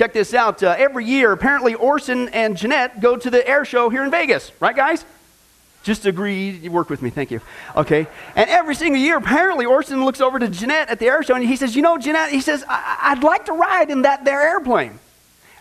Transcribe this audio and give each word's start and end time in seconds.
check 0.00 0.14
this 0.14 0.32
out. 0.32 0.62
Uh, 0.62 0.74
every 0.78 1.04
year, 1.04 1.30
apparently 1.30 1.74
Orson 1.74 2.30
and 2.30 2.56
Jeanette 2.56 3.02
go 3.02 3.18
to 3.18 3.28
the 3.28 3.46
air 3.46 3.66
show 3.66 3.90
here 3.90 4.02
in 4.02 4.10
Vegas. 4.10 4.50
Right, 4.58 4.74
guys? 4.74 5.04
Just 5.82 6.06
agree. 6.06 6.48
You 6.48 6.70
work 6.70 6.88
with 6.88 7.02
me. 7.02 7.10
Thank 7.10 7.30
you. 7.30 7.42
Okay. 7.76 8.06
And 8.34 8.48
every 8.48 8.74
single 8.74 8.98
year, 8.98 9.18
apparently, 9.18 9.66
Orson 9.66 10.06
looks 10.06 10.22
over 10.22 10.38
to 10.38 10.48
Jeanette 10.48 10.88
at 10.88 11.00
the 11.00 11.06
air 11.06 11.22
show 11.22 11.34
and 11.34 11.44
he 11.44 11.54
says, 11.54 11.76
You 11.76 11.82
know, 11.82 11.98
Jeanette, 11.98 12.30
he 12.30 12.40
says, 12.40 12.64
I- 12.66 13.12
would 13.14 13.22
like 13.22 13.44
to 13.46 13.52
ride 13.52 13.90
in 13.90 14.02
that 14.02 14.24
there 14.24 14.40
airplane. 14.40 14.98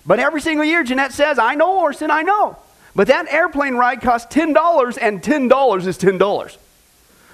But 0.06 0.22
every 0.22 0.40
single 0.40 0.64
year, 0.64 0.84
Jeanette 0.84 1.12
says, 1.12 1.38
I 1.38 1.56
know, 1.56 1.80
Orson, 1.80 2.10
I 2.10 2.22
know. 2.22 2.58
But 2.96 3.08
that 3.08 3.28
airplane 3.28 3.76
ride 3.76 4.00
costs 4.00 4.34
$10 4.34 4.98
and 5.02 5.22
$10 5.22 5.86
is 5.86 5.98
$10. 5.98 6.58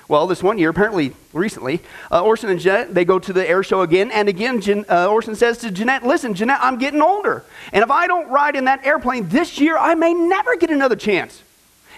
Well, 0.07 0.27
this 0.27 0.43
one 0.43 0.59
year, 0.59 0.69
apparently 0.69 1.13
recently, 1.33 1.81
uh, 2.11 2.23
Orson 2.23 2.49
and 2.49 2.59
Jeanette, 2.59 2.93
they 2.93 3.05
go 3.05 3.17
to 3.17 3.33
the 3.33 3.47
air 3.47 3.63
show 3.63 3.81
again. 3.81 4.11
And 4.11 4.29
again, 4.29 4.61
Jen, 4.61 4.85
uh, 4.87 5.07
Orson 5.07 5.35
says 5.35 5.57
to 5.59 5.71
Jeanette, 5.71 6.05
Listen, 6.05 6.35
Jeanette, 6.35 6.59
I'm 6.61 6.77
getting 6.77 7.01
older. 7.01 7.43
And 7.73 7.83
if 7.83 7.89
I 7.89 8.05
don't 8.05 8.29
ride 8.29 8.55
in 8.55 8.65
that 8.65 8.85
airplane 8.85 9.29
this 9.29 9.59
year, 9.59 9.77
I 9.77 9.95
may 9.95 10.13
never 10.13 10.57
get 10.57 10.69
another 10.69 10.95
chance. 10.95 11.41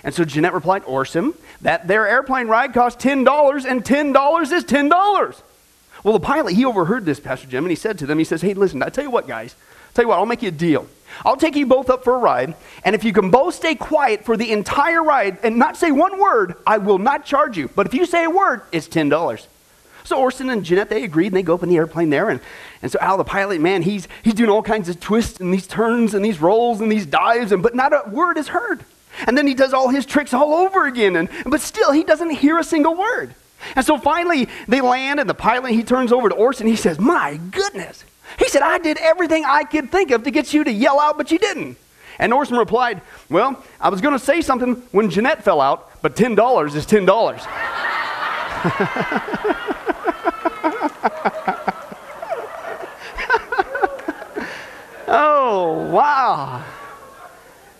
And 0.03 0.15
so 0.15 0.23
Jeanette 0.23 0.53
replied, 0.53 0.83
Orson, 0.85 1.33
that 1.61 1.87
their 1.87 2.07
airplane 2.07 2.47
ride 2.47 2.73
costs 2.73 3.03
$10 3.03 3.65
and 3.65 3.83
$10 3.83 4.51
is 4.53 4.63
$10. 4.63 5.41
Well, 6.03 6.13
the 6.13 6.19
pilot, 6.19 6.53
he 6.53 6.63
overheard 6.63 7.05
this, 7.05 7.19
Pastor 7.19 7.47
Jim, 7.47 7.65
and 7.65 7.71
he 7.71 7.75
said 7.75 7.97
to 7.99 8.05
them, 8.05 8.17
he 8.17 8.23
says, 8.23 8.41
hey, 8.41 8.53
listen, 8.53 8.81
I 8.83 8.89
tell 8.89 9.03
you 9.03 9.11
what, 9.11 9.27
guys, 9.27 9.55
I 9.89 9.93
tell 9.93 10.03
you 10.05 10.09
what, 10.09 10.19
I'll 10.19 10.25
make 10.25 10.41
you 10.41 10.49
a 10.49 10.51
deal. 10.51 10.87
I'll 11.25 11.37
take 11.37 11.55
you 11.55 11.65
both 11.65 11.89
up 11.89 12.03
for 12.03 12.15
a 12.15 12.19
ride, 12.19 12.55
and 12.83 12.95
if 12.95 13.03
you 13.03 13.13
can 13.13 13.29
both 13.29 13.55
stay 13.55 13.75
quiet 13.75 14.23
for 14.23 14.37
the 14.37 14.51
entire 14.51 15.03
ride 15.03 15.37
and 15.43 15.57
not 15.57 15.77
say 15.77 15.91
one 15.91 16.19
word, 16.19 16.55
I 16.65 16.77
will 16.77 16.99
not 16.99 17.25
charge 17.25 17.57
you. 17.57 17.69
But 17.75 17.87
if 17.87 17.93
you 17.93 18.05
say 18.05 18.25
a 18.25 18.29
word, 18.29 18.61
it's 18.71 18.87
$10. 18.87 19.47
So 20.03 20.17
Orson 20.17 20.49
and 20.49 20.63
Jeanette, 20.63 20.89
they 20.89 21.03
agreed, 21.03 21.27
and 21.27 21.35
they 21.35 21.43
go 21.43 21.55
up 21.55 21.63
in 21.63 21.69
the 21.69 21.75
airplane 21.75 22.09
there. 22.09 22.29
And, 22.29 22.39
and 22.81 22.89
so 22.89 22.97
Al, 23.01 23.17
the 23.17 23.25
pilot, 23.25 23.59
man, 23.59 23.81
he's, 23.81 24.07
he's 24.23 24.35
doing 24.35 24.49
all 24.49 24.63
kinds 24.63 24.87
of 24.87 25.01
twists 25.01 25.41
and 25.41 25.53
these 25.53 25.67
turns 25.67 26.13
and 26.13 26.23
these 26.23 26.39
rolls 26.39 26.79
and 26.79 26.89
these 26.89 27.05
dives, 27.05 27.51
and, 27.51 27.61
but 27.61 27.75
not 27.75 27.91
a 27.91 28.09
word 28.09 28.37
is 28.37 28.47
heard. 28.47 28.85
And 29.25 29.37
then 29.37 29.47
he 29.47 29.53
does 29.53 29.73
all 29.73 29.89
his 29.89 30.05
tricks 30.05 30.33
all 30.33 30.53
over 30.53 30.85
again, 30.85 31.15
and, 31.17 31.29
but 31.45 31.59
still 31.59 31.91
he 31.91 32.03
doesn't 32.03 32.29
hear 32.29 32.57
a 32.57 32.63
single 32.63 32.95
word. 32.95 33.35
And 33.75 33.85
so 33.85 33.97
finally 33.97 34.47
they 34.67 34.79
land, 34.79 35.19
and 35.19 35.29
the 35.29 35.33
pilot 35.33 35.71
he 35.71 35.83
turns 35.83 36.11
over 36.13 36.29
to 36.29 36.35
Orson. 36.35 36.67
He 36.67 36.75
says, 36.75 36.99
My 36.99 37.37
goodness. 37.51 38.05
He 38.37 38.47
said, 38.49 38.61
I 38.61 38.77
did 38.77 38.97
everything 38.99 39.43
I 39.45 39.63
could 39.63 39.91
think 39.91 40.11
of 40.11 40.23
to 40.23 40.31
get 40.31 40.53
you 40.53 40.63
to 40.63 40.71
yell 40.71 40.99
out, 40.99 41.17
but 41.17 41.31
you 41.31 41.39
didn't. 41.39 41.77
And 42.19 42.33
Orson 42.33 42.57
replied, 42.57 43.01
Well, 43.29 43.63
I 43.79 43.89
was 43.89 44.01
going 44.01 44.13
to 44.13 44.19
say 44.19 44.41
something 44.41 44.75
when 44.91 45.09
Jeanette 45.09 45.43
fell 45.43 45.61
out, 45.61 46.01
but 46.01 46.15
$10 46.15 46.75
is 46.75 46.85
$10. 46.85 47.07
oh, 55.07 55.89
wow. 55.91 56.63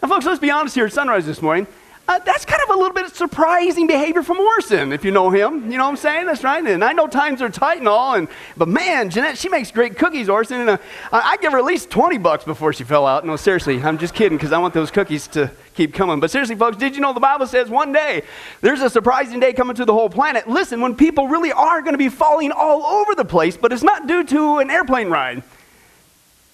Now, 0.01 0.09
folks, 0.09 0.25
let's 0.25 0.39
be 0.39 0.51
honest 0.51 0.75
here 0.75 0.85
at 0.85 0.93
sunrise 0.93 1.25
this 1.25 1.41
morning. 1.41 1.67
Uh, 2.09 2.19
that's 2.19 2.45
kind 2.45 2.61
of 2.63 2.69
a 2.69 2.77
little 2.77 2.93
bit 2.93 3.03
of 3.03 3.13
surprising 3.13 3.85
behavior 3.85 4.23
from 4.23 4.39
Orson, 4.39 4.93
if 4.93 5.03
you 5.03 5.11
know 5.11 5.29
him. 5.29 5.69
You 5.69 5.77
know 5.77 5.83
what 5.83 5.89
I'm 5.91 5.97
saying? 5.97 6.25
That's 6.25 6.41
right. 6.41 6.65
And 6.65 6.81
I 6.81 6.93
know 6.93 7.05
times 7.05 7.41
are 7.41 7.49
tight 7.49 7.79
and 7.79 7.87
all, 7.87 8.13
and 8.13 8.29
but 8.55 8.69
man, 8.69 9.09
Jeanette, 9.09 9.37
she 9.37 9.49
makes 9.49 9.71
great 9.71 9.97
cookies, 9.97 10.29
Orson. 10.29 10.61
And 10.61 10.69
uh, 10.69 10.77
I'd 11.11 11.41
give 11.41 11.51
her 11.51 11.57
at 11.57 11.65
least 11.65 11.89
20 11.89 12.17
bucks 12.17 12.45
before 12.45 12.71
she 12.71 12.85
fell 12.85 13.05
out. 13.05 13.25
No, 13.25 13.35
seriously, 13.35 13.81
I'm 13.83 13.97
just 13.97 14.13
kidding 14.13 14.37
because 14.37 14.53
I 14.53 14.57
want 14.57 14.73
those 14.73 14.89
cookies 14.89 15.27
to 15.29 15.51
keep 15.73 15.93
coming. 15.93 16.21
But 16.21 16.31
seriously, 16.31 16.55
folks, 16.55 16.77
did 16.77 16.95
you 16.95 17.01
know 17.01 17.11
the 17.11 17.19
Bible 17.19 17.45
says 17.45 17.69
one 17.69 17.91
day 17.91 18.21
there's 18.61 18.81
a 18.81 18.89
surprising 18.89 19.41
day 19.41 19.51
coming 19.51 19.75
to 19.75 19.83
the 19.83 19.93
whole 19.93 20.09
planet? 20.09 20.47
Listen, 20.47 20.79
when 20.79 20.95
people 20.95 21.27
really 21.27 21.51
are 21.51 21.81
going 21.81 21.93
to 21.93 21.97
be 21.97 22.09
falling 22.09 22.53
all 22.53 22.83
over 22.85 23.15
the 23.15 23.25
place, 23.25 23.57
but 23.57 23.73
it's 23.73 23.83
not 23.83 24.07
due 24.07 24.23
to 24.23 24.59
an 24.59 24.71
airplane 24.71 25.09
ride. 25.09 25.43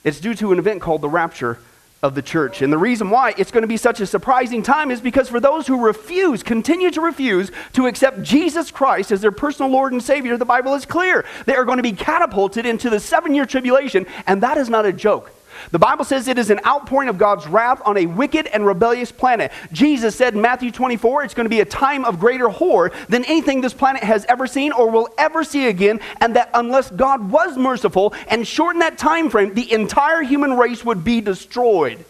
It's 0.04 0.20
due 0.20 0.34
to 0.34 0.52
an 0.52 0.58
event 0.58 0.82
called 0.82 1.02
the 1.02 1.10
rapture 1.10 1.60
of 2.04 2.14
the 2.14 2.22
church. 2.22 2.62
And 2.62 2.72
the 2.72 2.78
reason 2.78 3.10
why 3.10 3.34
it's 3.38 3.50
going 3.50 3.64
to 3.64 3.68
be 3.68 3.78
such 3.78 4.02
a 4.02 4.06
surprising 4.06 4.62
time 4.62 4.92
is 4.92 5.00
because 5.00 5.30
for 5.30 5.40
those 5.40 5.66
who 5.66 5.84
refuse, 5.84 6.44
continue 6.44 6.92
to 6.92 7.02
refuse 7.02 7.50
to 7.72 7.88
accept 7.88 8.22
Jesus 8.22 8.70
Christ 8.70 9.12
as 9.12 9.22
their 9.22 9.32
personal 9.32 9.72
Lord 9.72 9.94
and 9.94 10.04
Savior, 10.04 10.36
the 10.36 10.46
Bible 10.46 10.76
is 10.76 10.86
clear. 10.86 11.26
They 11.46 11.56
are 11.56 11.64
going 11.64 11.78
to 11.78 11.84
be 11.84 11.94
catapulted 11.94 12.66
into 12.66 12.90
the 12.90 13.00
seven 13.00 13.34
year 13.34 13.46
tribulation, 13.46 14.06
and 14.28 14.44
that 14.44 14.58
is 14.58 14.70
not 14.70 14.86
a 14.86 14.92
joke. 14.92 15.32
The 15.72 15.80
Bible 15.80 16.06
says 16.06 16.28
it 16.28 16.38
is 16.38 16.50
an 16.50 16.60
outpouring 16.66 17.10
of 17.10 17.18
God's 17.18 17.48
wrath 17.48 17.82
on 17.86 17.98
a 17.98 18.06
wicked 18.06 18.48
and 18.48 18.66
rebellious 18.66 19.12
planet. 19.12 19.52
Jesus 19.72 20.16
said 20.16 20.34
in 20.36 20.42
Matthew 20.42 20.72
24, 20.72 21.24
it's 21.24 21.34
going 21.34 21.46
to 21.46 21.50
be 21.50 21.62
a 21.62 21.66
time 21.66 22.06
of 22.06 22.20
greater 22.20 22.50
horror 22.50 22.92
than 23.10 23.26
anything 23.26 23.62
this 23.62 23.74
planet 23.74 24.04
has 24.04 24.26
ever 24.26 24.48
seen 24.48 24.72
or 24.72 24.90
will 24.90 25.10
ever 25.18 25.44
see 25.44 25.68
again, 25.68 26.00
and 26.22 26.36
that 26.36 26.50
unless 26.54 26.92
God 26.92 27.32
was 27.32 27.58
merciful 27.58 28.14
and 28.28 28.48
shortened 28.48 28.82
that 28.82 28.98
time 28.98 29.30
frame, 29.30 29.54
the 29.54 29.72
entire 29.72 30.22
human 30.22 30.58
race 30.58 30.84
would 30.84 31.04
be 31.04 31.22
destroyed. 31.22 32.04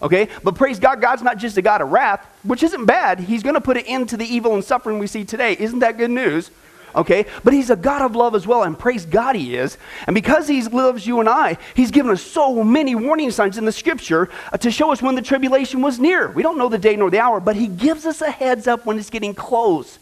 Okay? 0.00 0.28
But 0.44 0.54
praise 0.54 0.78
God, 0.78 1.00
God's 1.00 1.22
not 1.22 1.38
just 1.38 1.56
a 1.56 1.62
God 1.62 1.80
of 1.80 1.90
wrath, 1.90 2.26
which 2.42 2.62
isn't 2.62 2.86
bad. 2.86 3.18
He's 3.20 3.42
going 3.42 3.54
to 3.54 3.60
put 3.60 3.76
an 3.76 3.84
end 3.86 4.10
to 4.10 4.16
the 4.16 4.26
evil 4.26 4.54
and 4.54 4.64
suffering 4.64 4.98
we 4.98 5.06
see 5.06 5.24
today. 5.24 5.56
Isn't 5.58 5.80
that 5.80 5.98
good 5.98 6.10
news? 6.10 6.50
Okay? 6.98 7.24
But 7.44 7.54
he's 7.54 7.70
a 7.70 7.76
God 7.76 8.02
of 8.02 8.14
love 8.14 8.34
as 8.34 8.46
well, 8.46 8.64
and 8.64 8.78
praise 8.78 9.06
God 9.06 9.36
he 9.36 9.56
is. 9.56 9.78
And 10.06 10.14
because 10.14 10.48
he 10.48 10.62
loves 10.62 11.06
you 11.06 11.20
and 11.20 11.28
I, 11.28 11.56
he's 11.74 11.90
given 11.90 12.10
us 12.10 12.22
so 12.22 12.62
many 12.62 12.94
warning 12.94 13.30
signs 13.30 13.56
in 13.56 13.64
the 13.64 13.72
scripture 13.72 14.28
uh, 14.52 14.58
to 14.58 14.70
show 14.70 14.92
us 14.92 15.00
when 15.00 15.14
the 15.14 15.22
tribulation 15.22 15.80
was 15.80 15.98
near. 15.98 16.30
We 16.30 16.42
don't 16.42 16.58
know 16.58 16.68
the 16.68 16.78
day 16.78 16.96
nor 16.96 17.10
the 17.10 17.20
hour, 17.20 17.40
but 17.40 17.56
he 17.56 17.68
gives 17.68 18.04
us 18.04 18.20
a 18.20 18.30
heads 18.30 18.66
up 18.66 18.84
when 18.84 18.98
it's 18.98 19.10
getting 19.10 19.34
close. 19.34 19.98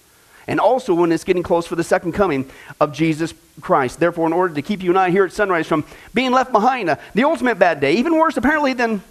And 0.48 0.60
also 0.60 0.94
when 0.94 1.10
it's 1.10 1.24
getting 1.24 1.42
close 1.42 1.66
for 1.66 1.76
the 1.76 1.84
second 1.84 2.12
coming 2.12 2.48
of 2.80 2.92
Jesus 2.92 3.34
Christ. 3.60 3.98
Therefore, 3.98 4.26
in 4.26 4.32
order 4.32 4.54
to 4.54 4.62
keep 4.62 4.82
you 4.82 4.90
and 4.90 4.98
I 4.98 5.10
here 5.10 5.24
at 5.24 5.32
sunrise 5.32 5.66
from 5.66 5.84
being 6.14 6.30
left 6.30 6.52
behind, 6.52 6.88
uh, 6.88 6.96
the 7.14 7.24
ultimate 7.24 7.58
bad 7.58 7.80
day, 7.80 7.94
even 7.94 8.16
worse 8.16 8.36
apparently 8.36 8.72
than 8.72 9.02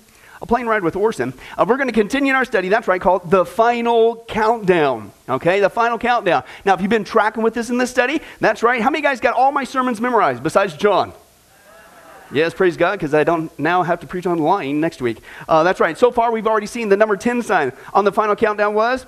a 0.45 0.47
plane 0.47 0.67
ride 0.67 0.83
with 0.83 0.95
Orson. 0.95 1.33
Uh, 1.57 1.65
we're 1.67 1.77
going 1.77 1.87
to 1.87 1.93
continue 1.93 2.31
in 2.31 2.35
our 2.35 2.45
study. 2.45 2.69
That's 2.69 2.87
right, 2.87 3.01
called 3.01 3.29
The 3.29 3.45
Final 3.45 4.23
Countdown. 4.27 5.11
Okay, 5.27 5.59
The 5.59 5.69
Final 5.69 5.97
Countdown. 5.97 6.43
Now, 6.63 6.75
if 6.75 6.81
you've 6.81 6.89
been 6.89 7.03
tracking 7.03 7.43
with 7.43 7.53
this 7.53 7.69
in 7.69 7.77
this 7.77 7.89
study, 7.89 8.21
that's 8.39 8.63
right. 8.63 8.81
How 8.81 8.89
many 8.89 9.01
guys 9.01 9.19
got 9.19 9.33
all 9.33 9.51
my 9.51 9.63
sermons 9.63 9.99
memorized 9.99 10.43
besides 10.43 10.75
John? 10.75 11.13
Yes, 12.31 12.53
praise 12.53 12.77
God, 12.77 12.93
because 12.93 13.13
I 13.13 13.23
don't 13.23 13.57
now 13.59 13.83
have 13.83 13.99
to 14.01 14.07
preach 14.07 14.25
online 14.25 14.79
next 14.79 15.01
week. 15.01 15.21
Uh, 15.47 15.63
that's 15.63 15.79
right. 15.79 15.97
So 15.97 16.11
far, 16.11 16.31
we've 16.31 16.47
already 16.47 16.67
seen 16.67 16.89
the 16.89 16.97
number 16.97 17.15
10 17.17 17.41
sign 17.41 17.71
on 17.93 18.05
the 18.05 18.11
final 18.11 18.35
countdown 18.35 18.73
was 18.73 19.05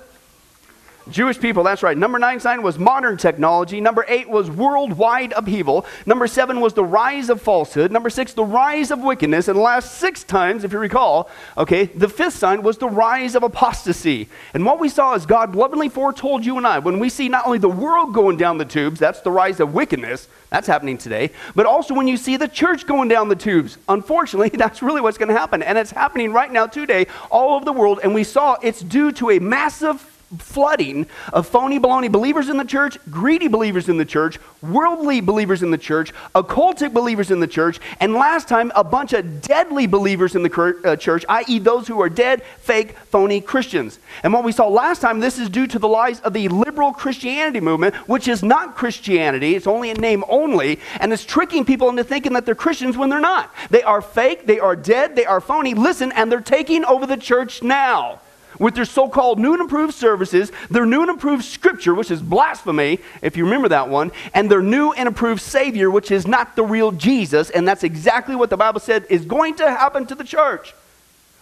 Jewish 1.10 1.40
people, 1.40 1.62
that's 1.62 1.82
right. 1.82 1.96
Number 1.96 2.18
nine 2.18 2.40
sign 2.40 2.62
was 2.62 2.78
modern 2.78 3.16
technology. 3.16 3.80
Number 3.80 4.04
eight 4.08 4.28
was 4.28 4.50
worldwide 4.50 5.32
upheaval. 5.32 5.86
Number 6.06 6.26
seven 6.26 6.60
was 6.60 6.74
the 6.74 6.84
rise 6.84 7.30
of 7.30 7.40
falsehood. 7.40 7.90
Number 7.90 8.10
six, 8.10 8.32
the 8.32 8.44
rise 8.44 8.90
of 8.90 9.00
wickedness. 9.00 9.48
And 9.48 9.56
the 9.56 9.62
last 9.62 9.98
six 9.98 10.22
times, 10.22 10.64
if 10.64 10.72
you 10.72 10.78
recall, 10.78 11.30
okay, 11.56 11.86
the 11.86 12.08
fifth 12.08 12.34
sign 12.34 12.62
was 12.62 12.78
the 12.78 12.88
rise 12.88 13.34
of 13.34 13.42
apostasy. 13.42 14.28
And 14.54 14.66
what 14.66 14.78
we 14.78 14.88
saw 14.88 15.14
is 15.14 15.26
God 15.26 15.56
lovingly 15.56 15.88
foretold 15.88 16.44
you 16.44 16.58
and 16.58 16.66
I 16.66 16.78
when 16.78 16.98
we 16.98 17.08
see 17.08 17.28
not 17.28 17.46
only 17.46 17.58
the 17.58 17.68
world 17.68 18.12
going 18.12 18.36
down 18.36 18.58
the 18.58 18.64
tubes, 18.64 19.00
that's 19.00 19.20
the 19.20 19.30
rise 19.30 19.60
of 19.60 19.74
wickedness, 19.74 20.28
that's 20.50 20.66
happening 20.66 20.98
today, 20.98 21.30
but 21.54 21.66
also 21.66 21.94
when 21.94 22.08
you 22.08 22.16
see 22.16 22.36
the 22.36 22.48
church 22.48 22.86
going 22.86 23.08
down 23.08 23.28
the 23.28 23.36
tubes. 23.36 23.78
Unfortunately, 23.88 24.48
that's 24.54 24.82
really 24.82 25.00
what's 25.00 25.18
going 25.18 25.28
to 25.28 25.38
happen. 25.38 25.62
And 25.62 25.78
it's 25.78 25.90
happening 25.90 26.32
right 26.32 26.50
now 26.50 26.66
today 26.66 27.06
all 27.30 27.54
over 27.54 27.64
the 27.64 27.72
world. 27.72 28.00
And 28.02 28.14
we 28.14 28.24
saw 28.24 28.56
it's 28.62 28.80
due 28.80 29.12
to 29.12 29.30
a 29.30 29.38
massive 29.38 30.17
flooding 30.36 31.06
of 31.32 31.46
phony 31.46 31.80
baloney 31.80 32.10
believers 32.10 32.48
in 32.48 32.58
the 32.58 32.64
church, 32.64 32.98
greedy 33.10 33.48
believers 33.48 33.88
in 33.88 33.96
the 33.96 34.04
church, 34.04 34.38
worldly 34.60 35.20
believers 35.20 35.62
in 35.62 35.70
the 35.70 35.78
church, 35.78 36.12
occultic 36.34 36.92
believers 36.92 37.30
in 37.30 37.40
the 37.40 37.46
church, 37.46 37.80
and 38.00 38.12
last 38.12 38.46
time, 38.46 38.70
a 38.74 38.84
bunch 38.84 39.12
of 39.12 39.40
deadly 39.40 39.86
believers 39.86 40.34
in 40.34 40.42
the 40.42 40.80
uh, 40.84 40.96
church, 40.96 41.24
i.e., 41.28 41.58
those 41.58 41.88
who 41.88 42.00
are 42.00 42.10
dead, 42.10 42.42
fake, 42.58 42.92
phony 43.10 43.40
Christians. 43.40 43.98
And 44.22 44.32
what 44.32 44.44
we 44.44 44.52
saw 44.52 44.68
last 44.68 45.00
time, 45.00 45.20
this 45.20 45.38
is 45.38 45.48
due 45.48 45.66
to 45.66 45.78
the 45.78 45.88
lies 45.88 46.20
of 46.20 46.34
the 46.34 46.48
liberal 46.48 46.92
Christianity 46.92 47.60
movement, 47.60 47.94
which 48.08 48.28
is 48.28 48.42
not 48.42 48.76
Christianity, 48.76 49.54
it's 49.54 49.66
only 49.66 49.90
a 49.90 49.94
name 49.94 50.24
only, 50.28 50.78
and 51.00 51.12
it's 51.12 51.24
tricking 51.24 51.64
people 51.64 51.88
into 51.88 52.04
thinking 52.04 52.34
that 52.34 52.44
they're 52.44 52.54
Christians 52.54 52.96
when 52.96 53.08
they're 53.08 53.20
not. 53.20 53.54
They 53.70 53.82
are 53.82 54.02
fake, 54.02 54.46
they 54.46 54.58
are 54.58 54.76
dead, 54.76 55.16
they 55.16 55.24
are 55.24 55.40
phony. 55.40 55.74
Listen, 55.74 56.12
and 56.12 56.30
they're 56.30 56.40
taking 56.40 56.84
over 56.84 57.06
the 57.06 57.16
church 57.16 57.62
now 57.62 58.20
with 58.58 58.74
their 58.74 58.84
so 58.84 59.08
called 59.08 59.38
new 59.38 59.52
and 59.52 59.60
improved 59.60 59.94
services, 59.94 60.52
their 60.70 60.86
new 60.86 61.02
and 61.02 61.10
improved 61.10 61.44
scripture, 61.44 61.94
which 61.94 62.10
is 62.10 62.20
blasphemy, 62.20 62.98
if 63.22 63.36
you 63.36 63.44
remember 63.44 63.68
that 63.68 63.88
one, 63.88 64.12
and 64.34 64.50
their 64.50 64.62
new 64.62 64.92
and 64.92 65.06
improved 65.06 65.40
Savior, 65.40 65.90
which 65.90 66.10
is 66.10 66.26
not 66.26 66.56
the 66.56 66.64
real 66.64 66.92
Jesus. 66.92 67.50
And 67.50 67.66
that's 67.66 67.84
exactly 67.84 68.36
what 68.36 68.50
the 68.50 68.56
Bible 68.56 68.80
said 68.80 69.06
is 69.08 69.24
going 69.24 69.56
to 69.56 69.70
happen 69.70 70.06
to 70.06 70.14
the 70.14 70.24
church 70.24 70.74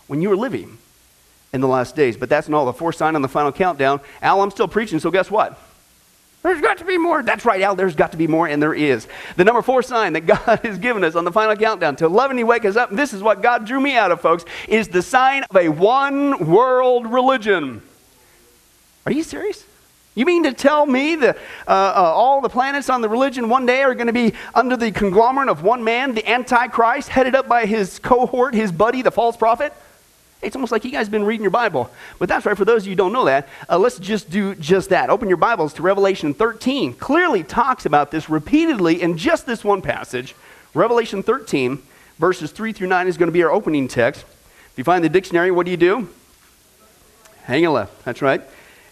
when 0.07 0.23
you 0.23 0.31
are 0.33 0.37
living 0.37 0.79
in 1.53 1.61
the 1.61 1.69
last 1.69 1.97
days. 1.97 2.17
But 2.17 2.29
that's 2.29 2.49
not 2.49 2.59
all. 2.59 2.67
The 2.67 2.73
fourth 2.73 2.97
sign 2.97 3.17
on 3.17 3.23
the 3.23 3.29
final 3.29 3.53
countdown. 3.53 4.01
Al, 4.23 4.43
I'm 4.43 4.51
still 4.51 4.69
preaching, 4.69 5.01
so 5.01 5.11
guess 5.11 5.31
what? 5.31 5.59
There's 6.47 6.61
got 6.61 6.79
to 6.79 6.85
be 6.85 6.97
more. 6.97 7.25
That's 7.25 7.45
right, 7.45 7.61
Al. 7.61 7.75
There's 7.75 7.97
got 7.97 8.13
to 8.13 8.17
be 8.17 8.29
more, 8.29 8.47
and 8.47 8.63
there 8.63 8.73
is. 8.73 9.09
The 9.35 9.43
number 9.43 9.63
four 9.63 9.83
sign 9.83 10.13
that 10.13 10.21
God 10.27 10.61
has 10.63 10.79
given 10.79 11.03
us 11.03 11.17
on 11.17 11.25
the 11.25 11.33
final 11.33 11.57
countdown 11.57 11.97
to 11.97 12.35
He 12.37 12.45
wake 12.45 12.65
us 12.65 12.77
up. 12.77 12.91
This 12.93 13.13
is 13.13 13.21
what 13.21 13.43
God 13.43 13.67
drew 13.67 13.81
me 13.81 13.97
out 13.97 14.13
of, 14.13 14.21
folks. 14.21 14.45
Is 14.69 14.87
the 14.87 15.03
sign 15.03 15.43
of 15.51 15.57
a 15.57 15.69
one 15.69 16.47
world 16.47 17.13
religion. 17.13 17.83
Are 19.07 19.13
you 19.13 19.25
serious? 19.25 19.65
You 20.15 20.25
mean 20.25 20.45
to 20.45 20.53
tell 20.53 20.87
me 20.87 21.17
that 21.17 21.37
uh, 21.67 21.71
uh, 21.71 22.13
all 22.15 22.41
the 22.41 22.49
planets 22.49 22.89
on 22.91 23.01
the 23.01 23.09
religion 23.09 23.49
one 23.49 23.67
day 23.67 23.83
are 23.83 23.95
going 23.95 24.07
to 24.07 24.13
be 24.13 24.33
under 24.55 24.77
the 24.77 24.93
conglomerate 24.93 25.49
of 25.49 25.65
one 25.65 25.83
man, 25.83 26.15
the 26.15 26.27
Antichrist, 26.31 27.09
headed 27.09 27.35
up 27.35 27.49
by 27.49 27.67
his 27.67 27.99
cohort, 27.99 28.55
his 28.55 28.71
buddy, 28.71 29.03
the 29.03 29.11
false 29.11 29.37
prophet? 29.37 29.73
It's 30.43 30.55
almost 30.55 30.71
like 30.71 30.85
you 30.85 30.91
guys 30.91 31.07
have 31.07 31.11
been 31.11 31.25
reading 31.25 31.43
your 31.43 31.51
Bible. 31.51 31.91
But 32.19 32.29
that's 32.29 32.47
right, 32.47 32.57
for 32.57 32.65
those 32.65 32.83
of 32.83 32.87
you 32.87 32.93
who 32.93 32.97
don't 32.97 33.13
know 33.13 33.25
that, 33.25 33.49
uh, 33.69 33.79
let's 33.79 33.99
just 33.99 34.31
do 34.31 34.55
just 34.55 34.91
that. 34.91 35.11
Open 35.11 35.29
your 35.29 35.39
Bibles 35.39 35.73
to 35.75 35.83
Revelation 35.83 36.35
13. 36.35 36.95
Clearly 36.95 37.43
talks 37.43 37.87
about 37.87 38.11
this 38.11 38.29
repeatedly 38.29 39.01
in 39.01 39.17
just 39.17 39.47
this 39.47 39.65
one 39.65 39.83
passage. 39.83 40.35
Revelation 40.75 41.23
13, 41.23 41.83
verses 42.19 42.53
3 42.53 42.73
through 42.73 42.89
9 42.89 43.07
is 43.09 43.17
going 43.17 43.29
to 43.29 43.33
be 43.33 43.43
our 43.43 43.51
opening 43.51 43.89
text. 43.89 44.23
If 44.23 44.75
you 44.77 44.85
find 44.85 45.03
the 45.03 45.09
dictionary, 45.09 45.51
what 45.51 45.65
do 45.65 45.71
you 45.71 45.79
do? 45.79 46.09
Hang 47.45 47.65
a 47.65 47.71
left. 47.71 48.05
That's 48.05 48.23
right. 48.23 48.43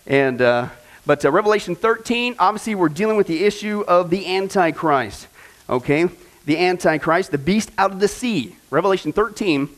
And. 0.07 0.41
Uh, 0.41 0.69
but 1.07 1.25
uh, 1.25 1.31
Revelation 1.31 1.75
13, 1.75 2.37
obviously, 2.39 2.75
we're 2.75 2.89
dealing 2.89 3.17
with 3.17 3.27
the 3.27 3.45
issue 3.45 3.85
of 3.87 4.11
the 4.11 4.37
Antichrist. 4.37 5.29
Okay? 5.69 6.09
The 6.47 6.59
Antichrist, 6.59 7.31
the 7.31 7.39
beast 7.39 7.71
out 7.77 7.93
of 7.93 8.01
the 8.01 8.09
sea. 8.09 8.57
Revelation 8.71 9.13
13, 9.13 9.69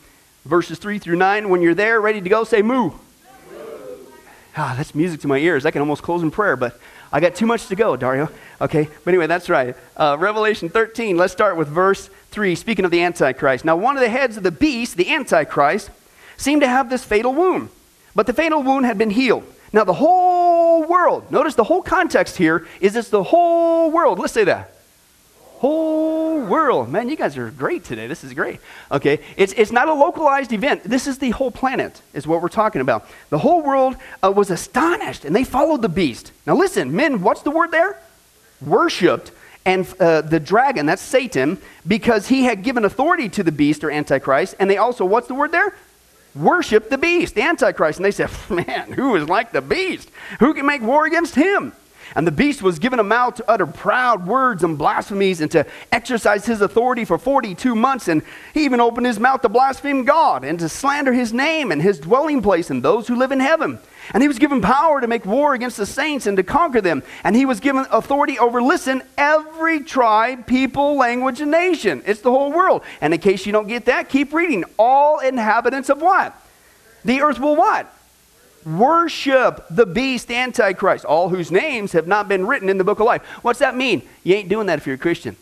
verses 0.46 0.78
3 0.78 0.98
through 0.98 1.16
9. 1.16 1.48
When 1.48 1.60
you're 1.60 1.74
there, 1.74 2.00
ready 2.00 2.20
to 2.20 2.28
go, 2.28 2.44
say 2.44 2.62
moo. 2.62 2.92
Ah, 4.56 4.74
that's 4.76 4.94
music 4.94 5.20
to 5.20 5.28
my 5.28 5.36
ears. 5.36 5.66
I 5.66 5.70
can 5.70 5.80
almost 5.80 6.02
close 6.02 6.22
in 6.22 6.30
prayer, 6.30 6.56
but 6.56 6.80
I 7.12 7.20
got 7.20 7.34
too 7.34 7.44
much 7.44 7.66
to 7.66 7.76
go, 7.76 7.94
Dario. 7.96 8.30
Okay, 8.60 8.88
but 9.04 9.10
anyway, 9.10 9.26
that's 9.26 9.50
right. 9.50 9.76
Uh, 9.96 10.16
Revelation 10.18 10.70
13, 10.70 11.16
let's 11.16 11.32
start 11.32 11.56
with 11.56 11.68
verse 11.68 12.08
3, 12.30 12.54
speaking 12.54 12.84
of 12.86 12.90
the 12.90 13.02
Antichrist. 13.02 13.64
Now, 13.66 13.76
one 13.76 13.96
of 13.96 14.02
the 14.02 14.08
heads 14.08 14.38
of 14.38 14.42
the 14.42 14.50
beast, 14.50 14.96
the 14.96 15.12
Antichrist, 15.12 15.90
seemed 16.38 16.62
to 16.62 16.68
have 16.68 16.88
this 16.88 17.04
fatal 17.04 17.34
wound, 17.34 17.68
but 18.14 18.26
the 18.26 18.32
fatal 18.32 18.62
wound 18.62 18.86
had 18.86 18.96
been 18.96 19.10
healed. 19.10 19.44
Now, 19.72 19.84
the 19.84 19.92
whole 19.92 20.84
world, 20.84 21.30
notice 21.30 21.54
the 21.54 21.64
whole 21.64 21.82
context 21.82 22.36
here 22.36 22.66
is 22.80 22.96
it's 22.96 23.10
the 23.10 23.22
whole 23.22 23.90
world. 23.90 24.18
Let's 24.18 24.32
say 24.32 24.44
that. 24.44 24.75
Whole 25.66 26.42
world. 26.42 26.90
Man, 26.90 27.08
you 27.08 27.16
guys 27.16 27.36
are 27.36 27.50
great 27.50 27.82
today. 27.82 28.06
This 28.06 28.22
is 28.22 28.32
great. 28.34 28.60
Okay, 28.92 29.18
it's, 29.36 29.52
it's 29.54 29.72
not 29.72 29.88
a 29.88 29.92
localized 29.92 30.52
event. 30.52 30.84
This 30.84 31.08
is 31.08 31.18
the 31.18 31.30
whole 31.30 31.50
planet, 31.50 32.00
is 32.14 32.24
what 32.24 32.40
we're 32.40 32.48
talking 32.48 32.80
about. 32.80 33.08
The 33.30 33.38
whole 33.38 33.62
world 33.62 33.96
uh, 34.22 34.30
was 34.30 34.52
astonished 34.52 35.24
and 35.24 35.34
they 35.34 35.42
followed 35.42 35.82
the 35.82 35.88
beast. 35.88 36.30
Now, 36.46 36.54
listen, 36.54 36.94
men, 36.94 37.20
what's 37.20 37.42
the 37.42 37.50
word 37.50 37.72
there? 37.72 38.00
Worshipped 38.60 39.32
and 39.64 39.92
uh, 39.98 40.20
the 40.20 40.38
dragon, 40.38 40.86
that's 40.86 41.02
Satan, 41.02 41.58
because 41.84 42.28
he 42.28 42.44
had 42.44 42.62
given 42.62 42.84
authority 42.84 43.28
to 43.30 43.42
the 43.42 43.50
beast 43.50 43.82
or 43.82 43.90
Antichrist. 43.90 44.54
And 44.60 44.70
they 44.70 44.76
also, 44.76 45.04
what's 45.04 45.26
the 45.26 45.34
word 45.34 45.50
there? 45.50 45.74
worship 46.36 46.90
the 46.90 46.98
beast, 46.98 47.34
the 47.34 47.42
Antichrist. 47.42 47.98
And 47.98 48.04
they 48.04 48.12
said, 48.12 48.30
Man, 48.50 48.92
who 48.92 49.16
is 49.16 49.28
like 49.28 49.50
the 49.50 49.62
beast? 49.62 50.10
Who 50.38 50.54
can 50.54 50.64
make 50.64 50.82
war 50.82 51.06
against 51.06 51.34
him? 51.34 51.72
And 52.14 52.26
the 52.26 52.32
beast 52.32 52.62
was 52.62 52.78
given 52.78 52.98
a 52.98 53.04
mouth 53.04 53.34
to 53.36 53.50
utter 53.50 53.66
proud 53.66 54.26
words 54.26 54.62
and 54.62 54.78
blasphemies 54.78 55.40
and 55.40 55.50
to 55.50 55.66
exercise 55.90 56.46
his 56.46 56.60
authority 56.60 57.04
for 57.04 57.18
42 57.18 57.74
months. 57.74 58.08
And 58.08 58.22
he 58.54 58.64
even 58.64 58.80
opened 58.80 59.06
his 59.06 59.18
mouth 59.18 59.42
to 59.42 59.48
blaspheme 59.48 60.04
God 60.04 60.44
and 60.44 60.58
to 60.60 60.68
slander 60.68 61.12
his 61.12 61.32
name 61.32 61.72
and 61.72 61.82
his 61.82 61.98
dwelling 61.98 62.42
place 62.42 62.70
and 62.70 62.82
those 62.82 63.08
who 63.08 63.16
live 63.16 63.32
in 63.32 63.40
heaven. 63.40 63.78
And 64.14 64.22
he 64.22 64.28
was 64.28 64.38
given 64.38 64.60
power 64.60 65.00
to 65.00 65.08
make 65.08 65.26
war 65.26 65.54
against 65.54 65.76
the 65.76 65.86
saints 65.86 66.26
and 66.26 66.36
to 66.36 66.42
conquer 66.42 66.80
them. 66.80 67.02
And 67.24 67.34
he 67.34 67.44
was 67.44 67.58
given 67.58 67.86
authority 67.90 68.38
over, 68.38 68.62
listen, 68.62 69.02
every 69.18 69.80
tribe, 69.80 70.46
people, 70.46 70.96
language, 70.96 71.40
and 71.40 71.50
nation. 71.50 72.02
It's 72.06 72.20
the 72.20 72.30
whole 72.30 72.52
world. 72.52 72.82
And 73.00 73.12
in 73.12 73.20
case 73.20 73.46
you 73.46 73.52
don't 73.52 73.66
get 73.66 73.86
that, 73.86 74.08
keep 74.08 74.32
reading. 74.32 74.64
All 74.78 75.18
inhabitants 75.18 75.88
of 75.88 76.00
what? 76.00 76.40
The 77.04 77.20
earth 77.20 77.40
will 77.40 77.56
what? 77.56 77.92
Worship 78.66 79.64
the 79.70 79.86
beast, 79.86 80.30
Antichrist, 80.30 81.04
all 81.04 81.28
whose 81.28 81.50
names 81.50 81.92
have 81.92 82.06
not 82.06 82.28
been 82.28 82.46
written 82.46 82.68
in 82.68 82.78
the 82.78 82.84
book 82.84 83.00
of 83.00 83.06
life. 83.06 83.22
What's 83.42 83.60
that 83.60 83.76
mean? 83.76 84.02
You 84.24 84.34
ain't 84.34 84.48
doing 84.48 84.66
that 84.66 84.78
if 84.78 84.86
you're 84.86 84.96
a 84.96 84.98
Christian. 84.98 85.36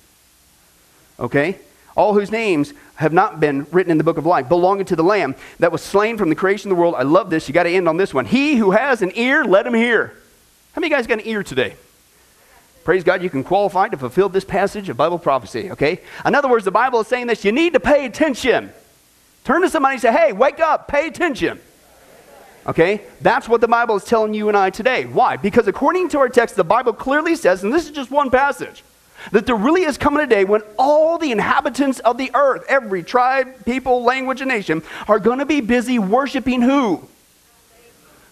Okay? 1.19 1.59
all 1.97 2.15
whose 2.15 2.31
names 2.31 2.73
have 2.97 3.13
not 3.13 3.41
been 3.41 3.67
written 3.71 3.91
in 3.91 3.99
the 3.99 4.05
book 4.05 4.19
of 4.19 4.27
life, 4.27 4.49
belonging 4.49 4.85
to 4.87 4.97
the 4.97 5.05
Lamb 5.05 5.35
that 5.59 5.73
was 5.73 5.83
slain 5.83 6.17
from 6.19 6.29
the 6.29 6.35
creation 6.35 6.71
of 6.71 6.77
the 6.77 6.81
world. 6.81 6.95
I 6.97 7.03
love 7.03 7.31
this. 7.31 7.49
You 7.49 7.55
got 7.55 7.65
to 7.65 7.71
end 7.71 7.89
on 7.89 7.97
this 7.97 8.13
one. 8.13 8.27
He 8.27 8.57
who 8.57 8.73
has 8.73 9.03
an 9.03 9.13
ear, 9.15 9.45
let 9.45 9.67
him 9.67 9.75
hear. 9.75 10.15
How 10.73 10.81
many 10.81 10.91
guys 10.91 11.07
got 11.07 11.21
an 11.21 11.27
ear 11.27 11.43
today? 11.43 11.77
Praise 12.83 13.05
God, 13.05 13.23
you 13.23 13.31
can 13.31 13.45
qualify 13.45 13.89
to 13.89 13.97
fulfill 13.97 14.29
this 14.29 14.45
passage 14.45 14.89
of 14.89 14.97
Bible 14.97 15.19
prophecy, 15.19 15.71
okay? 15.71 16.01
In 16.27 16.35
other 16.35 16.49
words, 16.49 16.65
the 16.65 16.71
Bible 16.71 17.01
is 17.01 17.07
saying 17.07 17.29
this 17.29 17.45
you 17.45 17.53
need 17.53 17.73
to 17.73 17.81
pay 17.81 18.05
attention. 18.05 18.73
Turn 19.45 19.63
to 19.63 19.71
somebody 19.71 19.95
and 19.95 20.03
say, 20.03 20.13
hey, 20.13 20.33
wake 20.33 20.61
up, 20.61 20.89
pay 20.89 21.07
attention. 21.07 21.61
Okay? 22.67 23.03
That's 23.21 23.49
what 23.49 23.61
the 23.61 23.69
Bible 23.69 23.97
is 23.97 24.05
telling 24.05 24.35
you 24.35 24.49
and 24.49 24.57
I 24.57 24.71
today. 24.71 25.05
Why? 25.05 25.37
Because 25.37 25.69
according 25.69 26.09
to 26.11 26.19
our 26.19 26.29
text, 26.29 26.57
the 26.57 26.65
Bible 26.65 26.93
clearly 26.93 27.37
says, 27.37 27.63
and 27.63 27.73
this 27.73 27.85
is 27.85 27.91
just 27.91 28.11
one 28.11 28.31
passage, 28.31 28.83
that 29.33 29.47
there 29.47 29.57
really 29.57 29.83
is 29.83 29.97
coming 29.97 30.23
a 30.23 30.27
day 30.27 30.45
when 30.45 30.63
all 30.79 31.19
the 31.19 31.31
inhabitants 31.31 32.01
of 32.01 32.19
the 32.19 32.31
earth, 32.35 32.65
every 32.69 33.03
tribe, 33.03 33.65
people, 33.65 34.03
language, 34.03 34.41
and 34.41 34.49
nation, 34.49 34.83
are 35.09 35.19
going 35.19 35.39
to 35.39 35.47
be 35.47 35.61
busy 35.61 35.99
worshiping 35.99 36.63
who? 36.63 37.07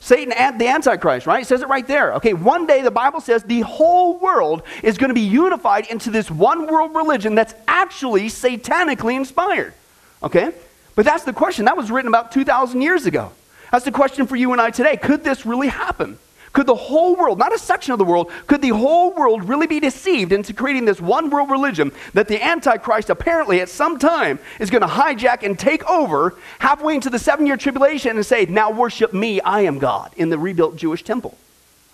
Satan 0.01 0.33
and 0.33 0.61
the 0.61 0.67
Antichrist, 0.67 1.29
right? 1.29 1.43
It 1.43 1.47
says 1.47 1.63
it 1.63 1.69
right 1.69 1.87
there. 1.87 2.15
Okay, 2.15 2.35
one 2.35 2.67
day 2.67 2.83
the 2.83 2.91
Bible 2.91 3.21
says 3.21 3.45
the 3.45 3.61
whole 3.61 4.19
world 4.19 4.63
is 4.83 4.99
going 4.99 5.11
to 5.11 5.15
be 5.15 5.21
unified 5.21 5.87
into 5.87 6.11
this 6.11 6.29
one 6.29 6.67
world 6.67 6.95
religion 6.95 7.37
that's 7.37 7.55
actually 7.69 8.27
satanically 8.27 9.15
inspired. 9.15 9.73
Okay? 10.21 10.51
But 10.97 11.05
that's 11.05 11.23
the 11.23 11.33
question. 11.33 11.67
That 11.67 11.77
was 11.77 11.91
written 11.91 12.09
about 12.09 12.33
2,000 12.33 12.83
years 12.83 13.07
ago. 13.07 13.31
That's 13.73 13.87
the 13.87 13.91
question 13.91 14.27
for 14.27 14.37
you 14.37 14.53
and 14.53 14.61
I 14.61 14.71
today. 14.71 14.99
Could 14.99 15.25
this 15.25 15.47
really 15.47 15.69
happen? 15.69 16.19
Could 16.53 16.67
the 16.67 16.75
whole 16.75 17.17
world, 17.17 17.39
not 17.39 17.55
a 17.55 17.59
section 17.59 17.93
of 17.93 17.99
the 17.99 18.05
world, 18.05 18.31
could 18.47 18.61
the 18.61 18.69
whole 18.69 19.15
world 19.15 19.49
really 19.49 19.67
be 19.67 19.81
deceived 19.81 20.31
into 20.31 20.53
creating 20.53 20.85
this 20.85 21.01
one 21.01 21.31
world 21.31 21.51
religion 21.51 21.91
that 22.13 22.29
the 22.29 22.45
Antichrist 22.45 23.09
apparently 23.09 23.63
at 23.63 23.71
some 23.71 23.99
time 23.99 24.39
is 24.61 24.69
going 24.69 24.83
to 24.83 24.87
hijack 24.87 25.43
and 25.43 25.59
take 25.59 25.89
over 25.89 26.37
halfway 26.59 26.95
into 26.95 27.09
the 27.09 27.19
seven 27.19 27.47
year 27.47 27.57
tribulation 27.57 28.17
and 28.17 28.27
say, 28.27 28.45
Now 28.45 28.71
worship 28.71 29.15
me, 29.15 29.41
I 29.41 29.63
am 29.63 29.79
God, 29.79 30.13
in 30.19 30.29
the 30.29 30.39
rebuilt 30.39 30.77
Jewish 30.77 31.03
temple? 31.03 31.39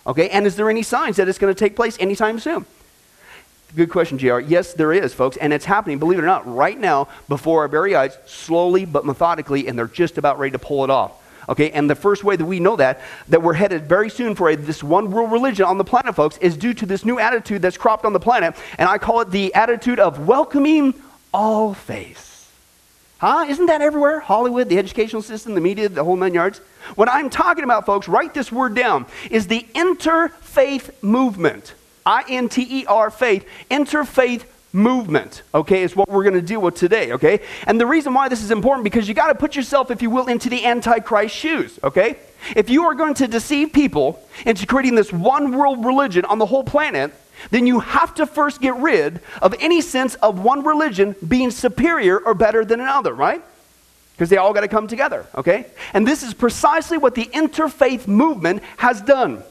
Okay, 0.05 0.29
and 0.29 0.45
is 0.45 0.57
there 0.57 0.69
any 0.69 0.83
signs 0.83 1.15
that 1.15 1.29
it's 1.29 1.39
going 1.39 1.53
to 1.53 1.57
take 1.57 1.77
place 1.77 1.95
anytime 1.97 2.39
soon? 2.39 2.65
Good 3.77 3.89
question, 3.89 4.17
JR. 4.17 4.39
Yes, 4.39 4.73
there 4.73 4.91
is, 4.91 5.13
folks, 5.13 5.37
and 5.37 5.53
it's 5.53 5.65
happening, 5.65 5.99
believe 5.99 6.19
it 6.19 6.23
or 6.23 6.25
not, 6.25 6.53
right 6.53 6.77
now 6.77 7.07
before 7.29 7.61
our 7.61 7.69
very 7.69 7.95
eyes, 7.95 8.17
slowly 8.25 8.83
but 8.83 9.05
methodically, 9.05 9.67
and 9.67 9.79
they're 9.79 9.87
just 9.87 10.17
about 10.17 10.39
ready 10.39 10.51
to 10.51 10.59
pull 10.59 10.83
it 10.83 10.89
off. 10.89 11.13
Okay, 11.49 11.71
and 11.71 11.89
the 11.89 11.95
first 11.95 12.23
way 12.23 12.35
that 12.35 12.45
we 12.45 12.59
know 12.59 12.75
that, 12.75 13.01
that 13.29 13.41
we're 13.41 13.53
headed 13.53 13.89
very 13.89 14.11
soon 14.11 14.35
for 14.35 14.49
a, 14.49 14.55
this 14.55 14.83
one 14.83 15.09
world 15.09 15.31
religion 15.31 15.65
on 15.65 15.79
the 15.79 15.83
planet, 15.83 16.15
folks, 16.15 16.37
is 16.37 16.55
due 16.55 16.75
to 16.75 16.85
this 16.85 17.03
new 17.03 17.17
attitude 17.17 17.63
that's 17.63 17.77
cropped 17.77 18.05
on 18.05 18.13
the 18.13 18.19
planet, 18.19 18.55
and 18.77 18.87
I 18.87 18.99
call 18.99 19.21
it 19.21 19.31
the 19.31 19.51
attitude 19.55 19.99
of 19.99 20.27
welcoming 20.27 20.93
all 21.33 21.73
faiths. 21.73 22.47
Huh? 23.17 23.47
Isn't 23.49 23.65
that 23.65 23.81
everywhere? 23.81 24.19
Hollywood, 24.19 24.69
the 24.69 24.77
educational 24.77 25.23
system, 25.23 25.55
the 25.55 25.61
media, 25.61 25.89
the 25.89 26.03
whole 26.03 26.15
nine 26.15 26.35
yards. 26.35 26.59
What 26.95 27.09
I'm 27.09 27.31
talking 27.31 27.63
about, 27.63 27.85
folks, 27.85 28.07
write 28.07 28.33
this 28.35 28.51
word 28.51 28.75
down, 28.75 29.07
is 29.31 29.47
the 29.47 29.65
interfaith 29.73 30.91
movement. 31.01 31.73
I 32.05 32.23
N 32.29 32.47
T 32.47 32.65
E 32.69 32.85
R 32.85 33.09
faith, 33.09 33.45
interfaith 33.69 34.43
movement, 34.71 35.41
okay, 35.53 35.81
is 35.81 35.95
what 35.95 36.09
we're 36.09 36.23
going 36.23 36.35
to 36.35 36.41
deal 36.41 36.61
with 36.61 36.75
today, 36.75 37.13
okay? 37.13 37.41
And 37.65 37.79
the 37.79 37.85
reason 37.85 38.13
why 38.13 38.29
this 38.29 38.43
is 38.43 38.51
important 38.51 38.83
because 38.83 39.07
you 39.07 39.13
got 39.13 39.27
to 39.27 39.35
put 39.35 39.55
yourself, 39.55 39.89
if 39.89 40.01
you 40.01 40.09
will, 40.09 40.27
into 40.27 40.49
the 40.49 40.65
Antichrist 40.65 41.35
shoes, 41.35 41.79
okay? 41.83 42.17
If 42.55 42.69
you 42.69 42.83
are 42.85 42.93
going 42.93 43.15
to 43.15 43.27
deceive 43.27 43.73
people 43.73 44.23
into 44.45 44.65
creating 44.65 44.95
this 44.95 45.11
one 45.11 45.57
world 45.57 45.83
religion 45.85 46.25
on 46.25 46.37
the 46.37 46.45
whole 46.45 46.63
planet, 46.63 47.11
then 47.51 47.65
you 47.65 47.79
have 47.79 48.13
to 48.15 48.25
first 48.25 48.61
get 48.61 48.75
rid 48.75 49.21
of 49.41 49.55
any 49.59 49.81
sense 49.81 50.15
of 50.15 50.39
one 50.39 50.63
religion 50.63 51.15
being 51.27 51.51
superior 51.51 52.19
or 52.19 52.33
better 52.33 52.63
than 52.63 52.79
another, 52.79 53.13
right? 53.13 53.41
Because 54.13 54.29
they 54.29 54.37
all 54.37 54.53
got 54.53 54.61
to 54.61 54.67
come 54.67 54.87
together, 54.87 55.25
okay? 55.35 55.65
And 55.93 56.07
this 56.07 56.23
is 56.23 56.33
precisely 56.33 56.97
what 56.97 57.15
the 57.15 57.25
interfaith 57.25 58.07
movement 58.07 58.61
has 58.77 59.01
done. 59.01 59.43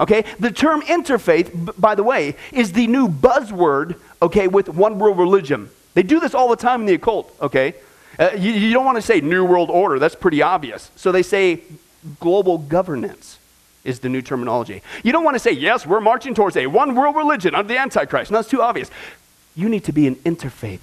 Okay? 0.00 0.24
The 0.38 0.50
term 0.50 0.80
interfaith, 0.82 1.78
by 1.78 1.94
the 1.94 2.02
way, 2.02 2.36
is 2.52 2.72
the 2.72 2.86
new 2.86 3.08
buzzword 3.08 3.96
okay, 4.22 4.48
with 4.48 4.68
one 4.68 4.98
world 4.98 5.18
religion. 5.18 5.70
They 5.94 6.02
do 6.02 6.20
this 6.20 6.34
all 6.34 6.48
the 6.48 6.56
time 6.56 6.80
in 6.80 6.86
the 6.86 6.94
occult, 6.94 7.34
okay? 7.40 7.74
Uh, 8.18 8.30
you, 8.36 8.52
you 8.52 8.72
don't 8.72 8.84
want 8.84 8.96
to 8.96 9.02
say 9.02 9.20
New 9.20 9.44
World 9.44 9.70
Order, 9.70 9.98
that's 9.98 10.14
pretty 10.14 10.42
obvious. 10.42 10.90
So 10.96 11.12
they 11.12 11.22
say 11.22 11.62
global 12.18 12.58
governance 12.58 13.38
is 13.84 14.00
the 14.00 14.08
new 14.08 14.22
terminology. 14.22 14.82
You 15.02 15.12
don't 15.12 15.24
want 15.24 15.36
to 15.36 15.38
say, 15.38 15.52
yes, 15.52 15.86
we're 15.86 16.00
marching 16.00 16.34
towards 16.34 16.56
a 16.56 16.66
one 16.66 16.94
world 16.94 17.16
religion 17.16 17.54
under 17.54 17.72
the 17.72 17.78
Antichrist. 17.78 18.30
No, 18.30 18.38
that's 18.38 18.48
too 18.48 18.62
obvious. 18.62 18.90
You 19.56 19.68
need 19.68 19.84
to 19.84 19.92
be 19.92 20.06
an 20.06 20.16
interfaith 20.16 20.82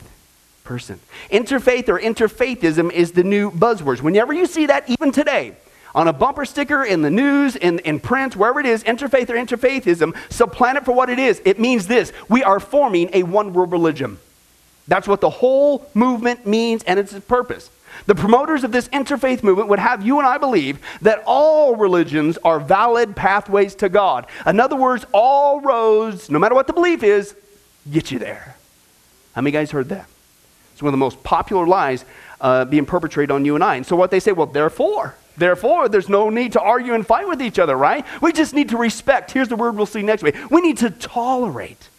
person. 0.63 1.00
Interfaith 1.31 1.88
or 1.89 2.00
interfaithism 2.00 2.91
is 2.91 3.13
the 3.13 3.24
new 3.24 3.51
buzzwords. 3.51 4.01
Whenever 4.01 4.33
you 4.33 4.45
see 4.45 4.65
that, 4.65 4.89
even 4.89 5.12
today, 5.12 5.55
on 5.98 6.08
a 6.08 6.13
bumper 6.13 6.46
sticker, 6.46 6.84
in 6.84 7.01
the 7.01 7.10
news, 7.10 7.56
in, 7.56 7.80
in 7.80 8.00
print, 8.00 8.36
wherever 8.36 8.60
it 8.60 8.68
is, 8.68 8.84
interfaith 8.84 9.32
or 9.32 9.34
interfaithism, 9.34 10.16
supplant 10.32 10.77
it 10.77 10.86
for 10.86 10.92
what 10.92 11.10
it 11.10 11.18
is. 11.18 11.42
It 11.44 11.60
means 11.60 11.88
this 11.88 12.13
we 12.30 12.44
are 12.44 12.60
forming 12.60 13.10
a 13.13 13.24
one 13.24 13.51
world 13.51 13.72
religion. 13.72 14.20
That's 14.88 15.08
what 15.08 15.22
the 15.22 15.32
whole 15.32 15.89
movement 15.96 16.46
means 16.46 16.84
and 16.84 17.00
its 17.00 17.18
purpose. 17.22 17.72
The 18.06 18.13
promoters 18.13 18.63
of 18.63 18.72
this 18.72 18.88
interfaith 18.89 19.42
movement 19.42 19.70
would 19.70 19.80
have 19.80 20.06
you 20.06 20.20
and 20.20 20.27
I 20.27 20.38
believe 20.38 20.77
that 21.01 21.24
all 21.25 21.75
religions 21.75 22.38
are 22.44 22.60
valid 22.60 23.16
pathways 23.16 23.74
to 23.75 23.89
God. 23.89 24.27
In 24.46 24.60
other 24.60 24.75
words, 24.75 25.04
all 25.13 25.62
roads, 25.62 26.30
no 26.30 26.38
matter 26.38 26.54
what 26.54 26.68
the 26.68 26.74
belief 26.74 27.01
is, 27.01 27.36
get 27.89 28.12
you 28.12 28.20
there. 28.20 28.56
How 29.34 29.42
many 29.42 29.51
guys 29.51 29.72
heard 29.72 29.89
that? 29.89 30.08
It's 30.74 30.82
one 30.84 30.89
of 30.89 30.94
the 30.94 30.98
most 30.98 31.24
popular 31.24 31.66
lies 31.66 32.06
uh, 32.39 32.66
being 32.66 32.86
perpetrated 32.86 33.32
on 33.32 33.46
you 33.46 33.56
and 33.56 33.63
I. 33.63 33.77
And 33.77 33.86
so 33.86 33.96
what 33.96 34.12
they 34.12 34.20
say, 34.20 34.32
well, 34.32 34.46
therefore, 34.46 35.16
therefore, 35.38 35.89
there's 35.89 36.10
no 36.10 36.29
need 36.29 36.53
to 36.53 36.62
argue 36.62 36.94
and 36.94 37.06
fight 37.06 37.27
with 37.27 37.41
each 37.41 37.60
other, 37.60 37.75
right? 37.75 38.06
We 38.22 38.32
just 38.34 38.53
need 38.53 38.70
to 38.70 38.77
respect. 38.77 39.32
Here's 39.32 39.48
the 39.48 39.56
word 39.56 39.75
we'll 39.75 39.86
see 39.86 40.01
next 40.01 40.24
week. 40.24 40.36
We 40.51 40.62
need 40.62 40.77
to 40.79 40.89
tolerate 40.89 41.89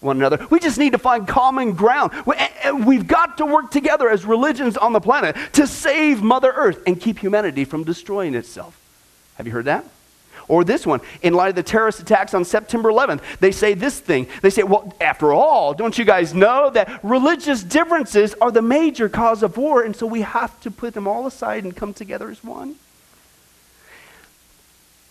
one 0.00 0.16
another. 0.16 0.46
We 0.50 0.60
just 0.60 0.78
need 0.78 0.92
to 0.92 0.98
find 0.98 1.26
common 1.26 1.72
ground. 1.72 2.12
Eh, 2.26 2.48
eh, 2.62 2.70
we've 2.70 3.06
got 3.06 3.38
to 3.38 3.46
work 3.46 3.70
together 3.70 4.08
as 4.08 4.24
religions 4.24 4.76
on 4.76 4.92
the 4.92 5.00
planet 5.00 5.36
to 5.54 5.66
save 5.66 6.22
Mother 6.22 6.52
Earth 6.54 6.82
and 6.86 7.00
keep 7.00 7.18
humanity 7.18 7.64
from 7.64 7.84
destroying 7.84 8.34
itself. 8.34 8.78
Have 9.36 9.46
you 9.46 9.52
heard 9.52 9.66
that? 9.66 9.84
Or 10.48 10.64
this 10.64 10.86
one, 10.86 11.00
in 11.22 11.34
light 11.34 11.50
of 11.50 11.54
the 11.56 11.62
terrorist 11.62 12.00
attacks 12.00 12.32
on 12.32 12.44
September 12.44 12.90
11th, 12.90 13.20
they 13.38 13.52
say 13.52 13.74
this 13.74 14.00
thing. 14.00 14.26
They 14.40 14.50
say, 14.50 14.62
well, 14.62 14.94
after 15.00 15.32
all, 15.32 15.74
don't 15.74 15.96
you 15.98 16.06
guys 16.06 16.32
know 16.32 16.70
that 16.70 17.04
religious 17.04 17.62
differences 17.62 18.34
are 18.40 18.50
the 18.50 18.62
major 18.62 19.08
cause 19.08 19.42
of 19.42 19.58
war, 19.58 19.82
and 19.82 19.94
so 19.94 20.06
we 20.06 20.22
have 20.22 20.58
to 20.62 20.70
put 20.70 20.94
them 20.94 21.06
all 21.06 21.26
aside 21.26 21.64
and 21.64 21.76
come 21.76 21.92
together 21.92 22.30
as 22.30 22.42
one? 22.42 22.76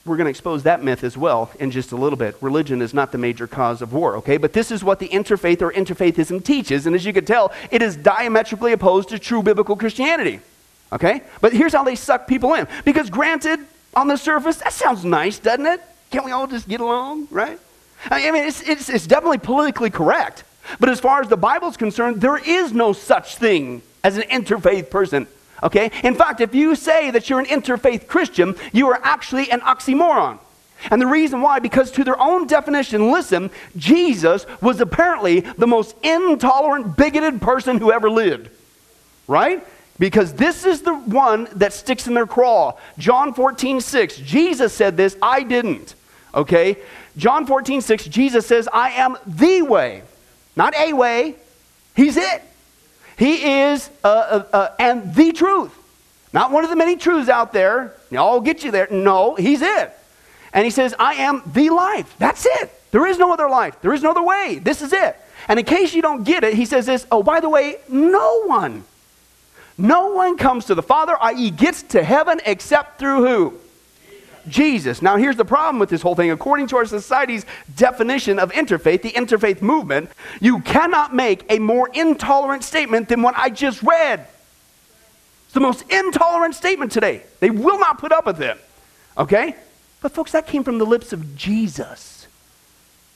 We're 0.05 0.17
going 0.17 0.25
to 0.25 0.31
expose 0.31 0.63
that 0.63 0.83
myth 0.83 1.03
as 1.03 1.17
well 1.17 1.51
in 1.59 1.69
just 1.69 1.91
a 1.91 1.97
little 1.97 2.17
bit. 2.17 2.37
Religion 2.41 2.81
is 2.81 2.93
not 2.93 3.11
the 3.11 3.17
major 3.17 3.45
cause 3.45 3.81
of 3.81 3.93
war, 3.93 4.15
okay? 4.17 4.37
But 4.37 4.53
this 4.53 4.71
is 4.71 4.83
what 4.83 4.99
the 4.99 5.09
interfaith 5.09 5.61
or 5.61 5.71
interfaithism 5.71 6.43
teaches, 6.43 6.87
and 6.87 6.95
as 6.95 7.05
you 7.05 7.13
can 7.13 7.25
tell, 7.25 7.51
it 7.69 7.81
is 7.81 7.95
diametrically 7.95 8.71
opposed 8.71 9.09
to 9.09 9.19
true 9.19 9.43
biblical 9.43 9.75
Christianity. 9.75 10.39
Okay? 10.91 11.21
But 11.41 11.53
here's 11.53 11.73
how 11.73 11.83
they 11.83 11.95
suck 11.95 12.27
people 12.27 12.53
in. 12.53 12.67
Because 12.85 13.09
granted, 13.09 13.59
on 13.97 14.07
the 14.07 14.15
surface, 14.15 14.57
that 14.57 14.73
sounds 14.73 15.03
nice, 15.03 15.39
doesn't 15.39 15.65
it? 15.65 15.81
Can't 16.11 16.23
we 16.23 16.31
all 16.31 16.45
just 16.45 16.69
get 16.69 16.79
along, 16.79 17.27
right? 17.31 17.59
I 18.11 18.31
mean, 18.31 18.45
it's, 18.45 18.61
it's, 18.61 18.89
it's 18.89 19.07
definitely 19.07 19.39
politically 19.39 19.89
correct. 19.89 20.43
But 20.79 20.89
as 20.89 20.99
far 20.99 21.19
as 21.21 21.29
the 21.29 21.37
Bible's 21.37 21.77
concerned, 21.77 22.21
there 22.21 22.37
is 22.37 22.73
no 22.73 22.93
such 22.93 23.37
thing 23.37 23.81
as 24.03 24.17
an 24.17 24.23
interfaith 24.23 24.91
person. 24.91 25.25
Okay? 25.63 25.89
In 26.03 26.13
fact, 26.13 26.41
if 26.41 26.53
you 26.53 26.75
say 26.75 27.09
that 27.09 27.27
you're 27.27 27.39
an 27.39 27.47
interfaith 27.47 28.07
Christian, 28.07 28.55
you 28.71 28.87
are 28.89 28.99
actually 29.01 29.49
an 29.49 29.61
oxymoron. 29.61 30.37
And 30.91 31.01
the 31.01 31.07
reason 31.07 31.41
why, 31.41 31.57
because 31.57 31.89
to 31.91 32.03
their 32.03 32.21
own 32.21 32.45
definition, 32.45 33.11
listen, 33.11 33.49
Jesus 33.75 34.45
was 34.61 34.79
apparently 34.79 35.39
the 35.39 35.65
most 35.65 35.95
intolerant, 36.03 36.95
bigoted 36.95 37.41
person 37.41 37.79
who 37.79 37.91
ever 37.91 38.11
lived. 38.11 38.49
Right? 39.27 39.65
Because 39.99 40.33
this 40.33 40.65
is 40.65 40.81
the 40.81 40.93
one 40.93 41.47
that 41.55 41.73
sticks 41.73 42.07
in 42.07 42.13
their 42.13 42.27
craw. 42.27 42.73
John 42.97 43.33
14, 43.33 43.81
6. 43.81 44.17
Jesus 44.17 44.73
said 44.73 44.95
this, 44.95 45.17
I 45.21 45.43
didn't. 45.43 45.95
Okay? 46.35 46.77
John 47.17 47.47
14, 47.47 47.81
6, 47.81 48.05
Jesus 48.05 48.45
says, 48.45 48.69
I 48.71 48.91
am 48.91 49.17
the 49.25 49.63
way. 49.63 50.03
Not 50.55 50.75
a 50.75 50.93
way. 50.93 51.35
He's 51.95 52.15
it. 52.15 52.43
He 53.17 53.61
is 53.61 53.89
uh, 54.03 54.07
uh, 54.07 54.43
uh, 54.53 54.69
and 54.77 55.15
the 55.15 55.31
truth. 55.31 55.73
Not 56.31 56.51
one 56.51 56.63
of 56.63 56.69
the 56.69 56.75
many 56.75 56.95
truths 56.97 57.29
out 57.29 57.53
there. 57.53 57.95
I'll 58.15 58.41
get 58.41 58.63
you 58.63 58.69
there. 58.69 58.87
No, 58.91 59.33
he's 59.33 59.63
it. 59.63 59.91
And 60.53 60.63
he 60.63 60.69
says, 60.69 60.93
I 60.99 61.15
am 61.15 61.41
the 61.47 61.71
life. 61.71 62.15
That's 62.19 62.45
it. 62.45 62.71
There 62.91 63.07
is 63.07 63.17
no 63.17 63.33
other 63.33 63.49
life. 63.49 63.81
There 63.81 63.93
is 63.93 64.03
no 64.03 64.11
other 64.11 64.21
way. 64.21 64.59
This 64.61 64.83
is 64.83 64.93
it. 64.93 65.15
And 65.47 65.59
in 65.59 65.65
case 65.65 65.93
you 65.93 66.01
don't 66.03 66.23
get 66.23 66.43
it, 66.43 66.53
he 66.53 66.65
says 66.65 66.85
this, 66.85 67.07
oh, 67.11 67.23
by 67.23 67.39
the 67.39 67.49
way, 67.49 67.77
no 67.89 68.43
one 68.43 68.83
no 69.77 70.13
one 70.13 70.37
comes 70.37 70.65
to 70.65 70.75
the 70.75 70.81
Father, 70.81 71.15
i.e., 71.21 71.51
gets 71.51 71.83
to 71.83 72.03
heaven, 72.03 72.41
except 72.45 72.99
through 72.99 73.25
who? 73.25 73.53
Jesus. 74.47 75.01
Now, 75.01 75.17
here's 75.17 75.35
the 75.35 75.45
problem 75.45 75.77
with 75.79 75.89
this 75.89 76.01
whole 76.01 76.15
thing. 76.15 76.31
According 76.31 76.67
to 76.67 76.77
our 76.77 76.85
society's 76.85 77.45
definition 77.75 78.39
of 78.39 78.51
interfaith, 78.53 79.01
the 79.01 79.11
interfaith 79.11 79.61
movement, 79.61 80.09
you 80.39 80.61
cannot 80.61 81.13
make 81.13 81.45
a 81.51 81.59
more 81.59 81.89
intolerant 81.93 82.63
statement 82.63 83.09
than 83.09 83.21
what 83.21 83.35
I 83.37 83.49
just 83.49 83.83
read. 83.83 84.25
It's 85.45 85.53
the 85.53 85.59
most 85.59 85.83
intolerant 85.91 86.55
statement 86.55 86.91
today. 86.91 87.23
They 87.39 87.49
will 87.49 87.79
not 87.79 87.99
put 87.99 88.11
up 88.11 88.25
with 88.25 88.41
it. 88.41 88.57
Okay? 89.17 89.55
But, 90.01 90.11
folks, 90.11 90.31
that 90.31 90.47
came 90.47 90.63
from 90.63 90.77
the 90.77 90.85
lips 90.85 91.13
of 91.13 91.35
Jesus. 91.35 92.27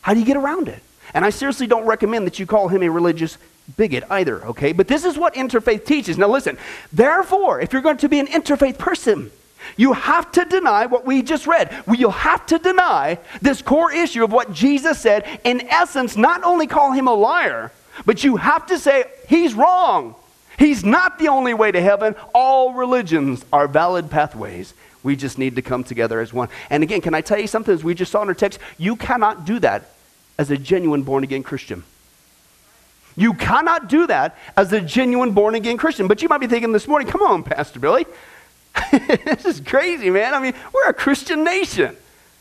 How 0.01 0.13
do 0.13 0.19
you 0.19 0.25
get 0.25 0.37
around 0.37 0.67
it? 0.67 0.81
And 1.13 1.25
I 1.25 1.29
seriously 1.29 1.67
don't 1.67 1.85
recommend 1.85 2.25
that 2.27 2.39
you 2.39 2.45
call 2.45 2.67
him 2.67 2.83
a 2.83 2.89
religious 2.89 3.37
bigot 3.77 4.03
either, 4.09 4.45
okay? 4.47 4.71
But 4.71 4.87
this 4.87 5.05
is 5.05 5.17
what 5.17 5.33
interfaith 5.35 5.85
teaches. 5.85 6.17
Now 6.17 6.29
listen, 6.29 6.57
therefore, 6.91 7.61
if 7.61 7.73
you're 7.73 7.81
going 7.81 7.97
to 7.97 8.09
be 8.09 8.19
an 8.19 8.27
interfaith 8.27 8.77
person, 8.77 9.31
you 9.77 9.93
have 9.93 10.31
to 10.33 10.45
deny 10.45 10.85
what 10.85 11.05
we 11.05 11.21
just 11.21 11.47
read. 11.47 11.83
You'll 11.87 12.11
have 12.11 12.45
to 12.47 12.59
deny 12.59 13.19
this 13.41 13.61
core 13.61 13.91
issue 13.91 14.23
of 14.23 14.31
what 14.31 14.53
Jesus 14.53 14.99
said. 14.99 15.25
In 15.43 15.67
essence, 15.67 16.17
not 16.17 16.43
only 16.43 16.67
call 16.67 16.91
him 16.91 17.07
a 17.07 17.13
liar, 17.13 17.71
but 18.05 18.23
you 18.23 18.37
have 18.37 18.65
to 18.67 18.79
say 18.79 19.05
he's 19.27 19.53
wrong. 19.53 20.15
He's 20.57 20.83
not 20.83 21.19
the 21.19 21.29
only 21.29 21.53
way 21.53 21.71
to 21.71 21.81
heaven. 21.81 22.15
All 22.33 22.73
religions 22.73 23.45
are 23.51 23.67
valid 23.67 24.09
pathways. 24.09 24.73
We 25.03 25.15
just 25.15 25.37
need 25.37 25.55
to 25.55 25.61
come 25.61 25.83
together 25.83 26.19
as 26.19 26.31
one. 26.31 26.49
And 26.69 26.83
again, 26.83 27.01
can 27.01 27.15
I 27.15 27.21
tell 27.21 27.39
you 27.39 27.47
something? 27.47 27.73
As 27.73 27.83
we 27.83 27.95
just 27.95 28.11
saw 28.11 28.21
in 28.21 28.27
our 28.27 28.35
text, 28.35 28.59
you 28.77 28.95
cannot 28.95 29.45
do 29.45 29.59
that 29.59 29.89
as 30.37 30.51
a 30.51 30.57
genuine 30.57 31.03
born 31.03 31.23
again 31.23 31.43
Christian. 31.43 31.83
You 33.21 33.35
cannot 33.35 33.87
do 33.87 34.07
that 34.07 34.35
as 34.57 34.73
a 34.73 34.81
genuine 34.81 35.33
born 35.33 35.53
again 35.53 35.77
Christian. 35.77 36.07
But 36.07 36.23
you 36.23 36.27
might 36.27 36.39
be 36.39 36.47
thinking 36.47 36.71
this 36.71 36.87
morning, 36.87 37.07
come 37.07 37.21
on, 37.21 37.43
Pastor 37.43 37.79
Billy. 37.79 38.07
this 38.91 39.45
is 39.45 39.59
crazy, 39.59 40.09
man. 40.09 40.33
I 40.33 40.39
mean, 40.39 40.55
we're 40.73 40.89
a 40.89 40.93
Christian 40.93 41.43
nation. 41.43 41.95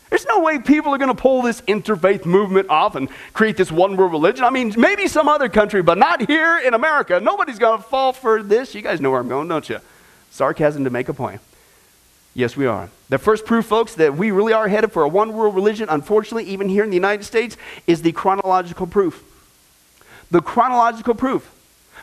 There's 0.09 0.25
no 0.25 0.41
way 0.41 0.57
people 0.57 0.91
are 0.91 0.97
going 0.97 1.15
to 1.15 1.21
pull 1.21 1.43
this 1.43 1.61
interfaith 1.61 2.25
movement 2.25 2.71
off 2.71 2.95
and 2.95 3.09
create 3.33 3.57
this 3.57 3.71
one 3.71 3.95
world 3.95 4.11
religion. 4.11 4.43
I 4.43 4.49
mean, 4.49 4.73
maybe 4.75 5.07
some 5.07 5.27
other 5.27 5.49
country, 5.49 5.83
but 5.83 5.99
not 5.99 6.27
here 6.27 6.57
in 6.57 6.73
America. 6.73 7.19
Nobody's 7.19 7.59
going 7.59 7.77
to 7.77 7.87
fall 7.87 8.11
for 8.11 8.41
this. 8.41 8.73
You 8.73 8.81
guys 8.81 8.99
know 8.99 9.11
where 9.11 9.19
I'm 9.19 9.29
going, 9.29 9.47
don't 9.47 9.69
you? 9.69 9.77
Sarcasm 10.31 10.83
to 10.85 10.89
make 10.89 11.09
a 11.09 11.13
point. 11.13 11.41
Yes, 12.33 12.57
we 12.57 12.65
are. 12.65 12.89
The 13.09 13.19
first 13.19 13.45
proof, 13.45 13.67
folks, 13.67 13.93
that 13.95 14.17
we 14.17 14.31
really 14.31 14.53
are 14.53 14.67
headed 14.67 14.91
for 14.91 15.03
a 15.03 15.07
one 15.07 15.33
world 15.33 15.53
religion, 15.53 15.89
unfortunately, 15.89 16.45
even 16.45 16.69
here 16.69 16.83
in 16.83 16.89
the 16.89 16.95
United 16.95 17.23
States, 17.23 17.55
is 17.85 18.01
the 18.01 18.13
chronological 18.13 18.87
proof 18.87 19.23
the 20.31 20.41
chronological 20.41 21.13
proof. 21.13 21.49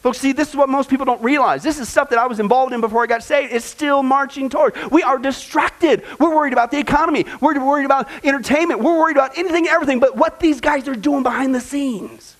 Folks, 0.01 0.19
see, 0.19 0.33
this 0.33 0.51
is 0.51 0.57
what 0.57 0.69
most 0.69 0.89
people 0.89 1.05
don't 1.05 1.23
realize. 1.23 1.63
This 1.63 1.81
is 1.81 1.89
stuff 1.89 2.11
that 2.11 2.21
I 2.21 2.27
was 2.27 2.39
involved 2.39 2.73
in 2.73 2.81
before 2.81 3.03
I 3.03 3.07
got 3.07 3.25
saved. 3.25 3.53
It's 3.53 3.65
still 3.65 4.05
marching 4.05 4.49
toward. 4.49 4.77
We 4.93 5.03
are 5.03 5.19
distracted. 5.19 6.05
We're 6.21 6.35
worried 6.35 6.53
about 6.53 6.71
the 6.71 6.79
economy. 6.79 7.25
We're 7.41 7.59
worried 7.59 7.85
about 7.85 8.09
entertainment. 8.25 8.81
We're 8.81 8.97
worried 8.97 9.17
about 9.17 9.37
anything 9.37 9.67
everything 9.67 9.99
but 9.99 10.17
what 10.17 10.39
these 10.39 10.61
guys 10.61 10.87
are 10.87 10.95
doing 10.95 11.25
behind 11.25 11.53
the 11.55 11.61
scenes. 11.61 12.37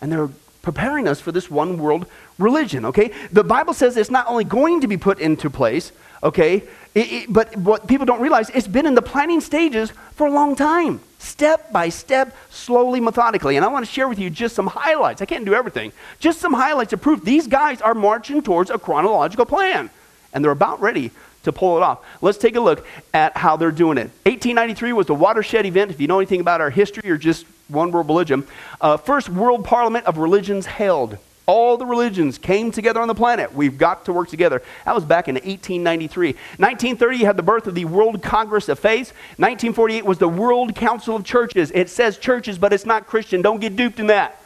And 0.00 0.12
they're 0.12 0.30
preparing 0.62 1.08
us 1.08 1.20
for 1.20 1.32
this 1.32 1.50
one 1.50 1.78
world 1.78 2.06
religion, 2.38 2.84
okay? 2.86 3.12
The 3.32 3.44
Bible 3.44 3.74
says 3.74 3.96
it's 3.96 4.10
not 4.10 4.26
only 4.28 4.44
going 4.44 4.82
to 4.82 4.88
be 4.88 4.96
put 4.96 5.18
into 5.18 5.50
place, 5.50 5.90
okay, 6.22 6.62
it, 6.94 7.12
it, 7.12 7.32
but 7.32 7.56
what 7.56 7.88
people 7.88 8.06
don't 8.06 8.20
realize, 8.20 8.50
it's 8.50 8.68
been 8.68 8.86
in 8.86 8.94
the 8.94 9.02
planning 9.02 9.40
stages 9.40 9.92
for 10.12 10.26
a 10.26 10.30
long 10.30 10.54
time 10.54 11.00
step 11.26 11.72
by 11.72 11.88
step, 11.88 12.34
slowly, 12.50 13.00
methodically. 13.00 13.56
And 13.56 13.64
I 13.64 13.68
want 13.68 13.84
to 13.84 13.90
share 13.90 14.08
with 14.08 14.18
you 14.18 14.30
just 14.30 14.54
some 14.54 14.66
highlights. 14.66 15.20
I 15.20 15.26
can't 15.26 15.44
do 15.44 15.54
everything. 15.54 15.92
Just 16.18 16.40
some 16.40 16.52
highlights 16.52 16.92
of 16.92 17.00
proof 17.00 17.22
these 17.22 17.46
guys 17.46 17.82
are 17.82 17.94
marching 17.94 18.42
towards 18.42 18.70
a 18.70 18.78
chronological 18.78 19.46
plan. 19.46 19.90
And 20.32 20.44
they're 20.44 20.52
about 20.52 20.80
ready 20.80 21.10
to 21.42 21.52
pull 21.52 21.76
it 21.76 21.82
off. 21.82 22.04
Let's 22.20 22.38
take 22.38 22.56
a 22.56 22.60
look 22.60 22.86
at 23.14 23.36
how 23.36 23.56
they're 23.56 23.70
doing 23.70 23.98
it. 23.98 24.10
1893 24.24 24.92
was 24.92 25.06
the 25.06 25.14
watershed 25.14 25.64
event. 25.64 25.90
If 25.90 26.00
you 26.00 26.06
know 26.06 26.18
anything 26.18 26.40
about 26.40 26.60
our 26.60 26.70
history 26.70 27.10
or 27.10 27.16
just 27.16 27.46
one 27.68 27.90
world 27.90 28.08
religion, 28.08 28.46
uh, 28.80 28.96
first 28.96 29.28
World 29.28 29.64
Parliament 29.64 30.06
of 30.06 30.18
Religions 30.18 30.66
held. 30.66 31.18
All 31.46 31.76
the 31.76 31.86
religions 31.86 32.38
came 32.38 32.72
together 32.72 33.00
on 33.00 33.06
the 33.06 33.14
planet. 33.14 33.54
We've 33.54 33.78
got 33.78 34.04
to 34.06 34.12
work 34.12 34.28
together. 34.28 34.62
That 34.84 34.94
was 34.94 35.04
back 35.04 35.28
in 35.28 35.36
1893. 35.36 36.32
1930, 36.32 37.16
you 37.16 37.26
had 37.26 37.36
the 37.36 37.42
birth 37.44 37.68
of 37.68 37.76
the 37.76 37.84
World 37.84 38.20
Congress 38.20 38.68
of 38.68 38.80
Faith. 38.80 39.12
1948 39.36 40.04
was 40.04 40.18
the 40.18 40.28
World 40.28 40.74
Council 40.74 41.14
of 41.14 41.24
Churches. 41.24 41.70
It 41.72 41.88
says 41.88 42.18
churches, 42.18 42.58
but 42.58 42.72
it's 42.72 42.84
not 42.84 43.06
Christian. 43.06 43.42
Don't 43.42 43.60
get 43.60 43.76
duped 43.76 44.00
in 44.00 44.08
that. 44.08 44.40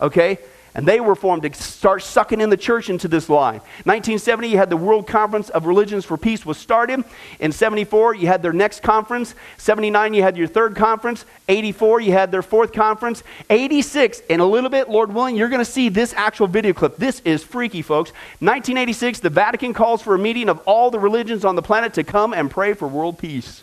Okay? 0.00 0.38
And 0.76 0.86
they 0.86 1.00
were 1.00 1.14
formed 1.14 1.42
to 1.42 1.54
start 1.54 2.02
sucking 2.02 2.42
in 2.42 2.50
the 2.50 2.56
church 2.56 2.90
into 2.90 3.08
this 3.08 3.30
line. 3.30 3.60
1970, 3.84 4.48
you 4.48 4.58
had 4.58 4.68
the 4.68 4.76
World 4.76 5.06
Conference 5.06 5.48
of 5.48 5.64
Religions 5.64 6.04
for 6.04 6.18
Peace 6.18 6.44
was 6.44 6.58
started. 6.58 7.02
In 7.40 7.50
74, 7.50 8.14
you 8.14 8.26
had 8.26 8.42
their 8.42 8.52
next 8.52 8.82
conference. 8.82 9.34
79, 9.56 10.12
you 10.12 10.22
had 10.22 10.36
your 10.36 10.46
third 10.46 10.76
conference. 10.76 11.24
84, 11.48 12.02
you 12.02 12.12
had 12.12 12.30
their 12.30 12.42
fourth 12.42 12.74
conference. 12.74 13.22
86, 13.48 14.20
in 14.28 14.40
a 14.40 14.46
little 14.46 14.68
bit, 14.68 14.90
Lord 14.90 15.14
willing, 15.14 15.34
you're 15.34 15.48
going 15.48 15.64
to 15.64 15.64
see 15.64 15.88
this 15.88 16.12
actual 16.12 16.46
video 16.46 16.74
clip. 16.74 16.98
This 16.98 17.20
is 17.20 17.42
freaky, 17.42 17.80
folks. 17.80 18.10
1986, 18.40 19.20
the 19.20 19.30
Vatican 19.30 19.72
calls 19.72 20.02
for 20.02 20.14
a 20.14 20.18
meeting 20.18 20.50
of 20.50 20.58
all 20.66 20.90
the 20.90 20.98
religions 20.98 21.46
on 21.46 21.56
the 21.56 21.62
planet 21.62 21.94
to 21.94 22.04
come 22.04 22.34
and 22.34 22.50
pray 22.50 22.74
for 22.74 22.86
world 22.86 23.18
peace. 23.18 23.62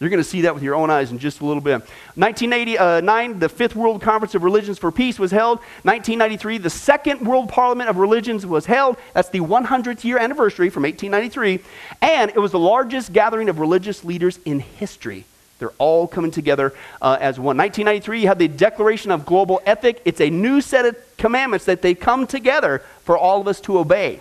You're 0.00 0.10
going 0.10 0.22
to 0.22 0.28
see 0.28 0.42
that 0.42 0.54
with 0.54 0.62
your 0.62 0.74
own 0.74 0.90
eyes 0.90 1.12
in 1.12 1.20
just 1.20 1.40
a 1.40 1.44
little 1.44 1.60
bit. 1.60 1.80
1989, 2.16 3.38
the 3.38 3.48
Fifth 3.48 3.76
World 3.76 4.02
Conference 4.02 4.34
of 4.34 4.42
Religions 4.42 4.76
for 4.76 4.90
Peace 4.90 5.20
was 5.20 5.30
held. 5.30 5.58
1993, 5.82 6.58
the 6.58 6.70
Second 6.70 7.20
World 7.20 7.48
Parliament 7.48 7.88
of 7.88 7.96
Religions 7.96 8.44
was 8.44 8.66
held. 8.66 8.96
That's 9.12 9.28
the 9.28 9.38
100th 9.38 10.02
year 10.02 10.18
anniversary 10.18 10.68
from 10.68 10.82
1893. 10.82 11.60
And 12.02 12.30
it 12.30 12.38
was 12.38 12.50
the 12.50 12.58
largest 12.58 13.12
gathering 13.12 13.48
of 13.48 13.60
religious 13.60 14.04
leaders 14.04 14.40
in 14.44 14.58
history. 14.58 15.24
They're 15.60 15.72
all 15.78 16.08
coming 16.08 16.32
together 16.32 16.74
uh, 17.00 17.16
as 17.20 17.38
one. 17.38 17.56
1993, 17.56 18.22
you 18.22 18.26
have 18.26 18.38
the 18.38 18.48
Declaration 18.48 19.12
of 19.12 19.24
Global 19.24 19.62
Ethic. 19.64 20.02
It's 20.04 20.20
a 20.20 20.28
new 20.28 20.60
set 20.60 20.86
of 20.86 20.96
commandments 21.18 21.66
that 21.66 21.82
they 21.82 21.94
come 21.94 22.26
together 22.26 22.80
for 23.04 23.16
all 23.16 23.40
of 23.40 23.46
us 23.46 23.60
to 23.62 23.78
obey. 23.78 24.20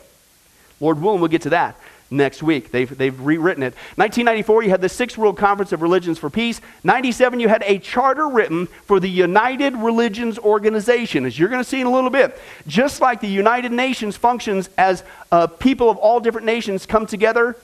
Lord 0.79 1.01
willing, 1.01 1.19
we'll 1.19 1.29
get 1.29 1.41
to 1.43 1.49
that 1.49 1.75
next 2.13 2.43
week. 2.43 2.71
They've, 2.71 2.97
they've 2.97 3.19
rewritten 3.19 3.63
it. 3.63 3.73
1994, 3.95 4.63
you 4.63 4.69
had 4.69 4.81
the 4.81 4.89
Sixth 4.89 5.17
World 5.17 5.37
Conference 5.37 5.71
of 5.71 5.81
Religions 5.81 6.17
for 6.19 6.29
Peace. 6.29 6.61
97, 6.83 7.39
you 7.39 7.49
had 7.49 7.63
a 7.65 7.79
charter 7.79 8.27
written 8.29 8.67
for 8.67 8.99
the 8.99 9.09
United 9.09 9.75
Religions 9.75 10.37
Organization, 10.39 11.25
as 11.25 11.37
you're 11.37 11.49
going 11.49 11.63
to 11.63 11.67
see 11.67 11.81
in 11.81 11.87
a 11.87 11.91
little 11.91 12.09
bit. 12.09 12.39
Just 12.67 13.01
like 13.01 13.19
the 13.19 13.27
United 13.27 13.71
Nations 13.71 14.15
functions 14.15 14.69
as 14.77 15.03
uh, 15.31 15.47
people 15.47 15.89
of 15.89 15.97
all 15.97 16.19
different 16.19 16.45
nations 16.45 16.85
come 16.85 17.05
together 17.05 17.57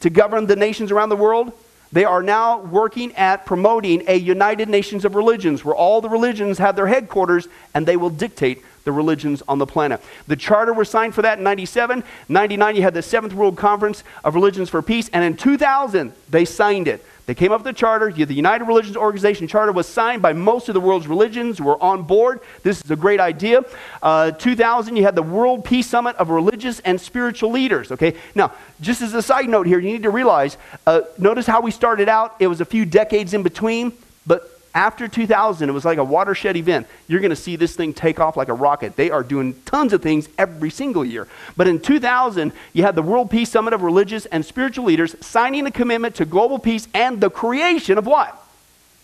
to 0.00 0.10
govern 0.10 0.46
the 0.46 0.56
nations 0.56 0.90
around 0.90 1.08
the 1.08 1.16
world, 1.16 1.52
they 1.92 2.04
are 2.04 2.22
now 2.22 2.60
working 2.60 3.14
at 3.14 3.46
promoting 3.46 4.02
a 4.08 4.16
United 4.16 4.68
Nations 4.68 5.04
of 5.04 5.14
Religions 5.14 5.64
where 5.64 5.74
all 5.74 6.00
the 6.00 6.08
religions 6.08 6.58
have 6.58 6.76
their 6.76 6.86
headquarters 6.86 7.48
and 7.74 7.86
they 7.86 7.96
will 7.96 8.10
dictate 8.10 8.62
the 8.86 8.92
religions 8.92 9.42
on 9.46 9.58
the 9.58 9.66
planet. 9.66 10.00
The 10.28 10.36
charter 10.36 10.72
was 10.72 10.88
signed 10.88 11.14
for 11.14 11.20
that 11.22 11.38
in 11.38 11.44
97. 11.44 12.02
99, 12.30 12.76
you 12.76 12.82
had 12.82 12.94
the 12.94 13.02
Seventh 13.02 13.34
World 13.34 13.58
Conference 13.58 14.02
of 14.24 14.34
Religions 14.34 14.70
for 14.70 14.80
Peace. 14.80 15.10
And 15.12 15.22
in 15.22 15.36
2000, 15.36 16.12
they 16.30 16.46
signed 16.46 16.88
it. 16.88 17.04
They 17.26 17.34
came 17.34 17.50
up 17.50 17.64
with 17.64 17.74
the 17.74 17.78
charter. 17.78 18.12
The 18.12 18.32
United 18.32 18.66
Religions 18.66 18.96
Organization 18.96 19.48
charter 19.48 19.72
was 19.72 19.88
signed 19.88 20.22
by 20.22 20.32
most 20.32 20.68
of 20.68 20.74
the 20.74 20.80
world's 20.80 21.08
religions 21.08 21.60
were 21.60 21.82
on 21.82 22.04
board. 22.04 22.38
This 22.62 22.80
is 22.80 22.88
a 22.88 22.96
great 22.96 23.18
idea. 23.18 23.64
Uh, 24.00 24.30
2000, 24.30 24.94
you 24.94 25.02
had 25.02 25.16
the 25.16 25.22
World 25.22 25.64
Peace 25.64 25.88
Summit 25.88 26.14
of 26.16 26.30
Religious 26.30 26.78
and 26.80 27.00
Spiritual 27.00 27.50
Leaders. 27.50 27.90
Okay, 27.90 28.14
now 28.36 28.52
just 28.80 29.02
as 29.02 29.12
a 29.12 29.22
side 29.22 29.48
note 29.48 29.66
here, 29.66 29.80
you 29.80 29.90
need 29.90 30.04
to 30.04 30.10
realize. 30.10 30.56
Uh, 30.86 31.00
notice 31.18 31.46
how 31.46 31.60
we 31.60 31.72
started 31.72 32.08
out. 32.08 32.36
It 32.38 32.46
was 32.46 32.60
a 32.60 32.64
few 32.64 32.84
decades 32.84 33.34
in 33.34 33.42
between, 33.42 33.92
but 34.24 34.55
after 34.76 35.08
2000, 35.08 35.70
it 35.70 35.72
was 35.72 35.86
like 35.86 35.96
a 35.96 36.04
watershed 36.04 36.54
event. 36.54 36.86
You're 37.08 37.20
going 37.20 37.30
to 37.30 37.36
see 37.36 37.56
this 37.56 37.74
thing 37.74 37.94
take 37.94 38.20
off 38.20 38.36
like 38.36 38.48
a 38.48 38.54
rocket. 38.54 38.94
They 38.94 39.10
are 39.10 39.22
doing 39.22 39.54
tons 39.64 39.94
of 39.94 40.02
things 40.02 40.28
every 40.36 40.68
single 40.68 41.02
year. 41.02 41.26
But 41.56 41.66
in 41.66 41.80
2000, 41.80 42.52
you 42.74 42.82
had 42.82 42.94
the 42.94 43.00
World 43.02 43.30
Peace 43.30 43.48
Summit 43.48 43.72
of 43.72 43.80
Religious 43.80 44.26
and 44.26 44.44
Spiritual 44.44 44.84
Leaders 44.84 45.16
signing 45.24 45.66
a 45.66 45.70
commitment 45.70 46.14
to 46.16 46.26
global 46.26 46.58
peace 46.58 46.88
and 46.92 47.22
the 47.22 47.30
creation 47.30 47.96
of 47.96 48.04
what? 48.04 48.38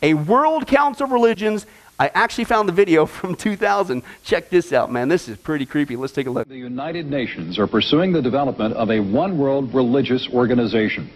A 0.03 0.13
World 0.13 0.67
Council 0.67 1.05
of 1.05 1.11
Religions. 1.11 1.65
I 1.99 2.09
actually 2.09 2.45
found 2.45 2.69
the 2.69 2.75
video 2.75 3.07
from 3.07 3.35
2000. 3.35 4.03
Check 4.25 4.51
this 4.51 4.75
out, 4.75 4.93
man. 4.93 5.09
This 5.09 5.27
is 5.27 5.39
pretty 5.39 5.65
creepy. 5.65 5.97
Let's 5.97 6.13
take 6.13 6.27
a 6.27 6.31
look. 6.31 6.49
The 6.49 6.57
United 6.57 7.07
Nations 7.07 7.59
are 7.59 7.67
pursuing 7.67 8.13
the 8.13 8.21
development 8.21 8.75
of 8.75 8.91
a 8.91 9.01
one 9.01 9.39
world 9.39 9.73
religious 9.73 10.29
organization. 10.35 11.11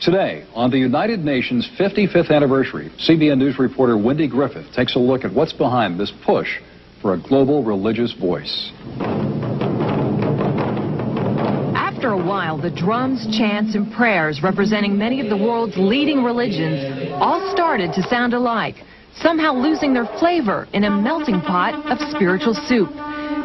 Today, 0.00 0.46
on 0.54 0.70
the 0.70 0.78
United 0.78 1.24
Nations 1.24 1.68
55th 1.76 2.30
anniversary, 2.30 2.92
CBN 3.00 3.38
News 3.38 3.58
reporter 3.58 3.98
Wendy 3.98 4.28
Griffith 4.28 4.72
takes 4.72 4.94
a 4.94 4.98
look 5.00 5.24
at 5.24 5.32
what's 5.32 5.52
behind 5.52 5.98
this 5.98 6.12
push 6.24 6.60
for 7.02 7.14
a 7.14 7.20
global 7.20 7.64
religious 7.64 8.12
voice. 8.12 8.70
After 11.74 12.12
a 12.12 12.16
while, 12.16 12.56
the 12.56 12.70
drums, 12.70 13.26
chants, 13.36 13.74
and 13.74 13.92
prayers 13.92 14.40
representing 14.40 14.96
many 14.96 15.20
of 15.20 15.30
the 15.30 15.36
world's 15.36 15.76
leading 15.76 16.22
religions 16.22 17.10
all 17.14 17.50
started 17.52 17.92
to 17.94 18.02
sound 18.08 18.34
alike, 18.34 18.76
somehow 19.16 19.52
losing 19.52 19.92
their 19.92 20.06
flavor 20.20 20.68
in 20.74 20.84
a 20.84 20.90
melting 20.90 21.40
pot 21.40 21.74
of 21.90 21.98
spiritual 22.14 22.54
soup. 22.54 22.88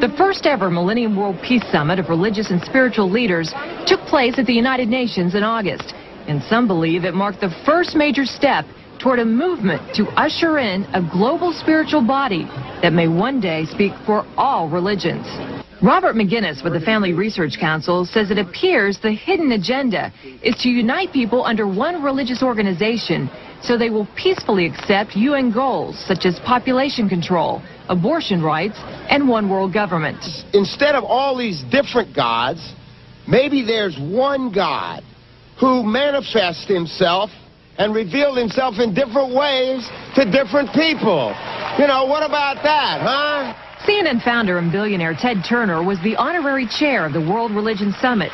The 0.02 0.13
first 0.20 0.46
ever 0.46 0.70
Millennium 0.70 1.16
World 1.18 1.38
Peace 1.42 1.63
Summit 1.72 1.98
of 1.98 2.10
religious 2.10 2.52
and 2.52 2.62
spiritual 2.62 3.10
leaders 3.10 3.52
took 3.88 4.02
place 4.02 4.38
at 4.38 4.46
the 4.46 4.54
United 4.54 4.88
Nations 4.88 5.34
in 5.34 5.42
August 5.42 5.96
and 6.28 6.42
some 6.44 6.68
believe 6.68 7.04
it 7.04 7.14
marked 7.14 7.42
the 7.42 7.54
first 7.66 7.96
major 7.96 8.26
step 8.26 8.66
toward 9.00 9.20
a 9.20 9.26
movement 9.26 9.82
to 9.96 10.08
usher 10.16 10.60
in 10.60 10.84
a 10.94 11.02
global 11.12 11.52
spiritual 11.52 12.06
body 12.06 12.46
that 12.82 12.94
may 12.94 13.08
one 13.08 13.42
day 13.42 13.66
speak 13.66 13.92
for 14.06 14.26
all 14.38 14.70
religions. 14.70 15.26
Robert 15.82 16.16
Maginnis 16.16 16.64
with 16.64 16.72
the 16.72 16.80
Family 16.80 17.12
Research 17.12 17.60
Council 17.60 18.06
says 18.06 18.32
it 18.32 18.38
appears 18.38 19.00
the 19.00 19.12
hidden 19.12 19.52
agenda 19.52 20.14
is 20.42 20.56
to 20.60 20.70
unite 20.70 21.12
people 21.12 21.44
under 21.44 21.68
one 21.68 22.02
religious 22.02 22.42
organization 22.42 23.30
so 23.62 23.78
they 23.78 23.90
will 23.90 24.08
peacefully 24.16 24.66
accept 24.66 25.16
UN 25.18 25.52
goals 25.52 26.00
such 26.08 26.26
as 26.26 26.40
population 26.40 27.10
control, 27.10 27.62
abortion 27.90 28.42
rights, 28.42 28.78
and 29.10 29.28
one 29.28 29.50
world 29.50 29.74
government. 29.74 30.24
Instead 30.54 30.96
of 30.96 31.04
all 31.04 31.38
these 31.38 31.64
different 31.70 32.16
gods, 32.16 32.74
maybe 33.28 33.66
there's 33.66 33.98
one 34.00 34.54
God 34.54 35.04
who 35.60 35.84
manifests 35.84 36.68
himself 36.68 37.30
and 37.78 37.94
revealed 37.94 38.38
himself 38.38 38.76
in 38.80 38.94
different 38.94 39.34
ways 39.34 39.88
to 40.16 40.30
different 40.30 40.72
people. 40.74 41.34
You 41.80 41.88
know, 41.88 42.06
what 42.06 42.24
about 42.24 42.62
that, 42.63 43.02
huh? 43.02 43.54
CNN 43.88 44.24
founder 44.24 44.60
and 44.60 44.72
billionaire 44.72 45.16
Ted 45.18 45.44
Turner 45.48 45.84
was 45.84 46.00
the 46.04 46.16
honorary 46.16 46.68
chair 46.68 47.06
of 47.06 47.13
the 47.13 47.20
World 47.20 47.52
Religion 47.52 47.94
Summit. 48.00 48.32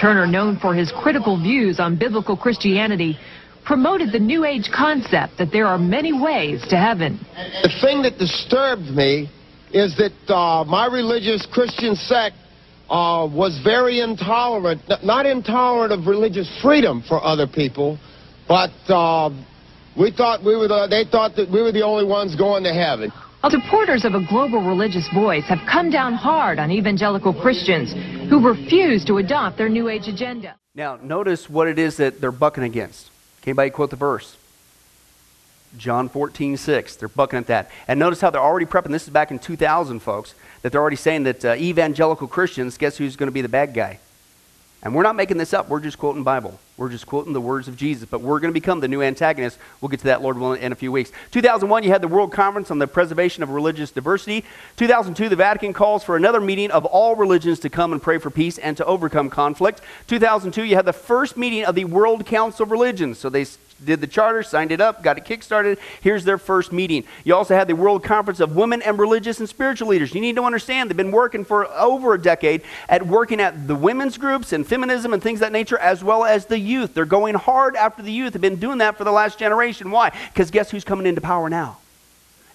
Turner, 0.00 0.26
known 0.26 0.58
for 0.58 0.74
his 0.74 0.92
critical 0.92 1.40
views 1.40 1.80
on 1.80 1.96
biblical 1.96 2.36
Christianity, 2.36 3.18
promoted 3.64 4.12
the 4.12 4.18
New 4.18 4.44
Age 4.44 4.70
concept 4.74 5.38
that 5.38 5.52
there 5.52 5.66
are 5.66 5.78
many 5.78 6.12
ways 6.12 6.62
to 6.68 6.76
heaven. 6.76 7.20
The 7.62 7.70
thing 7.80 8.02
that 8.02 8.18
disturbed 8.18 8.90
me 8.90 9.30
is 9.72 9.96
that 9.96 10.34
uh, 10.34 10.64
my 10.64 10.86
religious 10.86 11.46
Christian 11.50 11.94
sect 11.94 12.36
uh, 12.90 13.26
was 13.26 13.60
very 13.62 14.00
intolerant, 14.00 14.82
not 15.04 15.24
intolerant 15.24 15.92
of 15.92 16.06
religious 16.06 16.50
freedom 16.60 17.02
for 17.06 17.22
other 17.24 17.46
people, 17.46 17.98
but 18.48 18.72
uh, 18.88 19.30
we 19.96 20.10
thought 20.10 20.44
we 20.44 20.56
were 20.56 20.66
the, 20.66 20.88
they 20.90 21.08
thought 21.08 21.36
that 21.36 21.48
we 21.50 21.62
were 21.62 21.72
the 21.72 21.82
only 21.82 22.04
ones 22.04 22.34
going 22.34 22.64
to 22.64 22.74
heaven. 22.74 23.12
Supporters 23.48 24.04
of 24.04 24.14
a 24.14 24.26
global 24.28 24.60
religious 24.60 25.08
voice 25.14 25.44
have 25.44 25.60
come 25.70 25.90
down 25.90 26.12
hard 26.12 26.58
on 26.58 26.70
evangelical 26.70 27.32
Christians 27.32 27.92
who 28.28 28.46
refuse 28.46 29.04
to 29.06 29.16
adopt 29.16 29.56
their 29.56 29.68
New 29.68 29.88
Age 29.88 30.08
agenda. 30.08 30.56
Now, 30.74 30.96
notice 30.96 31.48
what 31.48 31.68
it 31.68 31.78
is 31.78 31.96
that 31.96 32.20
they're 32.20 32.32
bucking 32.32 32.64
against. 32.64 33.10
Can 33.42 33.50
anybody 33.50 33.70
quote 33.70 33.90
the 33.90 33.96
verse? 33.96 34.36
John 35.76 36.08
14, 36.08 36.56
6. 36.56 36.96
They're 36.96 37.08
bucking 37.08 37.38
at 37.38 37.46
that. 37.46 37.70
And 37.86 38.00
notice 38.00 38.20
how 38.20 38.30
they're 38.30 38.40
already 38.40 38.66
prepping. 38.66 38.90
This 38.90 39.04
is 39.04 39.10
back 39.10 39.30
in 39.30 39.38
2000, 39.38 40.00
folks 40.00 40.34
that 40.62 40.72
they're 40.72 40.80
already 40.80 40.96
saying 40.96 41.24
that 41.24 41.44
uh, 41.44 41.54
evangelical 41.54 42.26
Christians, 42.26 42.76
guess 42.76 42.96
who's 42.96 43.16
going 43.16 43.28
to 43.28 43.32
be 43.32 43.40
the 43.40 43.48
bad 43.48 43.74
guy? 43.74 43.98
And 44.82 44.94
we're 44.94 45.02
not 45.02 45.14
making 45.14 45.36
this 45.36 45.52
up. 45.52 45.68
We're 45.68 45.80
just 45.80 45.98
quoting 45.98 46.22
Bible. 46.22 46.58
We're 46.78 46.88
just 46.88 47.06
quoting 47.06 47.34
the 47.34 47.40
words 47.40 47.68
of 47.68 47.76
Jesus. 47.76 48.08
But 48.08 48.22
we're 48.22 48.40
going 48.40 48.48
to 48.48 48.58
become 48.58 48.80
the 48.80 48.88
new 48.88 49.02
antagonist. 49.02 49.58
We'll 49.80 49.90
get 49.90 50.00
to 50.00 50.06
that, 50.06 50.22
Lord 50.22 50.38
willing, 50.38 50.62
in 50.62 50.72
a 50.72 50.74
few 50.74 50.90
weeks. 50.90 51.12
2001, 51.32 51.82
you 51.82 51.90
had 51.90 52.00
the 52.00 52.08
World 52.08 52.32
Conference 52.32 52.70
on 52.70 52.78
the 52.78 52.86
Preservation 52.86 53.42
of 53.42 53.50
Religious 53.50 53.90
Diversity. 53.90 54.42
2002, 54.76 55.28
the 55.28 55.36
Vatican 55.36 55.74
calls 55.74 56.02
for 56.02 56.16
another 56.16 56.40
meeting 56.40 56.70
of 56.70 56.86
all 56.86 57.14
religions 57.14 57.60
to 57.60 57.68
come 57.68 57.92
and 57.92 58.02
pray 58.02 58.16
for 58.16 58.30
peace 58.30 58.56
and 58.56 58.74
to 58.78 58.84
overcome 58.86 59.28
conflict. 59.28 59.82
2002, 60.06 60.64
you 60.64 60.76
had 60.76 60.86
the 60.86 60.94
first 60.94 61.36
meeting 61.36 61.66
of 61.66 61.74
the 61.74 61.84
World 61.84 62.24
Council 62.24 62.62
of 62.62 62.70
Religions. 62.70 63.18
So 63.18 63.28
they 63.28 63.44
did 63.84 64.00
the 64.00 64.06
charter, 64.06 64.42
signed 64.42 64.72
it 64.72 64.80
up, 64.80 65.02
got 65.02 65.18
it 65.18 65.24
kickstarted. 65.24 65.78
Here's 66.00 66.24
their 66.24 66.38
first 66.38 66.72
meeting. 66.72 67.04
You 67.24 67.34
also 67.34 67.54
had 67.54 67.68
the 67.68 67.74
World 67.74 68.04
Conference 68.04 68.40
of 68.40 68.54
Women 68.54 68.82
and 68.82 68.98
Religious 68.98 69.40
and 69.40 69.48
Spiritual 69.48 69.88
Leaders. 69.88 70.14
You 70.14 70.20
need 70.20 70.36
to 70.36 70.44
understand 70.44 70.90
they've 70.90 70.96
been 70.96 71.10
working 71.10 71.44
for 71.44 71.66
over 71.72 72.14
a 72.14 72.20
decade 72.20 72.62
at 72.88 73.06
working 73.06 73.40
at 73.40 73.66
the 73.66 73.74
women's 73.74 74.18
groups 74.18 74.52
and 74.52 74.66
feminism 74.66 75.12
and 75.12 75.22
things 75.22 75.38
of 75.38 75.40
that 75.40 75.52
nature, 75.52 75.78
as 75.78 76.04
well 76.04 76.24
as 76.24 76.46
the 76.46 76.58
youth. 76.58 76.94
They're 76.94 77.04
going 77.04 77.34
hard 77.34 77.76
after 77.76 78.02
the 78.02 78.12
youth. 78.12 78.34
They've 78.34 78.42
been 78.42 78.56
doing 78.56 78.78
that 78.78 78.96
for 78.96 79.04
the 79.04 79.12
last 79.12 79.38
generation. 79.38 79.90
Why? 79.90 80.10
Because 80.32 80.50
guess 80.50 80.70
who's 80.70 80.84
coming 80.84 81.06
into 81.06 81.20
power 81.20 81.48
now? 81.48 81.79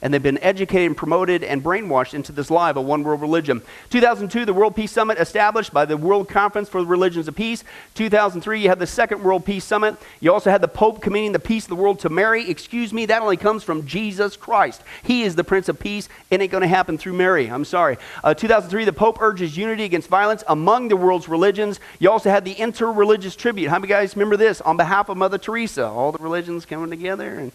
And 0.06 0.14
they've 0.14 0.22
been 0.22 0.38
educated 0.44 0.86
and 0.86 0.96
promoted 0.96 1.44
and 1.44 1.64
brainwashed 1.64 2.14
into 2.14 2.32
this 2.32 2.52
lie 2.52 2.70
of 2.70 2.78
a 2.78 2.82
one 2.82 3.02
world 3.02 3.22
religion. 3.22 3.64
2002, 3.90 4.46
the 4.46 4.54
World 4.54 4.76
Peace 4.76 4.92
Summit 4.92 5.18
established 5.18 5.74
by 5.74 5.84
the 5.84 5.98
World 5.98 6.30
Conference 6.30 6.70
for 6.70 6.80
the 6.80 6.86
Religions 6.86 7.28
of 7.28 7.36
Peace. 7.36 7.64
2003, 7.96 8.62
you 8.62 8.70
had 8.70 8.78
the 8.78 8.86
Second 8.86 9.24
World 9.24 9.46
Peace 9.46 9.66
Summit. 9.66 9.96
You 10.20 10.32
also 10.32 10.52
had 10.52 10.62
the 10.62 10.68
Pope 10.68 11.02
committing 11.02 11.32
the 11.32 11.40
peace 11.40 11.64
of 11.64 11.70
the 11.70 11.76
world 11.76 11.98
to 12.02 12.10
Mary. 12.10 12.48
Excuse 12.48 12.94
me, 12.94 13.08
that 13.08 13.24
only 13.24 13.36
comes 13.36 13.64
from 13.64 13.88
Jesus 13.88 14.38
Christ. 14.38 14.84
He 15.02 15.24
is 15.24 15.34
the 15.34 15.44
Prince 15.44 15.70
of 15.70 15.80
Peace. 15.80 16.08
It 16.30 16.40
ain't 16.40 16.52
going 16.52 16.62
to 16.62 16.68
happen 16.68 17.00
through 17.00 17.14
Mary. 17.14 17.48
I'm 17.48 17.66
sorry. 17.66 17.98
Uh, 18.24 18.36
2003, 18.36 18.86
the 18.86 18.94
Pope 18.94 19.20
urges 19.20 19.58
unity 19.58 19.86
against 19.86 20.08
violence 20.08 20.44
among 20.48 20.90
the 20.90 20.98
world's 20.98 21.28
religions. 21.28 21.80
You 21.98 22.12
also 22.12 22.30
had 22.30 22.46
the 22.46 22.60
Inter-Religious 22.60 23.36
Tribute. 23.36 23.70
How 23.70 23.80
many 23.80 23.90
guys 23.90 24.16
remember 24.16 24.38
this? 24.38 24.62
On 24.62 24.78
behalf 24.78 25.10
of 25.10 25.18
Mother 25.18 25.40
Teresa, 25.40 25.88
all 25.88 26.12
the 26.12 26.22
religions 26.22 26.64
coming 26.64 26.92
together 26.92 27.40
and 27.40 27.52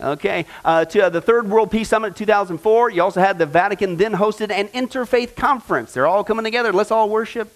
Okay, 0.00 0.44
uh, 0.64 0.84
to 0.86 1.04
uh, 1.04 1.08
the 1.08 1.20
Third 1.20 1.48
World 1.48 1.70
Peace 1.70 1.88
Summit 1.88 2.16
2004. 2.16 2.90
You 2.90 3.02
also 3.02 3.20
had 3.20 3.38
the 3.38 3.46
Vatican 3.46 3.96
then 3.96 4.12
hosted 4.12 4.50
an 4.50 4.68
interfaith 4.68 5.36
conference. 5.36 5.94
They're 5.94 6.06
all 6.06 6.24
coming 6.24 6.44
together. 6.44 6.72
Let's 6.72 6.90
all 6.90 7.08
worship 7.08 7.52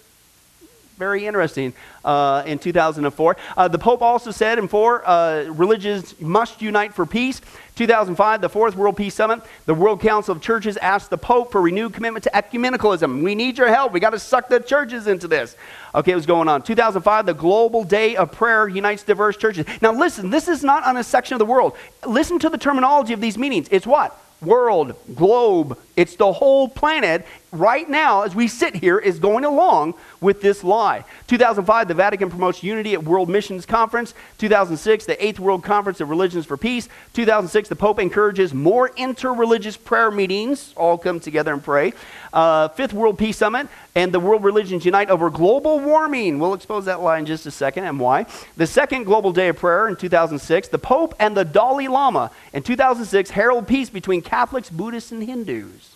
Very 0.97 1.25
interesting 1.25 1.73
uh, 2.03 2.43
in 2.45 2.59
2004. 2.59 3.37
Uh, 3.55 3.67
the 3.69 3.79
Pope 3.79 4.01
also 4.01 4.31
said 4.31 4.59
in 4.59 4.67
four, 4.67 5.07
uh, 5.07 5.43
religions 5.43 6.19
must 6.19 6.61
unite 6.61 6.93
for 6.93 7.05
peace. 7.05 7.39
2005, 7.79 8.41
the 8.41 8.49
Fourth 8.49 8.75
World 8.75 8.97
Peace 8.97 9.15
Summit, 9.15 9.41
the 9.65 9.73
World 9.73 10.01
Council 10.01 10.35
of 10.35 10.41
Churches 10.41 10.75
asked 10.75 11.09
the 11.09 11.17
Pope 11.17 11.49
for 11.49 11.61
renewed 11.61 11.93
commitment 11.93 12.25
to 12.25 12.29
ecumenicalism. 12.31 13.23
We 13.23 13.35
need 13.35 13.57
your 13.57 13.69
help. 13.69 13.93
We 13.93 14.01
got 14.01 14.09
to 14.09 14.19
suck 14.19 14.49
the 14.49 14.59
churches 14.59 15.07
into 15.07 15.29
this. 15.29 15.55
Okay, 15.95 16.13
what's 16.13 16.25
going 16.25 16.49
on. 16.49 16.61
2005, 16.61 17.25
the 17.25 17.33
Global 17.33 17.85
Day 17.85 18.17
of 18.17 18.33
Prayer 18.33 18.67
unites 18.67 19.03
diverse 19.03 19.37
churches. 19.37 19.65
Now, 19.81 19.93
listen, 19.93 20.29
this 20.29 20.49
is 20.49 20.61
not 20.61 20.83
on 20.83 20.97
a 20.97 21.03
section 21.05 21.35
of 21.35 21.39
the 21.39 21.45
world. 21.45 21.77
Listen 22.05 22.37
to 22.39 22.49
the 22.49 22.57
terminology 22.57 23.13
of 23.13 23.21
these 23.21 23.37
meetings. 23.37 23.69
It's 23.71 23.87
what? 23.87 24.13
World, 24.41 24.95
globe. 25.15 25.79
It's 25.95 26.17
the 26.17 26.33
whole 26.33 26.67
planet 26.67 27.25
right 27.51 27.89
now, 27.89 28.23
as 28.23 28.35
we 28.35 28.47
sit 28.47 28.75
here, 28.75 28.97
is 28.99 29.19
going 29.19 29.45
along 29.45 29.95
with 30.21 30.41
this 30.41 30.63
lie. 30.63 31.03
2005, 31.27 31.87
the 31.87 31.93
Vatican 31.93 32.29
promotes 32.29 32.63
unity 32.63 32.93
at 32.93 33.03
World 33.03 33.29
Missions 33.29 33.65
Conference. 33.65 34.13
2006, 34.37 35.05
the 35.05 35.23
Eighth 35.23 35.39
World 35.39 35.63
Conference 35.63 36.01
of 36.01 36.09
Religions 36.09 36.45
for 36.45 36.57
Peace. 36.57 36.89
2006, 37.13 37.69
the 37.69 37.75
Pope 37.75 37.99
encourages 37.99 38.53
more 38.53 38.89
interreligious 38.91 39.81
prayer 39.81 40.11
meetings. 40.11 40.73
All 40.75 40.97
come 40.97 41.19
together 41.19 41.53
and 41.53 41.63
pray. 41.63 41.93
Uh, 42.31 42.67
Fifth 42.69 42.93
World 42.93 43.17
Peace 43.17 43.37
Summit 43.37 43.67
and 43.95 44.11
the 44.11 44.19
World 44.19 44.43
Religions 44.43 44.85
Unite 44.85 45.09
over 45.09 45.29
global 45.29 45.79
warming. 45.79 46.39
We'll 46.39 46.53
expose 46.53 46.85
that 46.85 47.01
lie 47.01 47.17
in 47.17 47.25
just 47.25 47.45
a 47.45 47.51
second 47.51 47.85
and 47.85 47.99
why. 47.99 48.25
The 48.57 48.67
Second 48.67 49.05
Global 49.05 49.31
Day 49.31 49.47
of 49.49 49.57
Prayer 49.57 49.87
in 49.87 49.95
2006, 49.95 50.67
the 50.67 50.77
Pope 50.77 51.15
and 51.19 51.35
the 51.35 51.45
Dalai 51.45 51.87
Lama 51.87 52.31
in 52.53 52.63
2006 52.63 53.31
herald 53.31 53.67
peace 53.67 53.89
between 53.89 54.21
Catholics, 54.21 54.69
Buddhists, 54.69 55.11
and 55.11 55.23
Hindus 55.23 55.95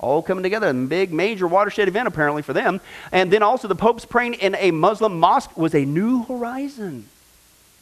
all 0.00 0.22
coming 0.22 0.42
together. 0.42 0.68
A 0.68 0.74
big, 0.74 1.12
major 1.12 1.46
watershed 1.46 1.86
event, 1.86 2.08
apparently, 2.08 2.42
for 2.42 2.52
them. 2.52 2.80
And 3.12 3.32
then 3.32 3.42
also, 3.42 3.68
the 3.68 3.76
Pope's 3.76 4.04
praying 4.04 4.34
in 4.34 4.56
a 4.56 4.70
Muslim 4.72 5.20
mosque 5.20 5.56
was 5.56 5.74
a 5.74 5.84
new 5.84 6.24
horizon 6.24 7.06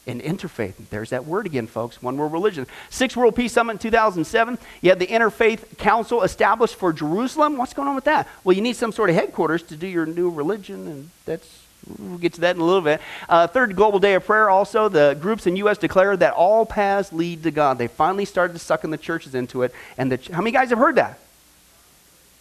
in 0.06 0.20
interfaith. 0.20 0.74
There's 0.90 1.10
that 1.10 1.26
word 1.26 1.46
again, 1.46 1.66
folks. 1.66 2.02
One 2.02 2.16
world 2.16 2.32
religion. 2.32 2.66
six 2.90 3.16
World 3.16 3.36
Peace 3.36 3.52
Summit 3.52 3.72
in 3.72 3.78
2007. 3.78 4.58
You 4.80 4.90
had 4.90 4.98
the 4.98 5.06
Interfaith 5.06 5.76
Council 5.78 6.22
established 6.22 6.76
for 6.76 6.92
Jerusalem. 6.92 7.58
What's 7.58 7.74
going 7.74 7.88
on 7.88 7.94
with 7.94 8.04
that? 8.04 8.26
Well, 8.42 8.56
you 8.56 8.62
need 8.62 8.76
some 8.76 8.90
sort 8.90 9.10
of 9.10 9.16
headquarters 9.16 9.62
to 9.64 9.76
do 9.76 9.86
your 9.86 10.06
new 10.06 10.30
religion, 10.30 10.88
and 10.88 11.10
that's 11.24 11.64
We'll 11.98 12.18
get 12.18 12.34
to 12.34 12.40
that 12.42 12.56
in 12.56 12.60
a 12.60 12.64
little 12.64 12.82
bit. 12.82 13.00
Uh, 13.28 13.46
third 13.46 13.74
Global 13.74 13.98
Day 13.98 14.14
of 14.14 14.26
Prayer, 14.26 14.50
also, 14.50 14.88
the 14.88 15.16
groups 15.18 15.46
in 15.46 15.56
U.S. 15.56 15.78
declare 15.78 16.16
that 16.16 16.34
all 16.34 16.66
paths 16.66 17.12
lead 17.12 17.44
to 17.44 17.50
God. 17.50 17.78
They 17.78 17.86
finally 17.86 18.24
started 18.24 18.58
sucking 18.58 18.90
the 18.90 18.98
churches 18.98 19.34
into 19.34 19.62
it. 19.62 19.72
And 19.96 20.12
the, 20.12 20.32
how 20.32 20.42
many 20.42 20.50
guys 20.50 20.70
have 20.70 20.78
heard 20.78 20.96
that? 20.96 21.18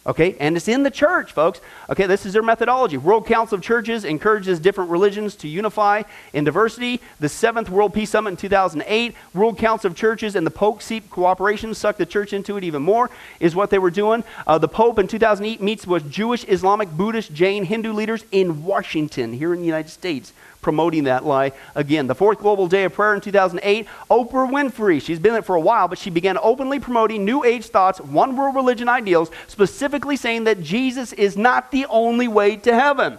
Okay, 0.06 0.36
and 0.40 0.56
it's 0.56 0.68
in 0.68 0.84
the 0.84 0.90
church, 0.90 1.32
folks. 1.32 1.60
Okay, 1.90 2.06
this 2.06 2.24
is 2.24 2.32
their 2.32 2.42
methodology. 2.42 2.96
World 2.96 3.26
Council 3.26 3.56
of 3.56 3.62
Churches 3.62 4.04
encourages 4.04 4.58
different 4.58 4.90
religions 4.90 5.34
to 5.36 5.48
unify 5.48 6.02
in 6.32 6.44
diversity. 6.44 7.00
The 7.20 7.28
Seventh 7.28 7.68
World 7.68 7.92
Peace 7.92 8.10
Summit 8.10 8.30
in 8.30 8.36
2008, 8.36 9.14
World 9.34 9.58
Council 9.58 9.90
of 9.90 9.96
Churches 9.96 10.34
and 10.34 10.46
the 10.46 10.50
Pope 10.50 10.80
seek 10.80 11.10
cooperation, 11.10 11.74
suck 11.74 11.98
the 11.98 12.06
church 12.06 12.32
into 12.32 12.56
it 12.56 12.64
even 12.64 12.82
more, 12.82 13.10
is 13.38 13.54
what 13.54 13.68
they 13.68 13.78
were 13.78 13.90
doing. 13.90 14.24
Uh, 14.46 14.56
the 14.56 14.68
Pope 14.68 14.98
in 14.98 15.08
2008 15.08 15.60
meets 15.60 15.86
with 15.86 16.10
Jewish, 16.10 16.44
Islamic, 16.44 16.90
Buddhist, 16.90 17.34
Jain, 17.34 17.64
Hindu 17.64 17.92
leaders 17.92 18.24
in 18.32 18.64
Washington, 18.64 19.34
here 19.34 19.52
in 19.52 19.60
the 19.60 19.66
United 19.66 19.90
States 19.90 20.32
promoting 20.68 21.04
that 21.04 21.24
lie 21.24 21.50
again. 21.74 22.06
The 22.06 22.14
fourth 22.14 22.40
Global 22.40 22.68
Day 22.68 22.84
of 22.84 22.92
Prayer 22.92 23.14
in 23.14 23.22
2008, 23.22 23.86
Oprah 24.10 24.50
Winfrey, 24.50 25.00
she's 25.00 25.18
been 25.18 25.32
there 25.32 25.40
for 25.40 25.56
a 25.56 25.60
while, 25.60 25.88
but 25.88 25.96
she 25.96 26.10
began 26.10 26.36
openly 26.42 26.78
promoting 26.78 27.24
New 27.24 27.42
Age 27.42 27.64
thoughts, 27.64 28.02
one 28.02 28.36
world 28.36 28.54
religion 28.54 28.86
ideals, 28.86 29.30
specifically 29.46 30.14
saying 30.14 30.44
that 30.44 30.62
Jesus 30.62 31.14
is 31.14 31.38
not 31.38 31.70
the 31.70 31.86
only 31.86 32.28
way 32.28 32.56
to 32.56 32.74
heaven. 32.74 33.18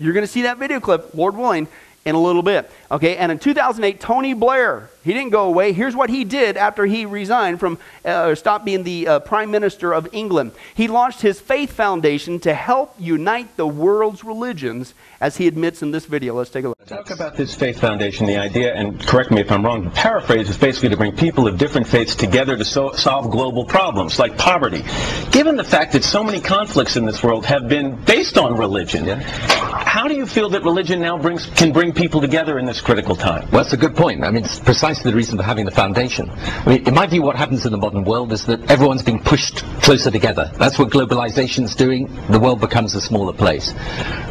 You're 0.00 0.12
going 0.12 0.26
to 0.26 0.32
see 0.32 0.42
that 0.42 0.58
video 0.58 0.80
clip, 0.80 1.14
Lord 1.14 1.36
willing, 1.36 1.68
in 2.04 2.16
a 2.16 2.20
little 2.20 2.42
bit. 2.42 2.68
Okay, 2.92 3.16
and 3.16 3.32
in 3.32 3.38
2008, 3.38 4.00
Tony 4.00 4.34
Blair, 4.34 4.90
he 5.02 5.14
didn't 5.14 5.30
go 5.30 5.46
away. 5.46 5.72
Here's 5.72 5.96
what 5.96 6.10
he 6.10 6.24
did 6.24 6.58
after 6.58 6.84
he 6.84 7.06
resigned 7.06 7.58
from, 7.58 7.78
uh, 8.04 8.34
stopped 8.34 8.66
being 8.66 8.82
the 8.82 9.08
uh, 9.08 9.18
Prime 9.20 9.50
Minister 9.50 9.94
of 9.94 10.10
England. 10.12 10.52
He 10.74 10.88
launched 10.88 11.22
his 11.22 11.40
Faith 11.40 11.72
Foundation 11.72 12.38
to 12.40 12.52
help 12.52 12.94
unite 12.98 13.56
the 13.56 13.66
world's 13.66 14.22
religions, 14.24 14.92
as 15.22 15.38
he 15.38 15.48
admits 15.48 15.80
in 15.80 15.90
this 15.90 16.04
video. 16.04 16.34
Let's 16.34 16.50
take 16.50 16.66
a 16.66 16.68
look. 16.68 16.84
Talk 16.84 17.10
about 17.10 17.34
this 17.34 17.54
Faith 17.54 17.80
Foundation, 17.80 18.26
the 18.26 18.36
idea, 18.36 18.74
and 18.74 19.00
correct 19.00 19.30
me 19.30 19.40
if 19.40 19.50
I'm 19.50 19.64
wrong, 19.64 19.84
the 19.84 19.90
paraphrase 19.90 20.50
is 20.50 20.58
basically 20.58 20.90
to 20.90 20.96
bring 20.98 21.16
people 21.16 21.48
of 21.48 21.56
different 21.56 21.86
faiths 21.86 22.14
together 22.14 22.58
to 22.58 22.64
so 22.64 22.92
solve 22.92 23.30
global 23.30 23.64
problems 23.64 24.18
like 24.18 24.36
poverty. 24.36 24.82
Given 25.30 25.56
the 25.56 25.64
fact 25.64 25.92
that 25.92 26.04
so 26.04 26.22
many 26.22 26.42
conflicts 26.42 26.96
in 26.96 27.06
this 27.06 27.22
world 27.22 27.46
have 27.46 27.68
been 27.68 27.96
based 28.04 28.36
on 28.36 28.58
religion, 28.58 29.06
yeah. 29.06 29.20
how 29.22 30.08
do 30.08 30.14
you 30.14 30.26
feel 30.26 30.50
that 30.50 30.62
religion 30.62 31.00
now 31.00 31.16
brings 31.16 31.46
can 31.46 31.72
bring 31.72 31.94
people 31.94 32.20
together 32.20 32.58
in 32.58 32.66
this 32.66 32.81
critical 32.82 33.16
time? 33.16 33.48
Well, 33.50 33.62
that's 33.62 33.72
a 33.72 33.76
good 33.76 33.96
point. 33.96 34.24
I 34.24 34.30
mean, 34.30 34.44
it's 34.44 34.58
precisely 34.58 35.10
the 35.10 35.16
reason 35.16 35.38
for 35.38 35.44
having 35.44 35.64
the 35.64 35.70
foundation. 35.70 36.28
I 36.30 36.68
mean, 36.68 36.86
in 36.86 36.94
my 36.94 37.06
view, 37.06 37.22
what 37.22 37.36
happens 37.36 37.64
in 37.64 37.72
the 37.72 37.78
modern 37.78 38.04
world 38.04 38.32
is 38.32 38.44
that 38.46 38.70
everyone's 38.70 39.02
being 39.02 39.22
pushed 39.22 39.58
closer 39.82 40.10
together. 40.10 40.50
That's 40.58 40.78
what 40.78 40.90
globalization's 40.90 41.74
doing. 41.74 42.10
The 42.28 42.38
world 42.38 42.60
becomes 42.60 42.94
a 42.94 43.00
smaller 43.00 43.32
place. 43.32 43.72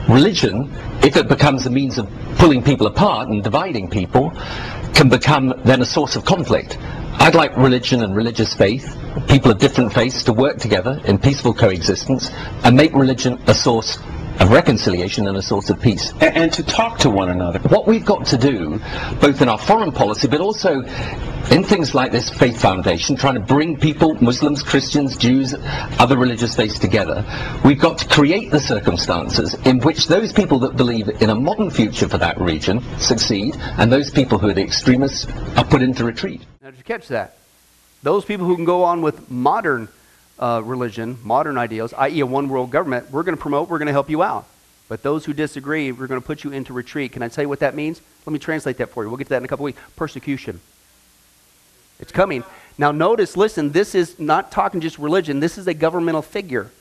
Religion, 0.08 0.72
if 1.04 1.18
it 1.18 1.28
becomes 1.28 1.66
a 1.66 1.70
means 1.70 1.98
of 1.98 2.10
pulling 2.38 2.64
people 2.64 2.88
apart 2.88 3.30
and 3.30 3.44
dividing 3.44 3.90
people, 3.90 4.32
can 4.94 5.10
become 5.10 5.54
then 5.64 5.82
a 5.82 5.86
source 5.86 6.16
of 6.16 6.26
conflict. 6.26 6.78
I'd 7.14 7.36
like 7.36 7.56
religion 7.56 8.04
and 8.04 8.16
religious 8.16 8.54
faith, 8.54 8.98
people 9.28 9.52
of 9.52 9.58
different 9.60 9.94
faiths, 9.94 10.24
to 10.24 10.34
work 10.34 10.58
together 10.58 11.02
in 11.06 11.18
peaceful 11.18 11.54
coexistence 11.54 12.30
and 12.64 12.76
make 12.76 12.94
religion 12.94 13.40
a 13.48 13.54
source 13.54 14.00
of 14.41 14.49
reconciliation 14.49 15.27
and 15.27 15.38
a 15.38 15.41
source 15.41 15.69
of 15.69 15.80
peace. 15.80 16.12
And, 16.13 16.36
and, 16.36 16.54
to 16.54 16.63
talk 16.63 16.97
to 16.99 17.10
one 17.10 17.30
another. 17.30 17.60
What 17.60 17.88
we've 17.88 18.04
got 18.04 18.25
to 18.27 18.38
do, 18.38 18.80
both 19.21 19.41
in 19.41 19.47
our 19.47 19.58
foreign 19.58 19.91
policy, 19.91 20.27
but 20.27 20.41
also 20.41 20.82
in 21.51 21.63
things 21.63 21.93
like 21.93 22.12
this 22.12 22.30
Faith 22.30 22.60
Foundation, 22.60 23.15
trying 23.15 23.36
to 23.36 23.39
bring 23.39 23.77
people, 23.77 24.15
Muslims, 24.15 24.63
Christians, 24.63 25.15
Jews, 25.15 25.54
other 25.99 26.17
religious 26.17 26.56
faiths 26.56 26.80
together, 26.80 27.23
we've 27.63 27.80
got 27.80 27.99
to 27.99 28.08
create 28.08 28.51
the 28.51 28.60
circumstances 28.60 29.54
in 29.65 29.80
which 29.80 30.08
those 30.08 30.34
people 30.34 30.58
that 30.60 30.75
believe 30.75 31.08
in 31.21 31.30
a 31.30 31.36
modern 31.36 31.69
future 31.69 32.10
for 32.10 32.17
that 32.17 32.39
region 32.41 32.82
succeed, 32.99 33.56
and 33.77 33.91
those 33.91 34.10
people 34.10 34.39
who 34.39 34.49
are 34.49 34.54
the 34.54 34.63
extremists 34.63 35.27
are 35.56 35.65
put 35.65 35.84
into 35.84 36.04
retreat. 36.04 36.41
Now, 36.62 36.71
did 36.71 36.77
you 36.77 36.84
catch 36.84 37.08
that? 37.10 37.38
Those 38.01 38.25
people 38.25 38.47
who 38.47 38.56
can 38.56 38.65
go 38.65 38.84
on 38.84 39.04
with 39.04 39.30
modern 39.30 39.88
uh, 40.41 40.62
religion, 40.63 41.17
modern 41.23 41.58
ideals, 41.58 41.93
i.e., 41.93 42.19
a 42.19 42.25
one 42.25 42.49
world 42.49 42.71
government, 42.71 43.12
we're 43.12 43.23
going 43.23 43.36
to 43.36 43.41
promote, 43.41 43.69
we're 43.69 43.77
going 43.77 43.88
to 43.88 43.93
help 43.93 44.10
you 44.10 44.23
out. 44.23 44.45
But 44.89 45.04
those 45.04 45.23
who 45.23 45.34
disagree, 45.34 45.91
we're 45.91 46.08
going 46.08 46.19
to 46.19 46.25
put 46.25 46.43
you 46.43 46.51
into 46.51 46.73
retreat. 46.73 47.13
Can 47.13 47.23
I 47.23 47.30
tell 47.30 47.43
you 47.43 47.49
what 47.49 47.60
that 47.60 47.75
means? 47.75 48.01
Let 48.25 48.34
me 48.34 48.39
translate 48.39 48.77
that 48.77 48.89
for 48.89 49.04
you. 49.04 49.10
We'll 49.10 49.17
get 49.17 49.25
to 49.25 49.30
that 49.30 49.38
in 49.38 49.45
a 49.45 49.47
couple 49.47 49.63
weeks. 49.63 49.80
Persecution. 49.95 50.60
It's 51.99 52.12
coming. 52.12 52.43
Now, 52.77 52.91
notice, 52.91 53.38
listen, 53.38 53.71
this 53.71 53.95
is 53.95 54.19
not 54.19 54.51
talking 54.51 54.82
just 54.82 54.97
religion, 54.97 55.39
this 55.39 55.58
is 55.58 55.67
a 55.67 55.73
governmental 55.73 56.21
figure. 56.21 56.71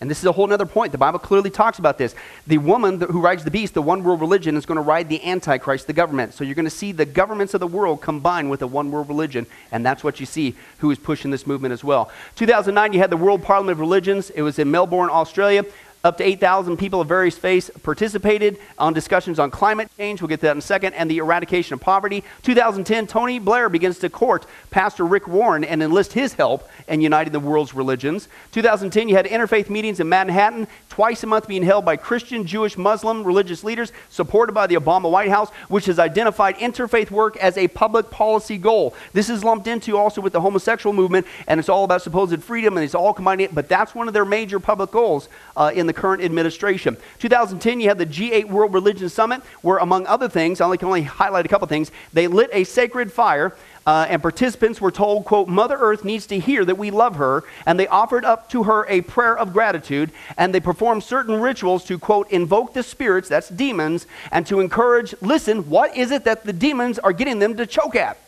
And 0.00 0.08
this 0.08 0.18
is 0.18 0.24
a 0.26 0.32
whole 0.32 0.52
other 0.52 0.64
point. 0.64 0.92
The 0.92 0.98
Bible 0.98 1.18
clearly 1.18 1.50
talks 1.50 1.80
about 1.80 1.98
this. 1.98 2.14
The 2.46 2.58
woman 2.58 3.00
who 3.00 3.20
rides 3.20 3.42
the 3.42 3.50
beast, 3.50 3.74
the 3.74 3.82
one 3.82 4.04
world 4.04 4.20
religion, 4.20 4.56
is 4.56 4.64
going 4.64 4.76
to 4.76 4.82
ride 4.82 5.08
the 5.08 5.24
Antichrist, 5.24 5.88
the 5.88 5.92
government. 5.92 6.34
So 6.34 6.44
you're 6.44 6.54
going 6.54 6.66
to 6.66 6.70
see 6.70 6.92
the 6.92 7.04
governments 7.04 7.52
of 7.52 7.60
the 7.60 7.66
world 7.66 8.00
combine 8.00 8.48
with 8.48 8.62
a 8.62 8.66
one 8.66 8.92
world 8.92 9.08
religion. 9.08 9.44
And 9.72 9.84
that's 9.84 10.04
what 10.04 10.20
you 10.20 10.26
see 10.26 10.54
who 10.78 10.92
is 10.92 10.98
pushing 10.98 11.32
this 11.32 11.48
movement 11.48 11.72
as 11.72 11.82
well. 11.82 12.12
2009, 12.36 12.92
you 12.92 13.00
had 13.00 13.10
the 13.10 13.16
World 13.16 13.42
Parliament 13.42 13.72
of 13.72 13.80
Religions. 13.80 14.30
It 14.30 14.42
was 14.42 14.60
in 14.60 14.70
Melbourne, 14.70 15.10
Australia. 15.10 15.64
Up 16.04 16.16
to 16.18 16.24
8,000 16.24 16.76
people 16.76 17.00
of 17.00 17.08
various 17.08 17.36
faiths 17.36 17.72
participated 17.82 18.58
on 18.78 18.92
discussions 18.92 19.40
on 19.40 19.50
climate 19.50 19.90
change. 19.96 20.22
We'll 20.22 20.28
get 20.28 20.38
to 20.40 20.46
that 20.46 20.52
in 20.52 20.58
a 20.58 20.62
second. 20.62 20.94
And 20.94 21.10
the 21.10 21.18
eradication 21.18 21.74
of 21.74 21.80
poverty. 21.80 22.22
2010, 22.44 23.08
Tony 23.08 23.40
Blair 23.40 23.68
begins 23.68 23.98
to 23.98 24.08
court 24.08 24.46
Pastor 24.70 25.04
Rick 25.04 25.26
Warren 25.26 25.64
and 25.64 25.82
enlist 25.82 26.12
his 26.12 26.34
help 26.34 26.68
in 26.86 27.00
uniting 27.00 27.32
the 27.32 27.40
world's 27.40 27.74
religions. 27.74 28.28
2010, 28.52 29.08
you 29.08 29.16
had 29.16 29.26
interfaith 29.26 29.68
meetings 29.68 29.98
in 29.98 30.08
Manhattan, 30.08 30.68
twice 30.88 31.24
a 31.24 31.26
month 31.26 31.48
being 31.48 31.64
held 31.64 31.84
by 31.84 31.96
Christian, 31.96 32.46
Jewish, 32.46 32.78
Muslim 32.78 33.24
religious 33.24 33.64
leaders, 33.64 33.92
supported 34.08 34.52
by 34.52 34.68
the 34.68 34.76
Obama 34.76 35.10
White 35.10 35.30
House, 35.30 35.50
which 35.68 35.86
has 35.86 35.98
identified 35.98 36.56
interfaith 36.58 37.10
work 37.10 37.36
as 37.38 37.58
a 37.58 37.66
public 37.66 38.08
policy 38.08 38.56
goal. 38.56 38.94
This 39.12 39.28
is 39.28 39.42
lumped 39.42 39.66
into 39.66 39.96
also 39.96 40.20
with 40.20 40.32
the 40.32 40.40
homosexual 40.40 40.94
movement, 40.94 41.26
and 41.48 41.58
it's 41.58 41.68
all 41.68 41.82
about 41.82 42.02
supposed 42.02 42.40
freedom, 42.44 42.76
and 42.76 42.84
it's 42.84 42.94
all 42.94 43.12
combining 43.12 43.46
it, 43.46 43.54
but 43.54 43.68
that's 43.68 43.96
one 43.96 44.06
of 44.06 44.14
their 44.14 44.24
major 44.24 44.60
public 44.60 44.92
goals 44.92 45.28
uh, 45.56 45.72
in 45.74 45.87
the 45.88 45.92
current 45.92 46.22
administration. 46.22 46.96
2010, 47.18 47.80
you 47.80 47.88
had 47.88 47.98
the 47.98 48.06
G8 48.06 48.44
World 48.44 48.72
Religion 48.72 49.08
Summit, 49.08 49.42
where, 49.62 49.78
among 49.78 50.06
other 50.06 50.28
things, 50.28 50.60
I 50.60 50.66
only 50.66 50.78
can 50.78 50.86
only 50.86 51.02
highlight 51.02 51.44
a 51.44 51.48
couple 51.48 51.66
things, 51.66 51.90
they 52.12 52.28
lit 52.28 52.50
a 52.52 52.62
sacred 52.64 53.12
fire. 53.12 53.54
Uh, 53.86 54.06
and 54.10 54.20
participants 54.20 54.82
were 54.82 54.90
told, 54.90 55.24
quote, 55.24 55.48
Mother 55.48 55.74
Earth 55.78 56.04
needs 56.04 56.26
to 56.26 56.38
hear 56.38 56.62
that 56.62 56.76
we 56.76 56.90
love 56.90 57.16
her, 57.16 57.42
and 57.64 57.80
they 57.80 57.86
offered 57.86 58.22
up 58.22 58.50
to 58.50 58.64
her 58.64 58.84
a 58.86 59.00
prayer 59.00 59.34
of 59.34 59.54
gratitude, 59.54 60.10
and 60.36 60.54
they 60.54 60.60
performed 60.60 61.02
certain 61.02 61.40
rituals 61.40 61.84
to, 61.86 61.98
quote, 61.98 62.30
invoke 62.30 62.74
the 62.74 62.82
spirits, 62.82 63.30
that's 63.30 63.48
demons, 63.48 64.06
and 64.30 64.46
to 64.46 64.60
encourage, 64.60 65.14
listen, 65.22 65.70
what 65.70 65.96
is 65.96 66.10
it 66.10 66.24
that 66.24 66.44
the 66.44 66.52
demons 66.52 66.98
are 66.98 67.14
getting 67.14 67.38
them 67.38 67.56
to 67.56 67.64
choke 67.64 67.96
at? 67.96 68.18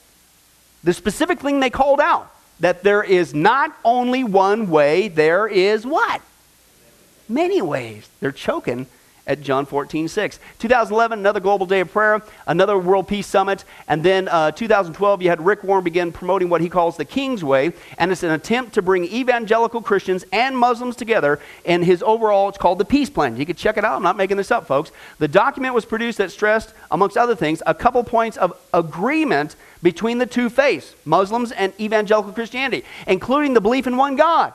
The 0.82 0.94
specific 0.94 1.40
thing 1.40 1.60
they 1.60 1.68
called 1.68 2.00
out, 2.00 2.34
that 2.60 2.82
there 2.82 3.02
is 3.02 3.34
not 3.34 3.76
only 3.84 4.24
one 4.24 4.70
way, 4.70 5.08
there 5.08 5.46
is 5.46 5.84
what? 5.84 6.22
Many 7.30 7.62
ways. 7.62 8.08
They're 8.20 8.32
choking 8.32 8.86
at 9.30 9.42
John 9.42 9.64
14, 9.64 10.08
6. 10.08 10.40
2011, 10.58 11.20
another 11.20 11.38
Global 11.38 11.64
Day 11.64 11.80
of 11.80 11.92
Prayer, 11.92 12.20
another 12.48 12.76
World 12.76 13.06
Peace 13.06 13.28
Summit, 13.28 13.64
and 13.86 14.02
then 14.02 14.26
uh, 14.28 14.50
2012, 14.50 15.22
you 15.22 15.28
had 15.28 15.44
Rick 15.44 15.62
Warren 15.62 15.84
begin 15.84 16.10
promoting 16.10 16.48
what 16.48 16.60
he 16.60 16.68
calls 16.68 16.96
the 16.96 17.04
King's 17.04 17.44
Way, 17.44 17.72
and 17.96 18.10
it's 18.10 18.24
an 18.24 18.32
attempt 18.32 18.74
to 18.74 18.82
bring 18.82 19.04
evangelical 19.04 19.82
Christians 19.82 20.24
and 20.32 20.58
Muslims 20.58 20.96
together 20.96 21.38
in 21.64 21.82
his 21.82 22.02
overall, 22.02 22.48
it's 22.48 22.58
called 22.58 22.78
the 22.78 22.84
Peace 22.84 23.08
Plan. 23.08 23.36
You 23.36 23.46
can 23.46 23.56
check 23.56 23.76
it 23.76 23.84
out. 23.84 23.94
I'm 23.94 24.02
not 24.02 24.16
making 24.16 24.36
this 24.36 24.50
up, 24.50 24.66
folks. 24.66 24.90
The 25.18 25.28
document 25.28 25.74
was 25.74 25.84
produced 25.84 26.18
that 26.18 26.32
stressed, 26.32 26.74
amongst 26.90 27.16
other 27.16 27.36
things, 27.36 27.62
a 27.66 27.74
couple 27.74 28.02
points 28.02 28.36
of 28.36 28.58
agreement 28.74 29.54
between 29.80 30.18
the 30.18 30.26
two 30.26 30.50
faiths, 30.50 30.94
Muslims 31.04 31.52
and 31.52 31.72
evangelical 31.78 32.32
Christianity, 32.32 32.84
including 33.06 33.54
the 33.54 33.60
belief 33.60 33.86
in 33.86 33.96
one 33.96 34.16
God. 34.16 34.54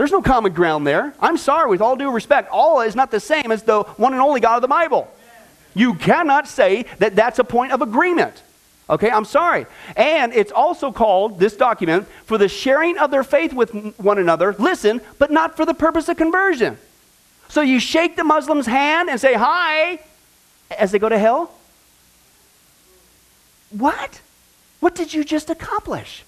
There's 0.00 0.12
no 0.12 0.22
common 0.22 0.54
ground 0.54 0.86
there. 0.86 1.12
I'm 1.20 1.36
sorry, 1.36 1.68
with 1.68 1.82
all 1.82 1.94
due 1.94 2.10
respect, 2.10 2.48
Allah 2.50 2.86
is 2.86 2.96
not 2.96 3.10
the 3.10 3.20
same 3.20 3.52
as 3.52 3.64
the 3.64 3.82
one 3.82 4.14
and 4.14 4.22
only 4.22 4.40
God 4.40 4.56
of 4.56 4.62
the 4.62 4.66
Bible. 4.66 5.12
You 5.74 5.92
cannot 5.92 6.48
say 6.48 6.86
that 7.00 7.14
that's 7.14 7.38
a 7.38 7.44
point 7.44 7.72
of 7.72 7.82
agreement. 7.82 8.42
Okay, 8.88 9.10
I'm 9.10 9.26
sorry. 9.26 9.66
And 9.96 10.32
it's 10.32 10.52
also 10.52 10.90
called, 10.90 11.38
this 11.38 11.54
document, 11.54 12.08
for 12.24 12.38
the 12.38 12.48
sharing 12.48 12.96
of 12.96 13.10
their 13.10 13.22
faith 13.22 13.52
with 13.52 13.72
one 13.98 14.16
another, 14.16 14.56
listen, 14.58 15.02
but 15.18 15.30
not 15.30 15.54
for 15.54 15.66
the 15.66 15.74
purpose 15.74 16.08
of 16.08 16.16
conversion. 16.16 16.78
So 17.50 17.60
you 17.60 17.78
shake 17.78 18.16
the 18.16 18.24
Muslim's 18.24 18.64
hand 18.64 19.10
and 19.10 19.20
say, 19.20 19.34
hi, 19.34 20.00
as 20.78 20.92
they 20.92 20.98
go 20.98 21.10
to 21.10 21.18
hell? 21.18 21.52
What? 23.68 24.22
What 24.80 24.94
did 24.94 25.12
you 25.12 25.24
just 25.24 25.50
accomplish? 25.50 26.24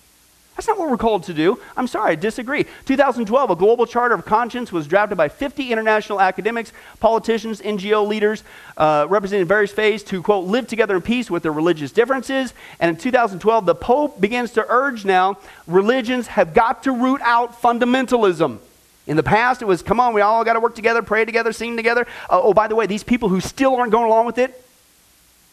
That's 0.57 0.69
not 0.69 0.79
what 0.79 0.91
we're 0.91 0.99
called 0.99 1.25
to 1.25 1.35
do. 1.35 1.59
I'm 1.77 1.87
sorry, 1.87 2.13
I 2.13 2.15
disagree. 2.15 2.67
2012, 2.85 3.51
a 3.51 3.57
global 3.57 3.87
charter 3.87 4.15
of 4.15 4.27
conscience 4.27 4.71
was 4.71 4.87
drafted 4.87 5.17
by 5.17 5.29
50 5.29 5.73
international 5.73 6.21
academics, 6.21 6.73
politicians, 7.01 7.63
NGO 7.63 8.07
leaders 8.07 8.45
uh, 8.77 9.07
representing 9.09 9.47
various 9.47 9.73
faiths 9.73 10.05
to, 10.05 10.23
quote, 10.23 10.47
live 10.47 10.67
together 10.67 10.95
in 10.95 11.01
peace 11.01 11.31
with 11.31 11.43
their 11.43 11.53
religious 11.53 11.91
differences. 11.91 12.53
And 12.81 12.91
in 12.91 12.97
2012, 12.97 13.65
the 13.65 13.75
Pope 13.75 14.21
begins 14.21 14.51
to 14.53 14.67
urge 14.69 15.07
now 15.07 15.39
religions 15.67 16.27
have 16.27 16.53
got 16.53 16.83
to 16.83 16.93
root 16.93 17.23
out 17.23 17.61
fundamentalism. 17.63 18.59
In 19.07 19.17
the 19.17 19.23
past, 19.23 19.63
it 19.63 19.65
was, 19.65 19.83
come 19.83 20.01
on, 20.01 20.13
we 20.13 20.21
all 20.21 20.45
got 20.45 20.53
to 20.53 20.61
work 20.61 20.75
together, 20.75 21.03
pray 21.03 21.25
together, 21.25 21.53
sing 21.53 21.77
together. 21.77 22.07
Uh, 22.29 22.41
oh, 22.43 22.53
by 22.53 22.69
the 22.69 22.77
way, 22.77 22.87
these 22.87 23.03
people 23.03 23.31
who 23.31 23.41
still 23.41 23.75
aren't 23.75 23.91
going 23.91 24.07
along 24.07 24.27
with 24.27 24.39
it, 24.39 24.63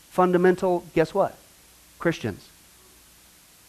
fundamental, 0.09 0.83
guess 0.93 1.13
what? 1.13 1.37
Christians. 1.99 2.48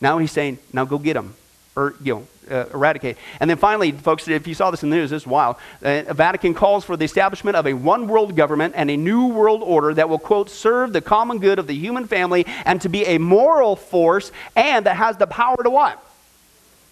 Now 0.01 0.19
he's 0.19 0.33
saying, 0.33 0.59
now 0.73 0.85
go 0.85 0.99
get 0.99 1.15
them. 1.15 1.35
Or, 1.77 1.95
you 2.03 2.15
know, 2.15 2.27
uh, 2.51 2.67
eradicate. 2.75 3.17
And 3.39 3.49
then 3.49 3.57
finally, 3.57 3.93
folks, 3.93 4.27
if 4.27 4.47
you 4.47 4.55
saw 4.55 4.71
this 4.71 4.83
in 4.83 4.91
the 4.91 4.97
news, 4.97 5.11
this 5.11 5.23
is 5.23 5.27
wild. 5.27 5.57
Uh, 5.83 6.03
Vatican 6.13 6.53
calls 6.53 6.85
for 6.85 6.97
the 6.97 7.05
establishment 7.05 7.57
of 7.57 7.67
a 7.67 7.75
one 7.75 8.09
world 8.09 8.35
government 8.35 8.75
and 8.77 8.91
a 8.91 8.97
new 8.97 9.29
world 9.29 9.63
order 9.63 9.95
that 9.95 10.09
will, 10.09 10.19
quote, 10.19 10.51
serve 10.51 10.93
the 10.93 11.01
common 11.01 11.39
good 11.39 11.59
of 11.61 11.69
the 11.69 11.75
human 11.75 12.07
family 12.07 12.45
and 12.65 12.81
to 12.83 12.89
be 12.89 13.05
a 13.05 13.19
moral 13.19 13.77
force 13.77 14.33
and 14.57 14.87
that 14.87 14.97
has 14.97 15.17
the 15.17 15.29
power 15.29 15.63
to 15.63 15.71
what? 15.71 16.05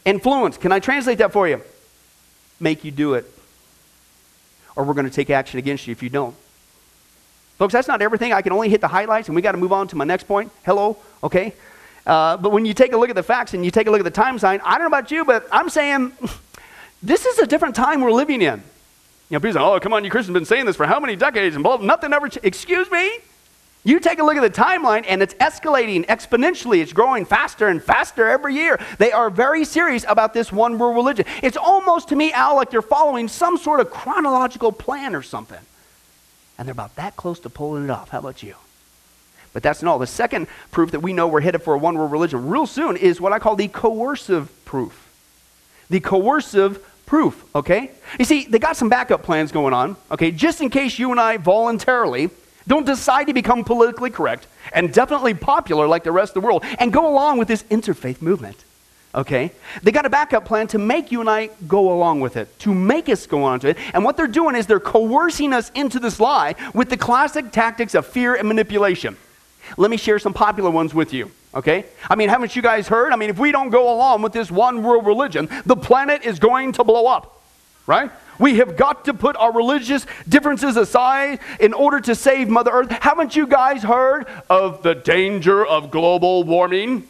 Influence. 0.04 0.56
Can 0.56 0.70
I 0.70 0.78
translate 0.78 1.18
that 1.18 1.32
for 1.32 1.48
you? 1.48 1.60
Make 2.60 2.84
you 2.84 2.92
do 2.92 3.14
it. 3.14 3.26
Or 4.76 4.84
we're 4.84 4.94
going 4.94 5.06
to 5.06 5.12
take 5.12 5.28
action 5.28 5.58
against 5.58 5.88
you 5.88 5.92
if 5.92 6.04
you 6.04 6.08
don't. 6.08 6.36
Folks, 7.58 7.72
that's 7.72 7.88
not 7.88 8.00
everything. 8.00 8.32
I 8.32 8.42
can 8.42 8.52
only 8.52 8.68
hit 8.68 8.80
the 8.80 8.88
highlights, 8.88 9.28
and 9.28 9.34
we 9.34 9.42
got 9.42 9.52
to 9.52 9.58
move 9.58 9.72
on 9.72 9.88
to 9.88 9.96
my 9.96 10.04
next 10.04 10.28
point. 10.28 10.52
Hello, 10.64 10.96
okay? 11.24 11.52
Uh, 12.08 12.38
but 12.38 12.52
when 12.52 12.64
you 12.64 12.72
take 12.72 12.94
a 12.94 12.96
look 12.96 13.10
at 13.10 13.16
the 13.16 13.22
facts 13.22 13.52
and 13.52 13.62
you 13.64 13.70
take 13.70 13.86
a 13.86 13.90
look 13.90 14.00
at 14.00 14.04
the 14.04 14.10
time 14.10 14.38
sign, 14.38 14.60
I 14.64 14.72
don't 14.72 14.80
know 14.80 14.86
about 14.86 15.10
you, 15.10 15.26
but 15.26 15.46
I'm 15.52 15.68
saying 15.68 16.12
this 17.02 17.26
is 17.26 17.38
a 17.38 17.46
different 17.46 17.76
time 17.76 18.00
we're 18.00 18.10
living 18.10 18.40
in. 18.40 18.62
You 19.28 19.34
know, 19.34 19.40
people 19.40 19.52
say, 19.52 19.60
oh, 19.60 19.78
come 19.78 19.92
on, 19.92 20.04
you 20.04 20.10
Christians 20.10 20.34
have 20.34 20.40
been 20.40 20.46
saying 20.46 20.64
this 20.64 20.74
for 20.74 20.86
how 20.86 20.98
many 20.98 21.16
decades? 21.16 21.54
And 21.54 21.62
blah, 21.62 21.76
nothing 21.76 22.14
ever, 22.14 22.30
ch-. 22.30 22.38
excuse 22.42 22.90
me? 22.90 23.18
You 23.84 24.00
take 24.00 24.18
a 24.18 24.24
look 24.24 24.36
at 24.36 24.40
the 24.40 24.50
timeline 24.50 25.04
and 25.06 25.22
it's 25.22 25.34
escalating 25.34 26.06
exponentially. 26.06 26.80
It's 26.80 26.94
growing 26.94 27.26
faster 27.26 27.68
and 27.68 27.82
faster 27.82 28.26
every 28.26 28.54
year. 28.54 28.80
They 28.96 29.12
are 29.12 29.28
very 29.28 29.66
serious 29.66 30.04
about 30.08 30.32
this 30.32 30.50
one 30.50 30.78
world 30.78 30.96
religion. 30.96 31.26
It's 31.42 31.58
almost 31.58 32.08
to 32.08 32.16
me, 32.16 32.32
Al, 32.32 32.56
like 32.56 32.70
they're 32.70 32.80
following 32.80 33.28
some 33.28 33.58
sort 33.58 33.80
of 33.80 33.90
chronological 33.90 34.72
plan 34.72 35.14
or 35.14 35.22
something. 35.22 35.60
And 36.56 36.66
they're 36.66 36.72
about 36.72 36.96
that 36.96 37.16
close 37.16 37.38
to 37.40 37.50
pulling 37.50 37.84
it 37.84 37.90
off. 37.90 38.08
How 38.08 38.18
about 38.18 38.42
you? 38.42 38.54
But 39.58 39.64
that's 39.64 39.82
not 39.82 39.90
all. 39.90 39.98
The 39.98 40.06
second 40.06 40.46
proof 40.70 40.92
that 40.92 41.00
we 41.00 41.12
know 41.12 41.26
we're 41.26 41.40
headed 41.40 41.64
for 41.64 41.74
a 41.74 41.78
one 41.78 41.98
world 41.98 42.12
religion 42.12 42.48
real 42.48 42.64
soon 42.64 42.96
is 42.96 43.20
what 43.20 43.32
I 43.32 43.40
call 43.40 43.56
the 43.56 43.66
coercive 43.66 44.52
proof. 44.64 45.08
The 45.90 45.98
coercive 45.98 46.80
proof, 47.06 47.44
okay? 47.56 47.90
You 48.20 48.24
see, 48.24 48.44
they 48.44 48.60
got 48.60 48.76
some 48.76 48.88
backup 48.88 49.24
plans 49.24 49.50
going 49.50 49.74
on, 49.74 49.96
okay, 50.12 50.30
just 50.30 50.60
in 50.60 50.70
case 50.70 50.96
you 50.96 51.10
and 51.10 51.18
I 51.18 51.38
voluntarily 51.38 52.30
don't 52.68 52.86
decide 52.86 53.26
to 53.26 53.34
become 53.34 53.64
politically 53.64 54.10
correct 54.10 54.46
and 54.72 54.94
definitely 54.94 55.34
popular 55.34 55.88
like 55.88 56.04
the 56.04 56.12
rest 56.12 56.36
of 56.36 56.42
the 56.42 56.46
world 56.46 56.62
and 56.78 56.92
go 56.92 57.10
along 57.10 57.38
with 57.38 57.48
this 57.48 57.64
interfaith 57.64 58.22
movement. 58.22 58.64
Okay? 59.12 59.50
They 59.82 59.90
got 59.90 60.06
a 60.06 60.10
backup 60.10 60.44
plan 60.44 60.68
to 60.68 60.78
make 60.78 61.10
you 61.10 61.18
and 61.18 61.28
I 61.28 61.48
go 61.66 61.92
along 61.92 62.20
with 62.20 62.36
it, 62.36 62.56
to 62.60 62.72
make 62.72 63.08
us 63.08 63.26
go 63.26 63.42
on 63.42 63.58
to 63.58 63.70
it. 63.70 63.78
And 63.92 64.04
what 64.04 64.16
they're 64.16 64.28
doing 64.28 64.54
is 64.54 64.68
they're 64.68 64.78
coercing 64.78 65.52
us 65.52 65.72
into 65.74 65.98
this 65.98 66.20
lie 66.20 66.54
with 66.74 66.90
the 66.90 66.96
classic 66.96 67.50
tactics 67.50 67.96
of 67.96 68.06
fear 68.06 68.36
and 68.36 68.46
manipulation. 68.46 69.16
Let 69.76 69.90
me 69.90 69.96
share 69.96 70.18
some 70.18 70.32
popular 70.32 70.70
ones 70.70 70.94
with 70.94 71.12
you. 71.12 71.30
Okay? 71.54 71.84
I 72.08 72.14
mean, 72.14 72.28
haven't 72.28 72.54
you 72.56 72.62
guys 72.62 72.88
heard? 72.88 73.12
I 73.12 73.16
mean, 73.16 73.30
if 73.30 73.38
we 73.38 73.52
don't 73.52 73.70
go 73.70 73.94
along 73.94 74.22
with 74.22 74.32
this 74.32 74.50
one 74.50 74.82
world 74.82 75.06
religion, 75.06 75.48
the 75.66 75.76
planet 75.76 76.22
is 76.24 76.38
going 76.38 76.72
to 76.72 76.84
blow 76.84 77.06
up. 77.06 77.42
Right? 77.86 78.10
We 78.38 78.58
have 78.58 78.76
got 78.76 79.06
to 79.06 79.14
put 79.14 79.36
our 79.36 79.52
religious 79.52 80.06
differences 80.28 80.76
aside 80.76 81.40
in 81.58 81.72
order 81.72 82.00
to 82.00 82.14
save 82.14 82.48
Mother 82.48 82.70
Earth. 82.70 82.90
Haven't 82.90 83.34
you 83.34 83.46
guys 83.46 83.82
heard 83.82 84.26
of 84.48 84.82
the 84.82 84.94
danger 84.94 85.64
of 85.64 85.90
global 85.90 86.44
warming? 86.44 87.08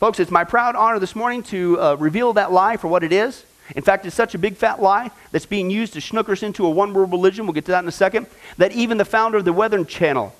Folks, 0.00 0.20
it's 0.20 0.30
my 0.30 0.44
proud 0.44 0.76
honor 0.76 0.98
this 0.98 1.14
morning 1.14 1.42
to 1.44 1.80
uh, 1.80 1.94
reveal 1.96 2.32
that 2.34 2.52
lie 2.52 2.76
for 2.76 2.88
what 2.88 3.04
it 3.04 3.12
is. 3.12 3.44
In 3.76 3.82
fact, 3.82 4.06
it's 4.06 4.16
such 4.16 4.34
a 4.34 4.38
big 4.38 4.56
fat 4.56 4.80
lie 4.80 5.10
that's 5.30 5.46
being 5.46 5.70
used 5.70 5.92
to 5.94 6.00
schnook 6.00 6.28
us 6.28 6.42
into 6.42 6.66
a 6.66 6.70
one 6.70 6.92
world 6.92 7.12
religion, 7.12 7.46
we'll 7.46 7.52
get 7.52 7.64
to 7.66 7.72
that 7.72 7.82
in 7.82 7.88
a 7.88 7.92
second, 7.92 8.26
that 8.56 8.72
even 8.72 8.98
the 8.98 9.04
founder 9.04 9.38
of 9.38 9.44
the 9.44 9.52
Weather 9.52 9.84
Channel 9.84 10.34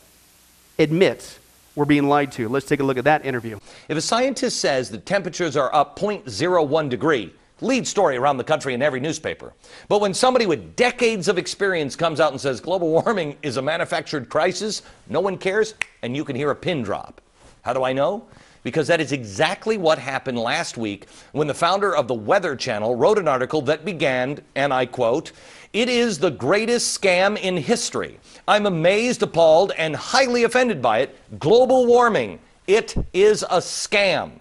admits 0.78 1.38
we're 1.74 1.84
being 1.84 2.08
lied 2.08 2.32
to. 2.32 2.48
Let's 2.48 2.66
take 2.66 2.80
a 2.80 2.84
look 2.84 2.98
at 2.98 3.04
that 3.04 3.24
interview. 3.24 3.58
If 3.88 3.96
a 3.96 4.00
scientist 4.00 4.60
says 4.60 4.90
that 4.90 5.06
temperatures 5.06 5.56
are 5.56 5.72
up 5.74 5.98
0.01 5.98 6.88
degree, 6.88 7.32
lead 7.60 7.86
story 7.86 8.16
around 8.16 8.36
the 8.36 8.44
country 8.44 8.74
in 8.74 8.82
every 8.82 9.00
newspaper. 9.00 9.52
But 9.88 10.00
when 10.00 10.14
somebody 10.14 10.46
with 10.46 10.74
decades 10.76 11.28
of 11.28 11.38
experience 11.38 11.94
comes 11.96 12.20
out 12.20 12.32
and 12.32 12.40
says 12.40 12.60
global 12.60 12.90
warming 12.90 13.36
is 13.42 13.58
a 13.58 13.62
manufactured 13.62 14.28
crisis, 14.28 14.82
no 15.08 15.20
one 15.20 15.38
cares, 15.38 15.74
and 16.02 16.16
you 16.16 16.24
can 16.24 16.34
hear 16.34 16.50
a 16.50 16.56
pin 16.56 16.82
drop. 16.82 17.20
How 17.62 17.72
do 17.72 17.84
I 17.84 17.92
know? 17.92 18.24
Because 18.68 18.87
that 18.88 19.00
is 19.00 19.12
exactly 19.12 19.78
what 19.78 19.98
happened 19.98 20.38
last 20.38 20.76
week 20.76 21.07
when 21.33 21.46
the 21.46 21.54
founder 21.54 21.96
of 21.96 22.07
the 22.07 22.12
Weather 22.12 22.54
Channel 22.54 22.96
wrote 22.96 23.18
an 23.18 23.26
article 23.26 23.62
that 23.62 23.83
began, 23.83 24.40
and 24.57 24.74
I 24.74 24.85
quote, 24.85 25.33
It 25.72 25.88
is 25.88 26.18
the 26.18 26.31
greatest 26.31 27.00
scam 27.00 27.38
in 27.38 27.57
history. 27.57 28.20
I'm 28.46 28.66
amazed, 28.66 29.22
appalled, 29.22 29.72
and 29.78 29.96
highly 29.96 30.44
offended 30.44 30.83
by 30.83 30.98
it. 30.98 31.16
Global 31.38 31.87
warming. 31.87 32.40
It 32.66 32.94
is 33.14 33.42
a 33.44 33.57
scam. 33.57 34.33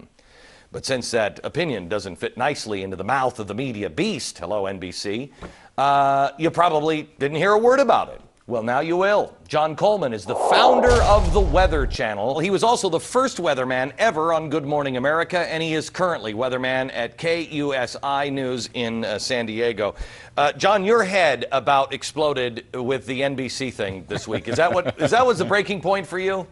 But 0.72 0.84
since 0.84 1.10
that 1.12 1.40
opinion 1.42 1.88
doesn't 1.88 2.16
fit 2.16 2.36
nicely 2.36 2.82
into 2.82 2.96
the 2.96 3.04
mouth 3.04 3.38
of 3.38 3.46
the 3.46 3.54
media 3.54 3.88
beast, 3.88 4.36
hello, 4.36 4.64
NBC, 4.64 5.30
uh, 5.78 6.32
you 6.36 6.50
probably 6.50 7.08
didn't 7.18 7.38
hear 7.38 7.52
a 7.52 7.58
word 7.58 7.80
about 7.80 8.10
it. 8.10 8.20
Well, 8.48 8.62
now 8.62 8.80
you 8.80 8.96
will. 8.96 9.36
John 9.46 9.76
Coleman 9.76 10.14
is 10.14 10.24
the 10.24 10.34
founder 10.34 11.02
of 11.02 11.34
the 11.34 11.40
Weather 11.40 11.86
Channel. 11.86 12.38
He 12.38 12.48
was 12.48 12.62
also 12.62 12.88
the 12.88 12.98
first 12.98 13.36
weatherman 13.36 13.92
ever 13.98 14.32
on 14.32 14.48
Good 14.48 14.64
Morning 14.64 14.96
America, 14.96 15.40
and 15.40 15.62
he 15.62 15.74
is 15.74 15.90
currently 15.90 16.32
weatherman 16.32 16.90
at 16.94 17.18
KUSI 17.18 18.32
News 18.32 18.70
in 18.72 19.04
uh, 19.04 19.18
San 19.18 19.44
Diego. 19.44 19.96
Uh, 20.38 20.52
John, 20.52 20.82
your 20.82 21.04
head 21.04 21.44
about 21.52 21.92
exploded 21.92 22.64
with 22.72 23.04
the 23.04 23.20
NBC 23.20 23.70
thing 23.70 24.06
this 24.08 24.26
week. 24.26 24.48
Is 24.48 24.56
that 24.56 24.72
what 24.72 24.98
is 25.02 25.10
that 25.10 25.26
was 25.26 25.36
the 25.36 25.44
breaking 25.44 25.82
point 25.82 26.06
for 26.06 26.18
you? 26.18 26.46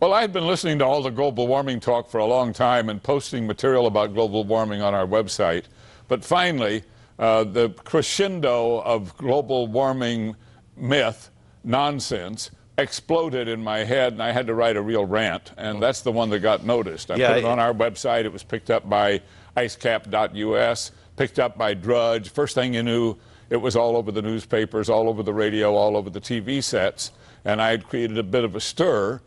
Well, 0.00 0.14
I 0.14 0.22
had 0.22 0.32
been 0.32 0.46
listening 0.46 0.78
to 0.78 0.86
all 0.86 1.02
the 1.02 1.10
global 1.10 1.46
warming 1.46 1.78
talk 1.78 2.08
for 2.08 2.20
a 2.20 2.26
long 2.26 2.54
time 2.54 2.88
and 2.88 3.02
posting 3.02 3.46
material 3.46 3.86
about 3.86 4.14
global 4.14 4.44
warming 4.44 4.80
on 4.80 4.94
our 4.94 5.06
website. 5.06 5.64
But 6.08 6.24
finally, 6.24 6.84
uh, 7.18 7.44
the 7.44 7.68
crescendo 7.84 8.80
of 8.80 9.14
global 9.18 9.66
warming 9.66 10.36
myth 10.74 11.30
nonsense 11.64 12.50
exploded 12.76 13.46
in 13.46 13.62
my 13.62 13.78
head 13.84 14.12
and 14.12 14.22
I 14.22 14.32
had 14.32 14.48
to 14.48 14.54
write 14.54 14.76
a 14.76 14.82
real 14.82 15.04
rant 15.04 15.52
and 15.56 15.80
that's 15.80 16.00
the 16.00 16.10
one 16.10 16.30
that 16.30 16.40
got 16.40 16.64
noticed. 16.64 17.10
I 17.10 17.16
yeah, 17.16 17.28
put 17.28 17.38
it 17.38 17.44
on 17.44 17.58
our 17.58 17.72
website. 17.72 18.24
It 18.24 18.32
was 18.32 18.42
picked 18.42 18.70
up 18.70 18.88
by 18.88 19.22
icecap.us, 19.56 20.90
picked 21.16 21.38
up 21.38 21.56
by 21.56 21.74
Drudge. 21.74 22.30
First 22.30 22.54
thing 22.54 22.74
you 22.74 22.82
knew, 22.82 23.16
it 23.48 23.56
was 23.56 23.76
all 23.76 23.96
over 23.96 24.10
the 24.10 24.22
newspapers, 24.22 24.88
all 24.88 25.08
over 25.08 25.22
the 25.22 25.32
radio, 25.34 25.74
all 25.74 25.96
over 25.96 26.10
the 26.10 26.20
TV 26.20 26.62
sets 26.62 27.12
and 27.44 27.60
I 27.60 27.70
had 27.70 27.86
created 27.86 28.18
a 28.18 28.22
bit 28.22 28.44
of 28.44 28.56
a 28.56 28.60
stir 28.60 29.20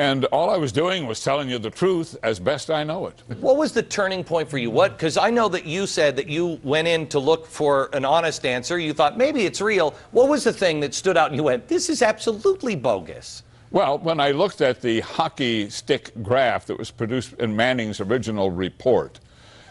And 0.00 0.26
all 0.26 0.48
I 0.48 0.56
was 0.56 0.70
doing 0.70 1.08
was 1.08 1.24
telling 1.24 1.50
you 1.50 1.58
the 1.58 1.70
truth 1.70 2.16
as 2.22 2.38
best 2.38 2.70
I 2.70 2.84
know 2.84 3.08
it. 3.08 3.20
What 3.40 3.56
was 3.56 3.72
the 3.72 3.82
turning 3.82 4.22
point 4.22 4.48
for 4.48 4.56
you? 4.56 4.70
What? 4.70 4.96
Because 4.96 5.16
I 5.16 5.30
know 5.30 5.48
that 5.48 5.66
you 5.66 5.88
said 5.88 6.14
that 6.16 6.28
you 6.28 6.60
went 6.62 6.86
in 6.86 7.08
to 7.08 7.18
look 7.18 7.46
for 7.46 7.90
an 7.92 8.04
honest 8.04 8.46
answer. 8.46 8.78
You 8.78 8.92
thought 8.92 9.18
maybe 9.18 9.44
it's 9.44 9.60
real. 9.60 9.96
What 10.12 10.28
was 10.28 10.44
the 10.44 10.52
thing 10.52 10.78
that 10.80 10.94
stood 10.94 11.16
out 11.16 11.30
and 11.30 11.36
you 11.36 11.42
went, 11.42 11.66
this 11.66 11.88
is 11.88 12.00
absolutely 12.00 12.76
bogus? 12.76 13.42
Well, 13.72 13.98
when 13.98 14.20
I 14.20 14.30
looked 14.30 14.60
at 14.60 14.80
the 14.80 15.00
hockey 15.00 15.68
stick 15.68 16.12
graph 16.22 16.66
that 16.66 16.78
was 16.78 16.92
produced 16.92 17.32
in 17.34 17.56
Manning's 17.56 18.00
original 18.00 18.52
report, 18.52 19.18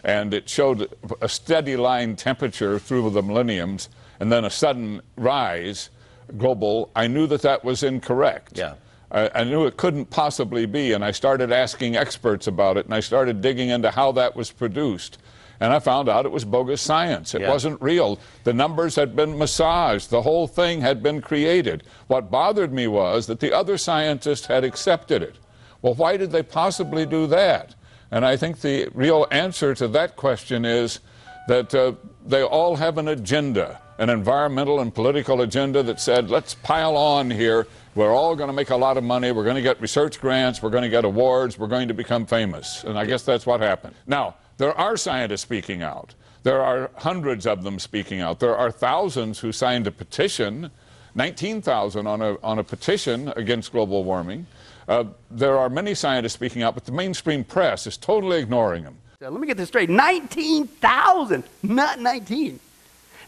and 0.04 0.34
it 0.34 0.48
showed 0.48 0.94
a 1.22 1.28
steady 1.28 1.76
line 1.76 2.16
temperature 2.16 2.78
through 2.78 3.10
the 3.10 3.22
millenniums 3.22 3.88
and 4.20 4.30
then 4.30 4.44
a 4.44 4.50
sudden 4.50 5.00
rise 5.16 5.88
global, 6.36 6.90
I 6.94 7.06
knew 7.06 7.26
that 7.28 7.42
that 7.42 7.64
was 7.64 7.82
incorrect. 7.82 8.58
Yeah. 8.58 8.74
I, 9.10 9.30
I 9.34 9.44
knew 9.44 9.66
it 9.66 9.76
couldn't 9.76 10.10
possibly 10.10 10.66
be, 10.66 10.92
and 10.92 11.04
I 11.04 11.10
started 11.12 11.52
asking 11.52 11.96
experts 11.96 12.46
about 12.46 12.76
it, 12.76 12.84
and 12.84 12.94
I 12.94 13.00
started 13.00 13.40
digging 13.40 13.70
into 13.70 13.90
how 13.90 14.12
that 14.12 14.36
was 14.36 14.50
produced. 14.50 15.18
And 15.60 15.72
I 15.72 15.80
found 15.80 16.08
out 16.08 16.24
it 16.24 16.30
was 16.30 16.44
bogus 16.44 16.80
science. 16.80 17.34
It 17.34 17.40
Yeah. 17.40 17.50
wasn't 17.50 17.82
real. 17.82 18.18
The 18.44 18.52
numbers 18.52 18.94
had 18.94 19.16
been 19.16 19.36
massaged. 19.36 20.10
The 20.10 20.22
whole 20.22 20.46
thing 20.46 20.82
had 20.82 21.02
been 21.02 21.20
created. 21.20 21.82
What 22.06 22.30
bothered 22.30 22.72
me 22.72 22.86
was 22.86 23.26
that 23.26 23.40
the 23.40 23.52
other 23.52 23.76
scientists 23.76 24.46
had 24.46 24.62
accepted 24.62 25.20
it. 25.22 25.36
Well, 25.82 25.94
why 25.94 26.16
did 26.16 26.30
they 26.30 26.44
possibly 26.44 27.06
do 27.06 27.26
that? 27.28 27.74
And 28.10 28.24
I 28.24 28.36
think 28.36 28.60
the 28.60 28.88
real 28.94 29.26
answer 29.30 29.74
to 29.74 29.88
that 29.88 30.16
question 30.16 30.64
is 30.64 31.00
that 31.48 31.74
uh, 31.74 31.92
they 32.24 32.42
all 32.42 32.76
have 32.76 32.96
an 32.98 33.08
agenda, 33.08 33.80
an 33.98 34.10
environmental 34.10 34.78
and 34.80 34.94
political 34.94 35.40
agenda 35.42 35.82
that 35.82 36.00
said, 36.00 36.30
let's 36.30 36.54
pile 36.54 36.96
on 36.96 37.30
here. 37.30 37.66
We're 37.98 38.14
all 38.14 38.36
going 38.36 38.46
to 38.46 38.54
make 38.54 38.70
a 38.70 38.76
lot 38.76 38.96
of 38.96 39.02
money. 39.02 39.32
We're 39.32 39.42
going 39.42 39.56
to 39.56 39.60
get 39.60 39.80
research 39.80 40.20
grants. 40.20 40.62
We're 40.62 40.70
going 40.70 40.84
to 40.84 40.88
get 40.88 41.04
awards. 41.04 41.58
We're 41.58 41.66
going 41.66 41.88
to 41.88 41.94
become 41.94 42.26
famous. 42.26 42.84
And 42.84 42.96
I 42.96 43.04
guess 43.04 43.24
that's 43.24 43.44
what 43.44 43.60
happened. 43.60 43.96
Now, 44.06 44.36
there 44.56 44.72
are 44.78 44.96
scientists 44.96 45.40
speaking 45.40 45.82
out. 45.82 46.14
There 46.44 46.62
are 46.62 46.92
hundreds 46.98 47.44
of 47.44 47.64
them 47.64 47.80
speaking 47.80 48.20
out. 48.20 48.38
There 48.38 48.56
are 48.56 48.70
thousands 48.70 49.40
who 49.40 49.50
signed 49.50 49.88
a 49.88 49.90
petition, 49.90 50.70
19,000 51.16 52.06
on 52.06 52.22
a, 52.22 52.38
on 52.40 52.60
a 52.60 52.62
petition 52.62 53.32
against 53.34 53.72
global 53.72 54.04
warming. 54.04 54.46
Uh, 54.86 55.06
there 55.28 55.58
are 55.58 55.68
many 55.68 55.92
scientists 55.92 56.34
speaking 56.34 56.62
out, 56.62 56.74
but 56.74 56.84
the 56.84 56.92
mainstream 56.92 57.42
press 57.42 57.84
is 57.88 57.96
totally 57.96 58.38
ignoring 58.38 58.84
them. 58.84 58.96
Let 59.20 59.32
me 59.32 59.48
get 59.48 59.56
this 59.56 59.70
straight 59.70 59.90
19,000, 59.90 61.42
not 61.64 61.98
19. 61.98 62.60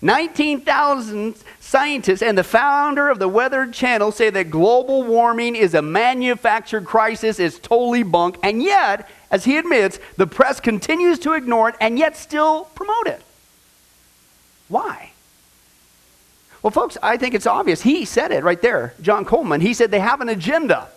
19,000 0.02 1.34
scientists 1.60 2.22
and 2.22 2.36
the 2.36 2.44
founder 2.44 3.08
of 3.10 3.18
the 3.18 3.28
Weather 3.28 3.66
Channel 3.66 4.12
say 4.12 4.30
that 4.30 4.50
global 4.50 5.02
warming 5.02 5.54
is 5.54 5.74
a 5.74 5.82
manufactured 5.82 6.84
crisis, 6.84 7.38
it's 7.38 7.58
totally 7.58 8.02
bunk, 8.02 8.38
and 8.42 8.62
yet, 8.62 9.08
as 9.30 9.44
he 9.44 9.58
admits, 9.58 9.98
the 10.16 10.26
press 10.26 10.58
continues 10.58 11.18
to 11.20 11.34
ignore 11.34 11.68
it 11.68 11.74
and 11.80 11.98
yet 11.98 12.16
still 12.16 12.64
promote 12.74 13.06
it. 13.06 13.22
Why? 14.68 15.12
Well, 16.62 16.70
folks, 16.70 16.96
I 17.02 17.16
think 17.16 17.34
it's 17.34 17.46
obvious. 17.46 17.82
He 17.82 18.04
said 18.04 18.32
it 18.32 18.44
right 18.44 18.60
there, 18.60 18.94
John 19.00 19.24
Coleman. 19.24 19.60
He 19.60 19.74
said 19.74 19.90
they 19.90 20.00
have 20.00 20.20
an 20.20 20.28
agenda. 20.28 20.88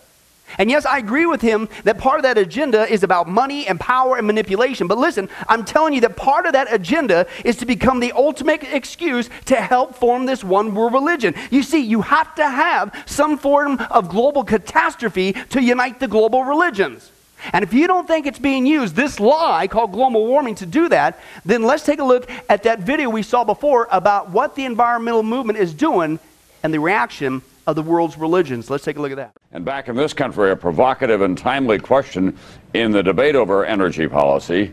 And 0.58 0.70
yes, 0.70 0.86
I 0.86 0.98
agree 0.98 1.26
with 1.26 1.40
him 1.40 1.68
that 1.84 1.98
part 1.98 2.18
of 2.18 2.22
that 2.22 2.38
agenda 2.38 2.86
is 2.90 3.02
about 3.02 3.28
money 3.28 3.66
and 3.66 3.78
power 3.80 4.16
and 4.16 4.26
manipulation. 4.26 4.86
But 4.86 4.98
listen, 4.98 5.28
I'm 5.48 5.64
telling 5.64 5.94
you 5.94 6.00
that 6.02 6.16
part 6.16 6.46
of 6.46 6.52
that 6.52 6.72
agenda 6.72 7.26
is 7.44 7.56
to 7.56 7.66
become 7.66 8.00
the 8.00 8.12
ultimate 8.12 8.62
excuse 8.62 9.28
to 9.46 9.56
help 9.56 9.94
form 9.94 10.26
this 10.26 10.44
one 10.44 10.74
world 10.74 10.92
religion. 10.92 11.34
You 11.50 11.62
see, 11.62 11.80
you 11.80 12.02
have 12.02 12.34
to 12.36 12.48
have 12.48 12.94
some 13.06 13.36
form 13.36 13.78
of 13.90 14.08
global 14.08 14.44
catastrophe 14.44 15.32
to 15.50 15.62
unite 15.62 15.98
the 15.98 16.08
global 16.08 16.44
religions. 16.44 17.10
And 17.52 17.62
if 17.62 17.74
you 17.74 17.86
don't 17.86 18.06
think 18.06 18.26
it's 18.26 18.38
being 18.38 18.64
used, 18.64 18.94
this 18.94 19.20
lie 19.20 19.66
called 19.66 19.92
global 19.92 20.26
warming, 20.26 20.54
to 20.56 20.66
do 20.66 20.88
that, 20.88 21.20
then 21.44 21.62
let's 21.62 21.84
take 21.84 21.98
a 21.98 22.04
look 22.04 22.30
at 22.48 22.62
that 22.62 22.80
video 22.80 23.10
we 23.10 23.22
saw 23.22 23.44
before 23.44 23.86
about 23.90 24.30
what 24.30 24.54
the 24.54 24.64
environmental 24.64 25.22
movement 25.22 25.58
is 25.58 25.74
doing 25.74 26.18
and 26.62 26.72
the 26.72 26.80
reaction 26.80 27.42
of 27.66 27.76
the 27.76 27.82
world's 27.82 28.16
religions. 28.18 28.70
Let's 28.70 28.84
take 28.84 28.96
a 28.96 29.02
look 29.02 29.12
at 29.12 29.16
that. 29.16 29.32
And 29.52 29.64
back 29.64 29.88
in 29.88 29.96
this 29.96 30.12
country, 30.12 30.50
a 30.50 30.56
provocative 30.56 31.22
and 31.22 31.36
timely 31.36 31.78
question 31.78 32.36
in 32.74 32.92
the 32.92 33.02
debate 33.02 33.34
over 33.34 33.64
energy 33.64 34.08
policy 34.08 34.72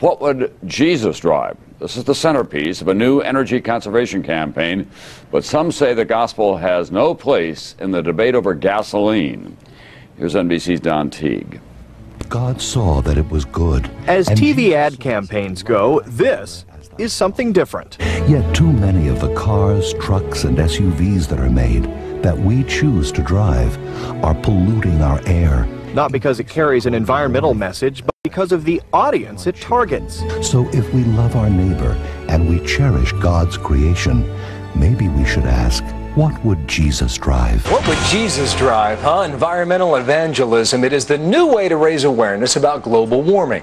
what 0.00 0.20
would 0.20 0.54
Jesus 0.66 1.18
drive? 1.20 1.56
This 1.78 1.96
is 1.96 2.04
the 2.04 2.14
centerpiece 2.14 2.82
of 2.82 2.88
a 2.88 2.94
new 2.94 3.20
energy 3.20 3.60
conservation 3.60 4.22
campaign, 4.22 4.90
but 5.30 5.44
some 5.44 5.72
say 5.72 5.94
the 5.94 6.04
gospel 6.04 6.56
has 6.56 6.90
no 6.90 7.14
place 7.14 7.74
in 7.80 7.90
the 7.92 8.02
debate 8.02 8.34
over 8.34 8.54
gasoline. 8.54 9.56
Here's 10.18 10.34
NBC's 10.34 10.80
Don 10.80 11.10
Teague. 11.10 11.60
God 12.28 12.60
saw 12.60 13.00
that 13.02 13.16
it 13.16 13.30
was 13.30 13.44
good. 13.44 13.88
As 14.06 14.28
TV 14.28 14.72
ad 14.72 14.98
campaigns 15.00 15.62
go, 15.62 16.00
this 16.06 16.66
is 16.98 17.12
something 17.12 17.52
different. 17.52 17.96
Yet 18.28 18.54
too 18.54 18.72
many 18.72 19.08
of 19.08 19.20
the 19.20 19.34
cars, 19.34 19.94
trucks, 19.94 20.44
and 20.44 20.58
SUVs 20.58 21.28
that 21.28 21.40
are 21.40 21.50
made 21.50 21.84
that 22.22 22.36
we 22.36 22.64
choose 22.64 23.12
to 23.12 23.22
drive 23.22 23.76
are 24.24 24.34
polluting 24.34 25.02
our 25.02 25.20
air. 25.26 25.66
Not 25.94 26.12
because 26.12 26.40
it 26.40 26.48
carries 26.48 26.86
an 26.86 26.94
environmental 26.94 27.54
message, 27.54 28.04
but 28.04 28.14
because 28.24 28.52
of 28.52 28.64
the 28.64 28.82
audience 28.92 29.46
it 29.46 29.56
targets. 29.56 30.22
So 30.42 30.68
if 30.70 30.92
we 30.92 31.04
love 31.04 31.36
our 31.36 31.48
neighbor 31.48 31.92
and 32.28 32.48
we 32.48 32.64
cherish 32.66 33.12
God's 33.12 33.56
creation, 33.56 34.28
maybe 34.74 35.08
we 35.08 35.24
should 35.24 35.44
ask, 35.44 35.84
what 36.16 36.42
would 36.42 36.66
Jesus 36.66 37.18
drive? 37.18 37.70
What 37.70 37.86
would 37.86 37.98
Jesus 38.06 38.54
drive, 38.54 38.98
huh? 39.02 39.28
Environmental 39.30 39.96
evangelism. 39.96 40.82
It 40.82 40.94
is 40.94 41.04
the 41.04 41.18
new 41.18 41.46
way 41.46 41.68
to 41.68 41.76
raise 41.76 42.04
awareness 42.04 42.56
about 42.56 42.82
global 42.82 43.20
warming. 43.20 43.62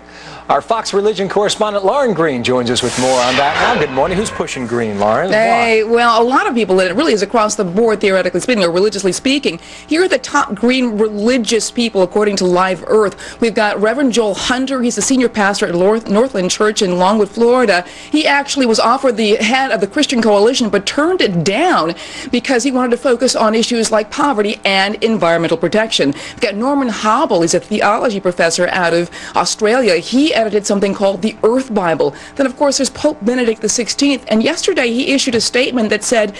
Our 0.49 0.61
Fox 0.61 0.93
religion 0.93 1.29
correspondent 1.29 1.83
Lauren 1.83 2.13
Green 2.13 2.43
joins 2.43 2.69
us 2.69 2.83
with 2.83 2.99
more 2.99 3.19
on 3.21 3.35
that 3.37 3.55
now. 3.55 3.79
Good 3.81 3.91
morning. 3.91 4.17
Who's 4.17 4.29
pushing 4.29 4.67
green, 4.67 4.99
Lauren? 4.99 5.31
Hey, 5.31 5.83
well, 5.83 6.21
a 6.21 6.23
lot 6.23 6.45
of 6.45 6.53
people, 6.53 6.79
and 6.79 6.91
it 6.91 6.93
really 6.93 7.13
is 7.13 7.23
across 7.23 7.55
the 7.55 7.63
board, 7.63 8.01
theoretically 8.01 8.39
speaking, 8.39 8.63
or 8.63 8.69
religiously 8.69 9.13
speaking. 9.13 9.59
Here 9.87 10.03
are 10.03 10.07
the 10.07 10.19
top 10.19 10.53
green 10.53 10.97
religious 10.97 11.71
people, 11.71 12.03
according 12.03 12.35
to 12.35 12.45
Live 12.45 12.83
Earth. 12.85 13.41
We've 13.41 13.55
got 13.55 13.81
Reverend 13.81 14.13
Joel 14.13 14.35
Hunter. 14.35 14.83
He's 14.83 14.95
the 14.97 15.01
senior 15.01 15.29
pastor 15.29 15.65
at 15.65 15.73
Northland 15.73 16.51
Church 16.51 16.83
in 16.83 16.99
Longwood, 16.99 17.29
Florida. 17.29 17.83
He 18.11 18.27
actually 18.27 18.67
was 18.67 18.79
offered 18.79 19.17
the 19.17 19.37
head 19.37 19.71
of 19.71 19.81
the 19.81 19.87
Christian 19.87 20.21
Coalition, 20.21 20.69
but 20.69 20.85
turned 20.85 21.21
it 21.21 21.43
down 21.43 21.95
because 22.31 22.42
he 22.43 22.71
wanted 22.71 22.91
to 22.91 22.97
focus 22.97 23.35
on 23.35 23.55
issues 23.55 23.91
like 23.91 24.11
poverty 24.11 24.59
and 24.65 24.95
environmental 25.03 25.57
protection. 25.57 26.11
We've 26.11 26.41
got 26.41 26.55
Norman 26.55 26.89
Habel. 26.89 27.41
He's 27.41 27.53
a 27.53 27.59
theology 27.59 28.19
professor 28.19 28.67
out 28.69 28.93
of 28.93 29.09
Australia. 29.35 29.97
He 29.97 30.33
edited 30.33 30.65
something 30.65 30.93
called 30.93 31.21
the 31.21 31.35
Earth 31.43 31.73
Bible. 31.73 32.15
Then, 32.35 32.45
of 32.45 32.55
course, 32.57 32.77
there's 32.77 32.89
Pope 32.89 33.23
Benedict 33.23 33.61
XVI. 33.61 34.23
And 34.27 34.43
yesterday 34.43 34.87
he 34.87 35.13
issued 35.13 35.35
a 35.35 35.41
statement 35.41 35.89
that 35.89 36.03
said, 36.03 36.35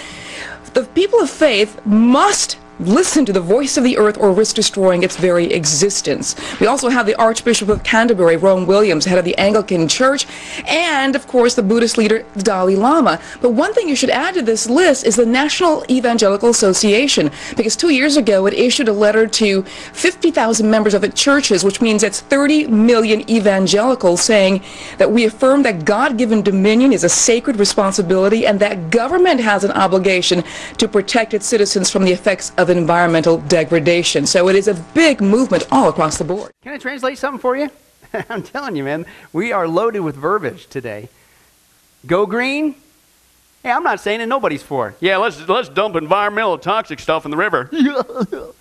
the 0.74 0.84
people 0.84 1.20
of 1.20 1.30
faith 1.30 1.84
must 1.86 2.58
listen 2.80 3.24
to 3.24 3.32
the 3.32 3.40
voice 3.40 3.76
of 3.76 3.84
the 3.84 3.96
earth 3.98 4.18
or 4.18 4.32
risk 4.32 4.56
destroying 4.56 5.02
its 5.02 5.16
very 5.16 5.52
existence. 5.52 6.34
We 6.60 6.66
also 6.66 6.88
have 6.88 7.06
the 7.06 7.14
Archbishop 7.16 7.68
of 7.68 7.82
Canterbury, 7.82 8.36
Rowan 8.36 8.66
Williams, 8.66 9.04
head 9.04 9.18
of 9.18 9.24
the 9.24 9.36
Anglican 9.38 9.88
Church, 9.88 10.26
and 10.66 11.14
of 11.14 11.26
course 11.26 11.54
the 11.54 11.62
Buddhist 11.62 11.98
leader, 11.98 12.24
the 12.34 12.42
Dalai 12.42 12.76
Lama. 12.76 13.20
But 13.40 13.50
one 13.50 13.72
thing 13.74 13.88
you 13.88 13.96
should 13.96 14.10
add 14.10 14.34
to 14.34 14.42
this 14.42 14.68
list 14.68 15.04
is 15.04 15.16
the 15.16 15.26
National 15.26 15.84
Evangelical 15.90 16.50
Association, 16.50 17.30
because 17.56 17.76
two 17.76 17.90
years 17.90 18.16
ago 18.16 18.46
it 18.46 18.54
issued 18.54 18.88
a 18.88 18.92
letter 18.92 19.26
to 19.26 19.62
50,000 19.62 20.68
members 20.68 20.94
of 20.94 21.04
its 21.04 21.20
churches, 21.20 21.64
which 21.64 21.80
means 21.80 22.02
it's 22.02 22.20
30 22.20 22.66
million 22.68 23.28
evangelicals 23.30 24.20
saying 24.20 24.62
that 24.98 25.10
we 25.10 25.24
affirm 25.24 25.62
that 25.62 25.84
God-given 25.84 26.42
dominion 26.42 26.92
is 26.92 27.04
a 27.04 27.08
sacred 27.08 27.56
responsibility 27.56 28.46
and 28.46 28.58
that 28.60 28.90
government 28.90 29.40
has 29.40 29.64
an 29.64 29.72
obligation 29.72 30.42
to 30.78 30.88
protect 30.88 31.34
its 31.34 31.46
citizens 31.46 31.90
from 31.90 32.04
the 32.04 32.12
effects 32.12 32.52
of 32.58 32.63
environmental 32.70 33.38
degradation. 33.38 34.26
So 34.26 34.48
it 34.48 34.56
is 34.56 34.68
a 34.68 34.74
big 34.94 35.20
movement 35.20 35.66
all 35.70 35.88
across 35.88 36.18
the 36.18 36.24
board. 36.24 36.52
Can 36.62 36.72
I 36.72 36.78
translate 36.78 37.18
something 37.18 37.40
for 37.40 37.56
you? 37.56 37.70
I'm 38.28 38.42
telling 38.42 38.76
you, 38.76 38.84
man, 38.84 39.06
we 39.32 39.52
are 39.52 39.66
loaded 39.66 40.00
with 40.00 40.16
verbiage 40.16 40.66
today. 40.66 41.08
Go 42.06 42.26
green? 42.26 42.74
Hey, 43.62 43.70
I'm 43.70 43.82
not 43.82 44.00
saying 44.00 44.20
it. 44.20 44.26
Nobody's 44.26 44.62
for 44.62 44.90
it. 44.90 44.96
Yeah, 45.00 45.16
let's 45.16 45.48
let's 45.48 45.70
dump 45.70 45.96
environmental 45.96 46.58
toxic 46.58 47.00
stuff 47.00 47.24
in 47.24 47.30
the 47.30 47.36
river. 47.36 47.70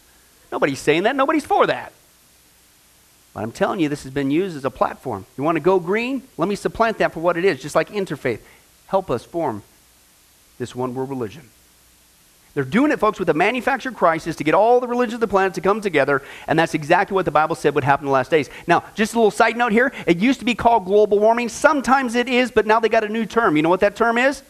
Nobody's 0.51 0.80
saying 0.80 1.04
that. 1.04 1.16
Nobody's 1.16 1.45
for 1.45 1.68
that. 1.68 1.91
But 3.34 3.43
I'm 3.43 3.51
telling 3.51 3.80
you, 3.80 3.89
this 3.89 4.04
has 4.04 4.14
been 4.14 4.32
used 4.32 4.56
as 4.56 4.64
a 4.64 4.70
platform. 4.70 5.26
You 5.38 5.43
want 5.43 5.56
to 5.56 5.60
go 5.60 5.80
green? 5.80 6.24
Let 6.38 6.47
me 6.47 6.56
supplant 6.56 6.99
that 6.99 7.14
for 7.14 7.20
what 7.20 7.36
it 7.36 7.43
is, 7.43 7.62
just 7.62 7.76
like 7.76 7.89
interfaith. 7.89 8.39
Help 8.88 9.10
us 9.10 9.26
form 9.26 9.64
this 10.60 10.76
one 10.76 10.93
world 10.93 11.10
religion. 11.10 11.49
They're 12.54 12.64
doing 12.64 12.91
it, 12.91 12.99
folks, 12.99 13.18
with 13.18 13.30
a 13.30 13.34
manufactured 13.34 13.95
crisis 13.95 14.36
to 14.36 14.43
get 14.43 14.54
all 14.54 14.80
the 14.80 14.88
religions 14.88 15.16
of 15.16 15.20
the 15.22 15.28
planet 15.28 15.56
to 15.56 15.62
come 15.62 15.82
together, 15.82 16.22
and 16.47 16.58
that's 16.58 16.76
exactly 16.76 17.16
what 17.16 17.26
the 17.26 17.32
Bible 17.32 17.56
said 17.56 17.74
would 17.74 17.84
happen 17.84 18.06
in 18.06 18.08
the 18.08 18.14
last 18.14 18.30
days. 18.30 18.49
Now, 18.68 18.84
just 18.93 19.14
a 19.14 19.18
little 19.18 19.32
side 19.32 19.58
note 19.58 19.72
here. 19.72 19.91
It 20.06 20.18
used 20.18 20.39
to 20.39 20.45
be 20.45 20.54
called 20.54 20.86
global 20.86 21.18
warming. 21.18 21.49
Sometimes 21.49 22.14
it 22.14 22.30
is, 22.30 22.51
but 22.51 22.68
now 22.68 22.80
they 22.80 22.89
got 22.89 23.04
a 23.04 23.10
new 23.10 23.26
term. 23.26 23.56
You 23.56 23.64
know 23.64 23.70
what 23.70 23.80
that 23.80 23.95
term 23.95 24.20
is? 24.20 24.43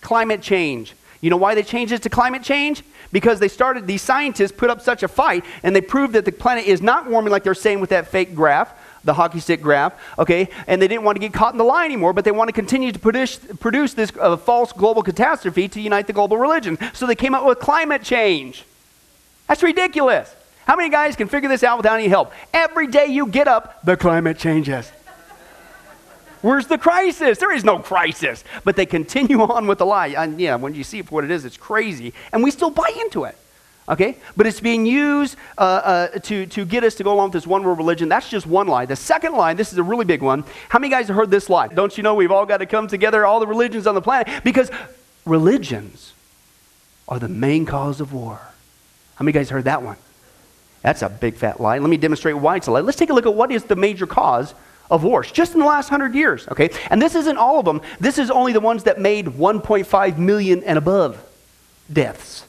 Climate 0.00 0.42
change. 0.42 0.94
You 1.20 1.30
know 1.30 1.36
why 1.36 1.54
they 1.54 1.62
changed 1.62 1.92
it 1.92 2.02
to 2.02 2.08
climate 2.08 2.42
change? 2.42 2.82
Because 3.12 3.40
they 3.40 3.48
started, 3.48 3.86
these 3.86 4.00
scientists 4.00 4.52
put 4.52 4.70
up 4.70 4.80
such 4.80 5.02
a 5.02 5.08
fight 5.08 5.44
and 5.62 5.74
they 5.74 5.80
proved 5.80 6.14
that 6.14 6.24
the 6.24 6.32
planet 6.32 6.66
is 6.66 6.80
not 6.80 7.10
warming 7.10 7.32
like 7.32 7.42
they're 7.42 7.54
saying 7.54 7.80
with 7.80 7.90
that 7.90 8.08
fake 8.08 8.34
graph, 8.34 8.72
the 9.04 9.14
hockey 9.14 9.40
stick 9.40 9.62
graph, 9.62 9.92
okay? 10.18 10.48
And 10.66 10.80
they 10.80 10.88
didn't 10.88 11.04
want 11.04 11.16
to 11.16 11.20
get 11.20 11.32
caught 11.32 11.54
in 11.54 11.58
the 11.58 11.64
lie 11.64 11.84
anymore, 11.84 12.12
but 12.12 12.24
they 12.24 12.30
want 12.30 12.48
to 12.48 12.52
continue 12.52 12.92
to 12.92 12.98
produce, 12.98 13.36
produce 13.36 13.94
this 13.94 14.12
uh, 14.20 14.36
false 14.36 14.72
global 14.72 15.02
catastrophe 15.02 15.68
to 15.68 15.80
unite 15.80 16.06
the 16.06 16.12
global 16.12 16.36
religion. 16.36 16.78
So 16.92 17.06
they 17.06 17.14
came 17.14 17.34
up 17.34 17.44
with 17.44 17.58
climate 17.58 18.02
change. 18.02 18.64
That's 19.48 19.62
ridiculous. 19.62 20.34
How 20.66 20.76
many 20.76 20.90
guys 20.90 21.16
can 21.16 21.28
figure 21.28 21.48
this 21.48 21.64
out 21.64 21.78
without 21.78 21.98
any 21.98 22.08
help? 22.08 22.32
Every 22.54 22.86
day 22.86 23.06
you 23.06 23.26
get 23.26 23.48
up, 23.48 23.82
the 23.82 23.96
climate 23.96 24.38
changes. 24.38 24.92
Where's 26.42 26.66
the 26.66 26.78
crisis? 26.78 27.38
There 27.38 27.52
is 27.52 27.64
no 27.64 27.78
crisis. 27.78 28.44
But 28.64 28.76
they 28.76 28.86
continue 28.86 29.40
on 29.42 29.66
with 29.66 29.78
the 29.78 29.86
lie. 29.86 30.08
And 30.08 30.40
yeah, 30.40 30.54
when 30.56 30.74
you 30.74 30.84
see 30.84 31.00
it 31.00 31.06
for 31.06 31.16
what 31.16 31.24
it 31.24 31.30
is, 31.30 31.44
it's 31.44 31.56
crazy. 31.56 32.14
And 32.32 32.42
we 32.42 32.50
still 32.50 32.70
buy 32.70 32.92
into 33.00 33.24
it. 33.24 33.36
Okay? 33.88 34.16
But 34.36 34.46
it's 34.46 34.60
being 34.60 34.86
used 34.86 35.36
uh, 35.58 35.60
uh, 35.60 36.08
to, 36.20 36.46
to 36.46 36.64
get 36.64 36.84
us 36.84 36.94
to 36.96 37.04
go 37.04 37.12
along 37.12 37.30
with 37.30 37.42
this 37.42 37.46
one 37.46 37.64
world 37.64 37.78
religion. 37.78 38.08
That's 38.08 38.28
just 38.28 38.46
one 38.46 38.68
lie. 38.68 38.86
The 38.86 38.96
second 38.96 39.34
lie, 39.34 39.54
this 39.54 39.72
is 39.72 39.78
a 39.78 39.82
really 39.82 40.04
big 40.04 40.22
one. 40.22 40.44
How 40.68 40.78
many 40.78 40.90
guys 40.90 41.08
have 41.08 41.16
heard 41.16 41.30
this 41.30 41.48
lie? 41.48 41.68
Don't 41.68 41.96
you 41.96 42.02
know 42.02 42.14
we've 42.14 42.30
all 42.30 42.46
got 42.46 42.58
to 42.58 42.66
come 42.66 42.86
together, 42.86 43.26
all 43.26 43.40
the 43.40 43.46
religions 43.46 43.86
on 43.86 43.94
the 43.94 44.02
planet? 44.02 44.44
Because 44.44 44.70
religions 45.24 46.12
are 47.08 47.18
the 47.18 47.28
main 47.28 47.66
cause 47.66 48.00
of 48.00 48.12
war. 48.12 48.40
How 49.16 49.24
many 49.24 49.32
guys 49.32 49.50
heard 49.50 49.64
that 49.64 49.82
one? 49.82 49.96
That's 50.82 51.02
a 51.02 51.08
big 51.08 51.34
fat 51.34 51.60
lie. 51.60 51.78
Let 51.78 51.90
me 51.90 51.96
demonstrate 51.96 52.36
why 52.36 52.56
it's 52.56 52.66
a 52.66 52.72
lie. 52.72 52.80
Let's 52.80 52.96
take 52.96 53.10
a 53.10 53.12
look 53.12 53.26
at 53.26 53.34
what 53.34 53.50
is 53.50 53.64
the 53.64 53.76
major 53.76 54.06
cause 54.06 54.54
of 54.90 55.04
wars 55.04 55.30
just 55.30 55.54
in 55.54 55.60
the 55.60 55.66
last 55.66 55.88
hundred 55.88 56.14
years, 56.14 56.48
okay? 56.48 56.70
And 56.90 57.00
this 57.00 57.14
isn't 57.14 57.36
all 57.36 57.58
of 57.58 57.64
them. 57.64 57.80
This 58.00 58.18
is 58.18 58.30
only 58.30 58.52
the 58.52 58.60
ones 58.60 58.84
that 58.84 59.00
made 59.00 59.26
1.5 59.26 60.18
million 60.18 60.64
and 60.64 60.78
above 60.78 61.22
deaths. 61.92 62.46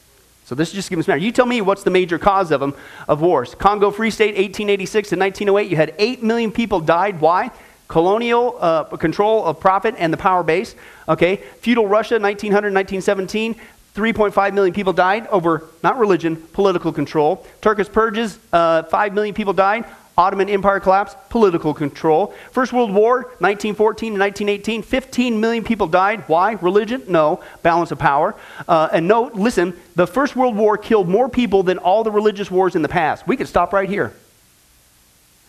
So 0.52 0.56
this 0.56 0.68
is 0.68 0.74
just 0.74 0.90
gives 0.90 1.08
me. 1.08 1.16
You 1.16 1.32
tell 1.32 1.46
me 1.46 1.62
what's 1.62 1.82
the 1.82 1.90
major 1.90 2.18
cause 2.18 2.50
of 2.50 2.60
them 2.60 2.74
of 3.08 3.22
wars. 3.22 3.54
Congo 3.54 3.90
Free 3.90 4.10
State, 4.10 4.34
1886 4.34 5.08
to 5.08 5.16
1908, 5.16 5.70
you 5.70 5.76
had 5.76 5.94
8 5.98 6.22
million 6.22 6.52
people 6.52 6.78
died. 6.78 7.22
Why? 7.22 7.50
Colonial 7.88 8.58
uh, 8.60 8.84
control 8.98 9.46
of 9.46 9.58
profit 9.60 9.94
and 9.96 10.12
the 10.12 10.18
power 10.18 10.42
base. 10.42 10.74
Okay. 11.08 11.36
Feudal 11.36 11.86
Russia, 11.86 12.18
1900, 12.18 12.74
1917. 12.74 13.54
3.5 13.94 14.52
million 14.52 14.74
people 14.74 14.92
died 14.92 15.26
over, 15.28 15.64
not 15.82 15.98
religion, 15.98 16.36
political 16.36 16.92
control. 16.92 17.46
Turkish 17.62 17.90
purges, 17.90 18.38
uh, 18.52 18.82
5 18.82 19.14
million 19.14 19.34
people 19.34 19.54
died. 19.54 19.86
Ottoman 20.16 20.48
Empire 20.50 20.78
collapse, 20.78 21.16
political 21.30 21.72
control. 21.72 22.34
First 22.50 22.72
World 22.72 22.92
War, 22.92 23.22
1914 23.38 24.12
to 24.12 24.18
1918, 24.18 24.82
15 24.82 25.40
million 25.40 25.64
people 25.64 25.86
died. 25.86 26.24
Why? 26.26 26.52
Religion? 26.52 27.02
No. 27.08 27.42
Balance 27.62 27.92
of 27.92 27.98
power. 27.98 28.34
Uh, 28.68 28.88
and 28.92 29.08
note, 29.08 29.34
listen, 29.34 29.74
the 29.94 30.06
First 30.06 30.36
World 30.36 30.56
War 30.56 30.76
killed 30.76 31.08
more 31.08 31.28
people 31.28 31.62
than 31.62 31.78
all 31.78 32.04
the 32.04 32.10
religious 32.10 32.50
wars 32.50 32.76
in 32.76 32.82
the 32.82 32.88
past. 32.88 33.26
We 33.26 33.36
could 33.36 33.48
stop 33.48 33.72
right 33.72 33.88
here. 33.88 34.12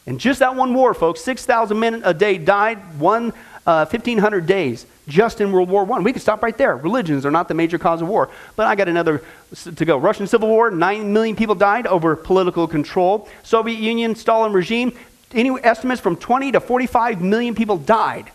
And 0.06 0.20
just 0.20 0.40
that 0.40 0.56
one 0.56 0.74
war, 0.74 0.94
folks, 0.94 1.22
6,000 1.22 1.78
men 1.78 2.02
a 2.06 2.14
day 2.14 2.38
died, 2.38 3.00
one, 3.00 3.34
uh, 3.66 3.86
1,500 3.86 4.46
days 4.46 4.86
just 5.08 5.42
in 5.42 5.52
World 5.52 5.70
War 5.70 5.92
I. 5.92 6.00
We 6.00 6.14
could 6.14 6.22
stop 6.22 6.42
right 6.42 6.58
there. 6.58 6.78
Religions 6.78 7.26
are 7.26 7.32
not 7.32 7.48
the 7.48 7.54
major 7.54 7.78
cause 7.78 8.02
of 8.02 8.08
war. 8.08 8.30
But 8.56 8.68
I 8.68 8.76
got 8.76 8.88
another 8.88 9.22
to 9.64 9.86
go. 9.86 9.98
Russian 9.98 10.28
Civil 10.28 10.50
War, 10.50 10.72
9 10.72 11.14
million 11.14 11.36
people 11.36 11.56
died 11.56 11.88
over 11.88 12.16
political 12.16 12.68
control. 12.68 13.28
Soviet 13.44 13.80
Union, 13.80 14.16
Stalin 14.16 14.54
regime, 14.54 14.98
any 15.34 15.52
estimates 15.64 16.02
from 16.02 16.16
20 16.16 16.54
to 16.54 16.60
45 16.60 17.22
million 17.22 17.56
people 17.56 17.78
died 17.78 18.32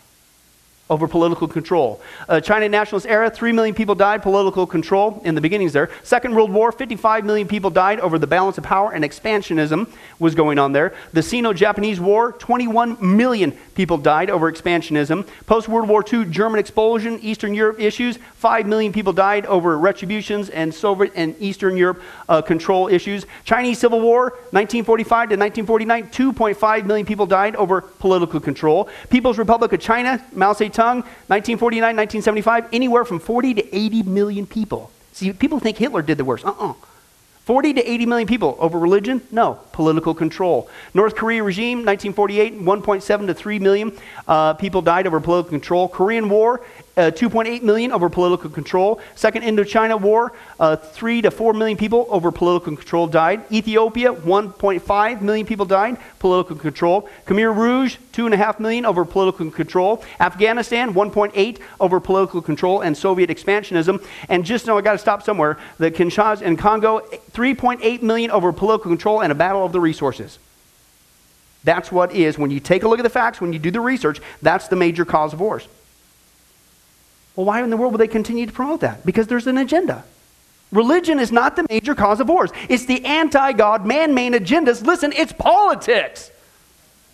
over 0.90 1.06
political 1.06 1.46
control. 1.46 2.00
Uh, 2.28 2.40
China 2.40 2.68
nationalist 2.68 3.06
era, 3.06 3.30
3 3.30 3.52
million 3.52 3.74
people 3.74 3.94
died, 3.94 4.22
political 4.22 4.66
control 4.66 5.20
in 5.24 5.34
the 5.34 5.40
beginnings 5.40 5.72
there. 5.72 5.90
Second 6.02 6.34
World 6.34 6.50
War, 6.50 6.72
55 6.72 7.24
million 7.24 7.46
people 7.46 7.70
died 7.70 8.00
over 8.00 8.18
the 8.18 8.26
balance 8.26 8.56
of 8.58 8.64
power 8.64 8.92
and 8.92 9.04
expansionism 9.04 9.88
was 10.18 10.34
going 10.34 10.58
on 10.58 10.72
there. 10.72 10.94
The 11.12 11.22
Sino-Japanese 11.22 12.00
War, 12.00 12.32
21 12.32 12.96
million 13.00 13.52
people 13.74 13.98
died 13.98 14.30
over 14.30 14.50
expansionism. 14.50 15.26
Post-World 15.46 15.88
War 15.88 16.04
II, 16.10 16.24
German 16.26 16.58
expulsion, 16.58 17.18
Eastern 17.20 17.54
Europe 17.54 17.80
issues, 17.80 18.18
5 18.36 18.66
million 18.66 18.92
people 18.92 19.12
died 19.12 19.44
over 19.46 19.78
retributions 19.78 20.48
and 20.48 20.74
Soviet 20.74 21.12
and 21.14 21.34
Eastern 21.38 21.76
Europe 21.76 22.00
uh, 22.28 22.40
control 22.40 22.88
issues. 22.88 23.26
Chinese 23.44 23.78
Civil 23.78 24.00
War, 24.00 24.30
1945 24.50 25.08
to 25.08 25.36
1949, 25.36 26.08
2.5 26.08 26.86
million 26.86 27.06
people 27.06 27.26
died 27.26 27.56
over 27.56 27.82
political 27.82 28.40
control. 28.40 28.88
People's 29.10 29.38
Republic 29.38 29.72
of 29.72 29.80
China, 29.80 30.24
Mao 30.32 30.52
Zedong, 30.52 30.77
1949, 30.78 31.96
1975, 31.96 32.68
anywhere 32.72 33.04
from 33.04 33.18
40 33.18 33.54
to 33.54 33.76
80 33.76 34.02
million 34.04 34.46
people. 34.46 34.90
See, 35.12 35.32
people 35.32 35.58
think 35.58 35.76
Hitler 35.78 36.02
did 36.02 36.18
the 36.18 36.24
worst. 36.24 36.44
Uh-uh. 36.44 36.74
40 37.48 37.72
to 37.72 37.90
80 37.90 38.04
million 38.04 38.28
people 38.28 38.58
over 38.60 38.78
religion? 38.78 39.22
No. 39.32 39.54
Political 39.72 40.14
control. 40.14 40.68
North 40.92 41.16
Korea 41.16 41.42
regime, 41.42 41.78
1948, 41.78 42.60
1.7 42.60 43.26
to 43.26 43.32
3 43.32 43.58
million 43.58 43.92
uh, 44.26 44.52
people 44.52 44.82
died 44.82 45.06
over 45.06 45.18
political 45.18 45.48
control. 45.48 45.88
Korean 45.88 46.28
War, 46.28 46.60
uh, 46.98 47.12
2.8 47.12 47.62
million 47.62 47.92
over 47.92 48.10
political 48.10 48.50
control. 48.50 49.00
Second 49.14 49.42
Indochina 49.42 49.98
War, 49.98 50.32
uh, 50.58 50.74
3 50.76 51.22
to 51.22 51.30
4 51.30 51.54
million 51.54 51.78
people 51.78 52.06
over 52.10 52.32
political 52.32 52.76
control 52.76 53.06
died. 53.06 53.50
Ethiopia, 53.52 54.12
1.5 54.12 55.20
million 55.22 55.46
people 55.46 55.64
died, 55.64 55.96
political 56.18 56.56
control. 56.56 57.08
Khmer 57.26 57.54
Rouge, 57.54 57.96
2.5 58.12 58.58
million 58.58 58.84
over 58.84 59.04
political 59.04 59.48
control. 59.50 60.02
Afghanistan, 60.18 60.92
1.8 60.92 61.60
over 61.78 62.00
political 62.00 62.42
control 62.42 62.80
and 62.80 62.96
Soviet 62.96 63.30
expansionism. 63.30 64.04
And 64.28 64.44
just 64.44 64.66
know 64.66 64.76
I 64.76 64.80
got 64.80 64.92
to 64.92 64.98
stop 64.98 65.22
somewhere. 65.22 65.56
The 65.78 65.92
Kinshasa 65.92 66.42
and 66.42 66.58
Congo, 66.58 67.00
3.8 67.32 68.02
million 68.02 68.32
over 68.32 68.52
political 68.52 68.90
control 68.90 69.22
and 69.22 69.30
a 69.30 69.36
battle 69.36 69.64
of 69.64 69.70
the 69.70 69.80
resources. 69.80 70.40
That's 71.62 71.92
what 71.92 72.12
is, 72.12 72.38
when 72.38 72.50
you 72.50 72.60
take 72.60 72.82
a 72.82 72.88
look 72.88 72.98
at 72.98 73.02
the 73.02 73.10
facts, 73.10 73.40
when 73.40 73.52
you 73.52 73.58
do 73.58 73.70
the 73.70 73.80
research, 73.80 74.20
that's 74.42 74.68
the 74.68 74.76
major 74.76 75.04
cause 75.04 75.32
of 75.32 75.40
wars. 75.40 75.68
Well, 77.38 77.44
why 77.44 77.62
in 77.62 77.70
the 77.70 77.76
world 77.76 77.92
would 77.92 78.00
they 78.00 78.08
continue 78.08 78.46
to 78.46 78.52
promote 78.52 78.80
that? 78.80 79.06
Because 79.06 79.28
there's 79.28 79.46
an 79.46 79.58
agenda. 79.58 80.02
Religion 80.72 81.20
is 81.20 81.30
not 81.30 81.54
the 81.54 81.64
major 81.70 81.94
cause 81.94 82.18
of 82.18 82.28
wars. 82.28 82.50
It's 82.68 82.84
the 82.86 83.04
anti 83.04 83.52
God, 83.52 83.86
man 83.86 84.12
made 84.12 84.32
agendas. 84.32 84.84
Listen, 84.84 85.12
it's 85.12 85.32
politics 85.32 86.32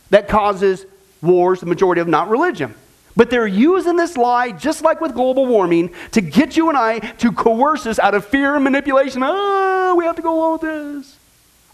that 0.08 0.26
causes 0.26 0.86
wars, 1.20 1.60
the 1.60 1.66
majority 1.66 2.00
of 2.00 2.08
not 2.08 2.30
religion. 2.30 2.74
But 3.14 3.28
they're 3.28 3.46
using 3.46 3.96
this 3.96 4.16
lie, 4.16 4.50
just 4.52 4.80
like 4.80 5.02
with 5.02 5.12
global 5.12 5.44
warming, 5.44 5.90
to 6.12 6.22
get 6.22 6.56
you 6.56 6.70
and 6.70 6.78
I 6.78 7.00
to 7.00 7.30
coerce 7.30 7.84
us 7.84 7.98
out 7.98 8.14
of 8.14 8.24
fear 8.24 8.54
and 8.54 8.64
manipulation. 8.64 9.22
Oh, 9.22 9.94
we 9.94 10.06
have 10.06 10.16
to 10.16 10.22
go 10.22 10.34
along 10.34 10.52
with 10.52 10.60
this. 10.62 11.18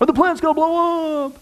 Or 0.01 0.09
the 0.09 0.12
planet's 0.12 0.40
going 0.40 0.57
to 0.57 0.61
blow 0.61 1.26
up. 1.26 1.38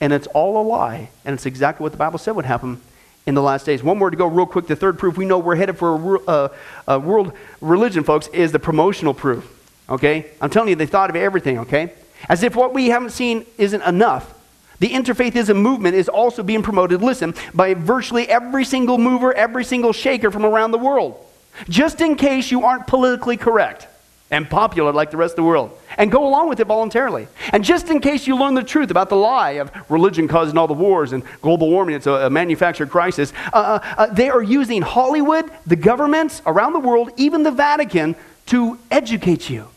And 0.00 0.10
it's 0.10 0.26
all 0.28 0.58
a 0.58 0.64
lie. 0.66 1.10
And 1.26 1.34
it's 1.34 1.44
exactly 1.44 1.82
what 1.82 1.92
the 1.92 1.98
Bible 1.98 2.18
said 2.18 2.34
would 2.34 2.46
happen 2.46 2.80
in 3.26 3.34
the 3.34 3.42
last 3.42 3.66
days. 3.66 3.82
One 3.82 3.98
more 3.98 4.10
to 4.10 4.16
go 4.16 4.26
real 4.26 4.46
quick. 4.46 4.66
The 4.66 4.76
third 4.76 4.98
proof 4.98 5.16
we 5.16 5.24
know 5.24 5.38
we're 5.38 5.56
headed 5.56 5.78
for 5.78 6.16
a, 6.16 6.18
uh, 6.20 6.48
a 6.88 6.98
world 6.98 7.32
religion, 7.60 8.04
folks, 8.04 8.28
is 8.28 8.52
the 8.52 8.58
promotional 8.58 9.14
proof. 9.14 9.50
Okay? 9.88 10.30
I'm 10.40 10.50
telling 10.50 10.68
you, 10.68 10.76
they 10.76 10.86
thought 10.86 11.10
of 11.10 11.16
everything, 11.16 11.60
okay? 11.60 11.92
As 12.28 12.42
if 12.42 12.56
what 12.56 12.72
we 12.72 12.88
haven't 12.88 13.10
seen 13.10 13.46
isn't 13.58 13.82
enough. 13.82 14.32
The 14.80 14.88
interfaithism 14.88 15.56
movement 15.56 15.94
is 15.94 16.08
also 16.08 16.42
being 16.42 16.62
promoted, 16.62 17.00
listen, 17.00 17.34
by 17.54 17.74
virtually 17.74 18.28
every 18.28 18.64
single 18.64 18.98
mover, 18.98 19.32
every 19.32 19.64
single 19.64 19.92
shaker 19.92 20.30
from 20.30 20.44
around 20.44 20.72
the 20.72 20.78
world. 20.78 21.24
Just 21.68 22.00
in 22.00 22.16
case 22.16 22.50
you 22.50 22.64
aren't 22.64 22.86
politically 22.86 23.36
correct 23.36 23.86
and 24.30 24.48
popular 24.48 24.92
like 24.92 25.10
the 25.10 25.16
rest 25.16 25.32
of 25.32 25.36
the 25.36 25.44
world. 25.44 25.78
And 25.96 26.10
go 26.10 26.26
along 26.26 26.48
with 26.48 26.58
it 26.58 26.66
voluntarily. 26.66 27.28
And 27.52 27.62
just 27.62 27.88
in 27.88 28.00
case 28.00 28.26
you 28.26 28.36
learn 28.36 28.54
the 28.54 28.62
truth 28.62 28.90
about 28.90 29.08
the 29.08 29.16
lie 29.16 29.52
of 29.52 29.70
religion 29.88 30.26
causing 30.26 30.58
all 30.58 30.66
the 30.66 30.74
wars 30.74 31.12
and 31.12 31.22
global 31.40 31.70
warming, 31.70 31.94
it's 31.94 32.06
a, 32.06 32.12
a 32.12 32.30
manufactured 32.30 32.90
crisis, 32.90 33.32
uh, 33.52 33.56
uh, 33.56 33.94
uh, 33.98 34.06
they 34.06 34.28
are 34.28 34.42
using 34.42 34.82
Hollywood, 34.82 35.50
the 35.66 35.76
governments 35.76 36.42
around 36.46 36.72
the 36.72 36.80
world, 36.80 37.10
even 37.16 37.42
the 37.42 37.50
Vatican, 37.50 38.16
to 38.46 38.78
educate 38.90 39.48
you. 39.48 39.68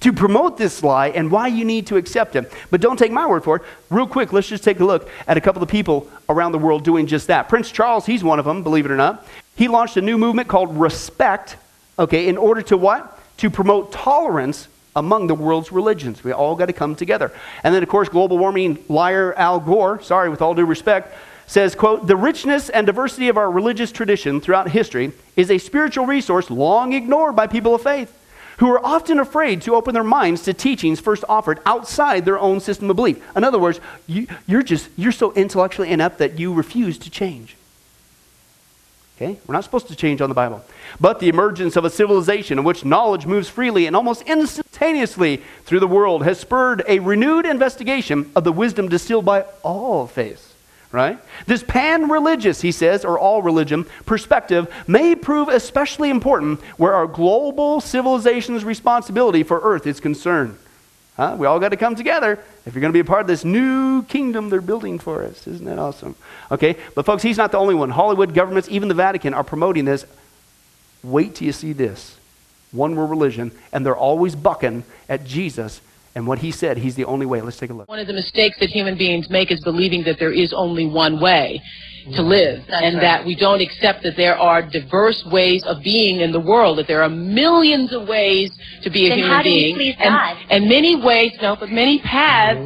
To 0.00 0.12
promote 0.12 0.58
this 0.58 0.82
lie 0.82 1.08
and 1.08 1.30
why 1.30 1.48
you 1.48 1.64
need 1.64 1.86
to 1.86 1.96
accept 1.96 2.36
it. 2.36 2.52
But 2.70 2.80
don't 2.80 2.98
take 2.98 3.12
my 3.12 3.26
word 3.26 3.42
for 3.42 3.56
it. 3.56 3.62
Real 3.90 4.06
quick, 4.06 4.32
let's 4.32 4.48
just 4.48 4.64
take 4.64 4.80
a 4.80 4.84
look 4.84 5.08
at 5.26 5.36
a 5.36 5.40
couple 5.40 5.62
of 5.62 5.68
people 5.68 6.10
around 6.28 6.52
the 6.52 6.58
world 6.58 6.84
doing 6.84 7.06
just 7.06 7.28
that. 7.28 7.48
Prince 7.48 7.70
Charles, 7.70 8.04
he's 8.04 8.22
one 8.22 8.38
of 8.38 8.44
them, 8.44 8.62
believe 8.62 8.84
it 8.84 8.90
or 8.90 8.96
not. 8.96 9.26
He 9.56 9.68
launched 9.68 9.96
a 9.96 10.02
new 10.02 10.18
movement 10.18 10.48
called 10.48 10.76
Respect, 10.76 11.56
okay, 11.98 12.28
in 12.28 12.36
order 12.36 12.60
to 12.62 12.76
what? 12.76 13.18
To 13.38 13.50
promote 13.50 13.92
tolerance 13.92 14.68
among 14.96 15.26
the 15.26 15.34
world's 15.34 15.72
religions. 15.72 16.22
We 16.22 16.32
all 16.32 16.54
got 16.54 16.66
to 16.66 16.72
come 16.72 16.94
together. 16.94 17.32
And 17.62 17.74
then, 17.74 17.82
of 17.82 17.88
course, 17.88 18.08
global 18.08 18.38
warming 18.38 18.84
liar 18.88 19.34
Al 19.34 19.60
Gore, 19.60 20.00
sorry, 20.02 20.28
with 20.28 20.40
all 20.40 20.54
due 20.54 20.64
respect, 20.64 21.14
says, 21.46 21.74
quote, 21.74 22.06
the 22.06 22.16
richness 22.16 22.70
and 22.70 22.86
diversity 22.86 23.28
of 23.28 23.36
our 23.36 23.50
religious 23.50 23.92
tradition 23.92 24.40
throughout 24.40 24.70
history 24.70 25.12
is 25.36 25.50
a 25.50 25.58
spiritual 25.58 26.06
resource 26.06 26.50
long 26.50 26.92
ignored 26.92 27.36
by 27.36 27.46
people 27.46 27.74
of 27.74 27.82
faith 27.82 28.18
who 28.58 28.70
are 28.70 28.84
often 28.86 29.18
afraid 29.18 29.60
to 29.62 29.74
open 29.74 29.94
their 29.94 30.04
minds 30.04 30.42
to 30.42 30.54
teachings 30.54 31.00
first 31.00 31.24
offered 31.28 31.58
outside 31.66 32.24
their 32.24 32.38
own 32.38 32.60
system 32.60 32.88
of 32.88 32.96
belief. 32.96 33.20
In 33.36 33.42
other 33.42 33.58
words, 33.58 33.80
you, 34.06 34.26
are 34.48 34.62
just, 34.62 34.88
you're 34.96 35.12
so 35.12 35.32
intellectually 35.32 35.90
inept 35.90 36.18
that 36.18 36.38
you 36.38 36.54
refuse 36.54 36.96
to 36.98 37.10
change. 37.10 37.56
Okay? 39.16 39.38
We're 39.46 39.52
not 39.52 39.64
supposed 39.64 39.88
to 39.88 39.96
change 39.96 40.20
on 40.20 40.28
the 40.28 40.34
Bible. 40.34 40.64
But 41.00 41.20
the 41.20 41.28
emergence 41.28 41.76
of 41.76 41.84
a 41.84 41.90
civilization 41.90 42.58
in 42.58 42.64
which 42.64 42.84
knowledge 42.84 43.26
moves 43.26 43.48
freely 43.48 43.86
and 43.86 43.94
almost 43.94 44.22
instantaneously 44.22 45.40
through 45.64 45.80
the 45.80 45.86
world 45.86 46.24
has 46.24 46.40
spurred 46.40 46.82
a 46.88 46.98
renewed 46.98 47.46
investigation 47.46 48.30
of 48.34 48.42
the 48.44 48.52
wisdom 48.52 48.88
distilled 48.88 49.24
by 49.24 49.42
all 49.62 50.06
faiths. 50.06 50.52
Right? 50.90 51.18
This 51.46 51.64
pan 51.64 52.08
religious, 52.08 52.60
he 52.60 52.70
says, 52.70 53.04
or 53.04 53.18
all 53.18 53.42
religion 53.42 53.84
perspective 54.06 54.72
may 54.86 55.16
prove 55.16 55.48
especially 55.48 56.08
important 56.08 56.60
where 56.76 56.94
our 56.94 57.08
global 57.08 57.80
civilization's 57.80 58.64
responsibility 58.64 59.42
for 59.42 59.60
earth 59.60 59.88
is 59.88 59.98
concerned. 59.98 60.56
Huh? 61.16 61.36
We 61.38 61.46
all 61.46 61.60
got 61.60 61.68
to 61.68 61.76
come 61.76 61.94
together 61.94 62.40
if 62.66 62.74
you're 62.74 62.80
going 62.80 62.92
to 62.92 62.96
be 62.96 63.00
a 63.00 63.04
part 63.04 63.20
of 63.20 63.26
this 63.28 63.44
new 63.44 64.02
kingdom 64.04 64.50
they're 64.50 64.60
building 64.60 64.98
for 64.98 65.22
us. 65.22 65.46
Isn't 65.46 65.64
that 65.66 65.78
awesome? 65.78 66.16
Okay, 66.50 66.76
but 66.94 67.06
folks, 67.06 67.22
he's 67.22 67.36
not 67.36 67.52
the 67.52 67.58
only 67.58 67.74
one. 67.74 67.90
Hollywood 67.90 68.34
governments, 68.34 68.68
even 68.68 68.88
the 68.88 68.94
Vatican, 68.94 69.32
are 69.32 69.44
promoting 69.44 69.84
this. 69.84 70.04
Wait 71.04 71.36
till 71.36 71.46
you 71.46 71.52
see 71.52 71.72
this 71.72 72.16
one 72.72 72.96
world 72.96 73.10
religion, 73.10 73.52
and 73.72 73.86
they're 73.86 73.96
always 73.96 74.34
bucking 74.34 74.82
at 75.08 75.24
Jesus 75.24 75.80
and 76.16 76.26
what 76.26 76.40
he 76.40 76.50
said. 76.50 76.76
He's 76.78 76.96
the 76.96 77.04
only 77.04 77.26
way. 77.26 77.40
Let's 77.40 77.58
take 77.58 77.70
a 77.70 77.74
look. 77.74 77.88
One 77.88 78.00
of 78.00 78.08
the 78.08 78.12
mistakes 78.12 78.58
that 78.58 78.70
human 78.70 78.98
beings 78.98 79.30
make 79.30 79.52
is 79.52 79.62
believing 79.62 80.02
that 80.04 80.18
there 80.18 80.32
is 80.32 80.52
only 80.52 80.86
one 80.86 81.20
way 81.20 81.62
to 82.12 82.22
live 82.22 82.62
That's 82.68 82.82
and 82.84 82.96
right. 82.96 83.00
that 83.02 83.24
we 83.26 83.34
don't 83.34 83.60
accept 83.62 84.02
that 84.02 84.14
there 84.16 84.36
are 84.36 84.60
diverse 84.62 85.24
ways 85.32 85.64
of 85.64 85.82
being 85.82 86.20
in 86.20 86.32
the 86.32 86.40
world, 86.40 86.78
that 86.78 86.86
there 86.86 87.02
are 87.02 87.08
millions 87.08 87.92
of 87.94 88.06
ways 88.06 88.50
to 88.82 88.90
be 88.90 89.06
a 89.06 89.08
Then 89.08 89.18
human 89.18 89.32
how 89.36 89.42
do 89.42 89.48
being. 89.48 89.74
please 89.76 89.94
and, 89.98 90.10
God? 90.10 90.36
and 90.50 90.68
many 90.68 90.96
ways, 91.02 91.32
no, 91.40 91.56
but 91.58 91.70
many 91.70 92.00
paths 92.00 92.60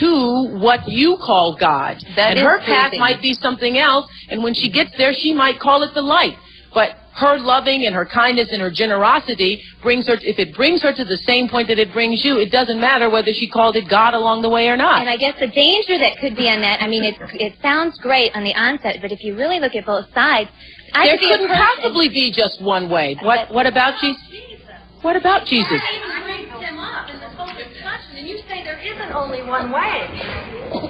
to 0.00 0.58
what 0.58 0.86
you 0.88 1.16
call 1.16 1.56
God. 1.58 1.96
That 2.16 2.30
and 2.32 2.38
is 2.40 2.44
her 2.44 2.58
path 2.60 2.90
pleasing. 2.90 3.00
might 3.00 3.22
be 3.22 3.32
something 3.34 3.78
else, 3.78 4.06
and 4.28 4.42
when 4.42 4.54
she 4.54 4.70
gets 4.70 4.90
there, 4.98 5.12
she 5.14 5.32
might 5.32 5.58
call 5.60 5.82
it 5.82 5.94
the 5.94 6.02
light. 6.02 6.36
But 6.74 6.96
her 7.16 7.38
loving 7.38 7.86
and 7.86 7.94
her 7.94 8.04
kindness 8.04 8.48
and 8.50 8.60
her 8.60 8.70
generosity 8.70 9.62
brings 9.82 10.08
her, 10.08 10.14
if 10.20 10.38
it 10.38 10.54
brings 10.54 10.82
her 10.82 10.92
to 10.92 11.04
the 11.04 11.18
same 11.18 11.48
point 11.48 11.68
that 11.68 11.78
it 11.78 11.92
brings 11.92 12.24
you, 12.24 12.38
it 12.38 12.50
doesn't 12.50 12.80
matter 12.80 13.08
whether 13.08 13.32
she 13.32 13.48
called 13.48 13.76
it 13.76 13.88
God 13.88 14.14
along 14.14 14.42
the 14.42 14.50
way 14.50 14.66
or 14.68 14.76
not. 14.76 15.00
And 15.00 15.08
I 15.08 15.16
guess 15.16 15.38
the 15.38 15.46
danger 15.46 15.96
that 15.98 16.18
could 16.20 16.36
be 16.36 16.48
in 16.48 16.60
that, 16.60 16.82
I 16.82 16.88
mean, 16.88 17.04
it, 17.04 17.14
it 17.34 17.54
sounds 17.62 17.98
great 17.98 18.34
on 18.34 18.42
the 18.42 18.54
onset, 18.54 18.98
but 19.00 19.12
if 19.12 19.22
you 19.22 19.36
really 19.36 19.60
look 19.60 19.74
at 19.74 19.86
both 19.86 20.06
sides, 20.12 20.50
I 20.92 21.06
there 21.06 21.18
could 21.18 21.28
couldn't 21.28 21.48
person- 21.48 21.62
possibly 21.76 22.08
be 22.08 22.32
just 22.32 22.62
one 22.62 22.90
way. 22.90 23.16
What 23.22 23.52
what 23.52 23.66
about 23.66 24.00
Jesus? 24.00 24.22
What 25.02 25.16
about 25.16 25.46
Jesus? 25.46 25.80
Isn't 28.84 29.12
only 29.14 29.42
one 29.42 29.72
way. 29.72 30.08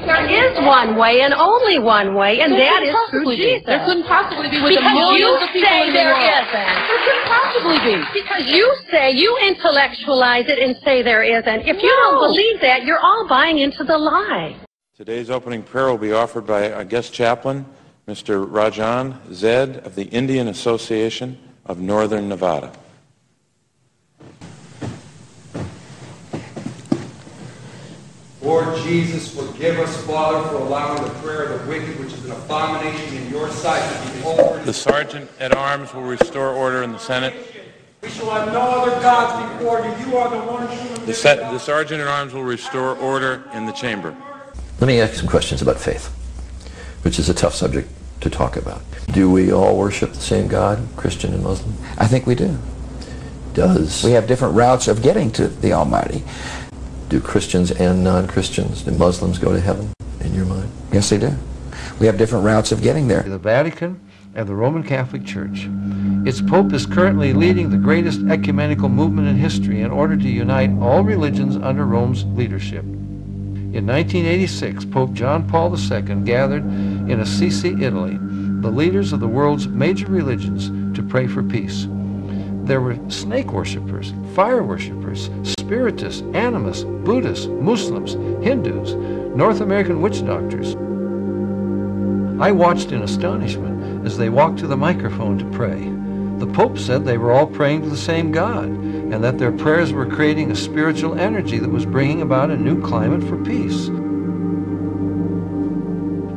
There 0.06 0.26
is 0.26 0.56
one 0.66 0.96
way 0.96 1.20
and 1.22 1.32
only 1.34 1.78
one 1.78 2.14
way, 2.14 2.40
and 2.40 2.52
There 2.52 2.60
that 2.60 2.80
through 3.10 3.24
possibly. 3.24 3.36
Jesus. 3.36 3.66
There 3.66 3.84
couldn't 3.86 4.04
possibly 4.06 4.50
be 4.50 4.60
with 4.62 4.74
the 4.74 4.80
because 4.80 4.94
millions 4.94 5.20
you 5.20 5.34
of 5.34 5.50
people 5.52 5.68
say 5.68 5.80
in 5.82 5.86
the 5.88 5.92
there 5.94 6.14
world. 6.14 6.42
isn't. 6.42 6.74
There 6.90 7.00
couldn't 7.04 7.26
possibly 7.28 7.78
be. 7.86 7.96
Because 8.20 8.44
you 8.50 8.66
say, 8.90 9.10
you 9.12 9.30
intellectualize 9.46 10.46
it 10.48 10.58
and 10.58 10.76
say 10.84 11.02
there 11.02 11.22
isn't. 11.22 11.60
If 11.68 11.82
you 11.82 11.88
don't 12.02 12.18
believe 12.20 12.60
that, 12.60 12.84
you're 12.84 12.98
all 13.00 13.26
buying 13.28 13.58
into 13.58 13.84
the 13.84 13.96
lie. 13.98 14.56
Today's 14.96 15.30
opening 15.30 15.62
prayer 15.62 15.88
will 15.88 15.98
be 15.98 16.12
offered 16.12 16.46
by 16.46 16.62
a 16.62 16.84
guest 16.84 17.12
chaplain, 17.12 17.66
Mr. 18.08 18.46
Rajan 18.48 19.18
Zed 19.32 19.78
of 19.78 19.94
the 19.94 20.04
Indian 20.04 20.48
Association 20.48 21.38
of 21.66 21.78
Northern 21.78 22.28
Nevada. 22.28 22.72
Lord 28.54 28.76
Jesus, 28.84 29.34
forgive 29.34 29.80
us, 29.80 29.96
Father, 30.06 30.48
for 30.48 30.54
allowing 30.58 31.02
the 31.02 31.10
prayer 31.14 31.42
of 31.42 31.60
the 31.60 31.68
wicked, 31.68 31.98
which 31.98 32.12
is 32.12 32.24
an 32.24 32.30
abomination 32.30 33.16
in 33.16 33.28
your 33.28 33.50
sight, 33.50 33.82
to 33.82 34.12
be 34.12 34.22
offered. 34.22 34.64
The 34.64 34.72
Sergeant 34.72 35.28
at 35.40 35.56
Arms 35.56 35.92
will 35.92 36.02
restore 36.02 36.50
order 36.50 36.84
in 36.84 36.92
the 36.92 36.98
Senate. 36.98 37.34
We 38.00 38.10
shall 38.10 38.30
have 38.30 38.52
no 38.52 38.60
other 38.60 38.92
gods 39.02 39.58
before 39.58 39.80
you. 39.80 40.06
You 40.06 40.18
are 40.18 40.30
the 40.30 40.52
one 40.52 40.68
true 40.68 41.04
The, 41.04 41.14
se- 41.14 41.38
the 41.38 41.58
Sergeant 41.58 42.00
at 42.00 42.06
Arms 42.06 42.32
will 42.32 42.44
restore 42.44 42.96
order 42.98 43.42
in 43.54 43.66
the 43.66 43.72
chamber. 43.72 44.16
Let 44.78 44.86
me 44.86 45.00
ask 45.00 45.14
some 45.14 45.26
questions 45.26 45.60
about 45.60 45.80
faith, 45.80 46.06
which 47.02 47.18
is 47.18 47.28
a 47.28 47.34
tough 47.34 47.56
subject 47.56 47.88
to 48.20 48.30
talk 48.30 48.56
about. 48.56 48.82
Do 49.12 49.32
we 49.32 49.52
all 49.52 49.76
worship 49.76 50.12
the 50.12 50.20
same 50.20 50.46
God, 50.46 50.78
Christian 50.94 51.34
and 51.34 51.42
Muslim? 51.42 51.74
I 51.98 52.06
think 52.06 52.24
we 52.24 52.36
do. 52.36 52.56
Does 53.54 54.04
We 54.04 54.12
have 54.12 54.26
different 54.26 54.54
routes 54.54 54.88
of 54.88 55.02
getting 55.02 55.30
to 55.32 55.48
the 55.48 55.72
Almighty. 55.72 56.22
Do 57.14 57.20
Christians 57.20 57.70
and 57.70 58.02
non-Christians, 58.02 58.82
do 58.82 58.90
Muslims 58.90 59.38
go 59.38 59.52
to 59.52 59.60
heaven 59.60 59.92
in 60.18 60.34
your 60.34 60.46
mind? 60.46 60.68
Yes, 60.90 61.10
they 61.10 61.18
do. 61.18 61.32
We 62.00 62.06
have 62.06 62.18
different 62.18 62.44
routes 62.44 62.72
of 62.72 62.82
getting 62.82 63.06
there. 63.06 63.22
The 63.22 63.38
Vatican 63.38 64.00
and 64.34 64.48
the 64.48 64.54
Roman 64.56 64.82
Catholic 64.82 65.24
Church. 65.24 65.68
Its 66.26 66.40
Pope 66.40 66.72
is 66.72 66.86
currently 66.86 67.32
leading 67.32 67.70
the 67.70 67.76
greatest 67.76 68.20
ecumenical 68.28 68.88
movement 68.88 69.28
in 69.28 69.36
history 69.36 69.82
in 69.82 69.92
order 69.92 70.16
to 70.16 70.28
unite 70.28 70.76
all 70.80 71.04
religions 71.04 71.54
under 71.56 71.84
Rome's 71.84 72.24
leadership. 72.24 72.82
In 72.82 73.86
1986, 73.86 74.84
Pope 74.86 75.12
John 75.12 75.48
Paul 75.48 75.72
II 75.72 76.00
gathered 76.24 76.64
in 76.64 77.20
Assisi, 77.20 77.80
Italy, 77.80 78.18
the 78.18 78.70
leaders 78.70 79.12
of 79.12 79.20
the 79.20 79.28
world's 79.28 79.68
major 79.68 80.06
religions 80.06 80.68
to 80.96 81.02
pray 81.04 81.28
for 81.28 81.44
peace. 81.44 81.86
There 82.64 82.80
were 82.80 82.98
snake 83.10 83.52
worshippers, 83.52 84.14
fire 84.34 84.62
worshippers, 84.62 85.28
spiritists, 85.58 86.22
animists, 86.32 86.84
Buddhists, 86.84 87.46
Muslims, 87.46 88.14
Hindus, 88.42 88.94
North 89.36 89.60
American 89.60 90.00
witch 90.00 90.24
doctors. 90.24 90.74
I 92.40 92.52
watched 92.52 92.90
in 92.90 93.02
astonishment 93.02 94.06
as 94.06 94.16
they 94.16 94.30
walked 94.30 94.60
to 94.60 94.66
the 94.66 94.78
microphone 94.78 95.36
to 95.38 95.44
pray. 95.50 95.90
The 96.38 96.50
Pope 96.54 96.78
said 96.78 97.04
they 97.04 97.18
were 97.18 97.32
all 97.32 97.46
praying 97.46 97.82
to 97.82 97.90
the 97.90 97.98
same 97.98 98.32
God 98.32 98.64
and 98.64 99.22
that 99.22 99.36
their 99.36 99.52
prayers 99.52 99.92
were 99.92 100.06
creating 100.06 100.50
a 100.50 100.56
spiritual 100.56 101.18
energy 101.18 101.58
that 101.58 101.70
was 101.70 101.84
bringing 101.84 102.22
about 102.22 102.50
a 102.50 102.56
new 102.56 102.80
climate 102.80 103.22
for 103.22 103.36
peace. 103.44 103.90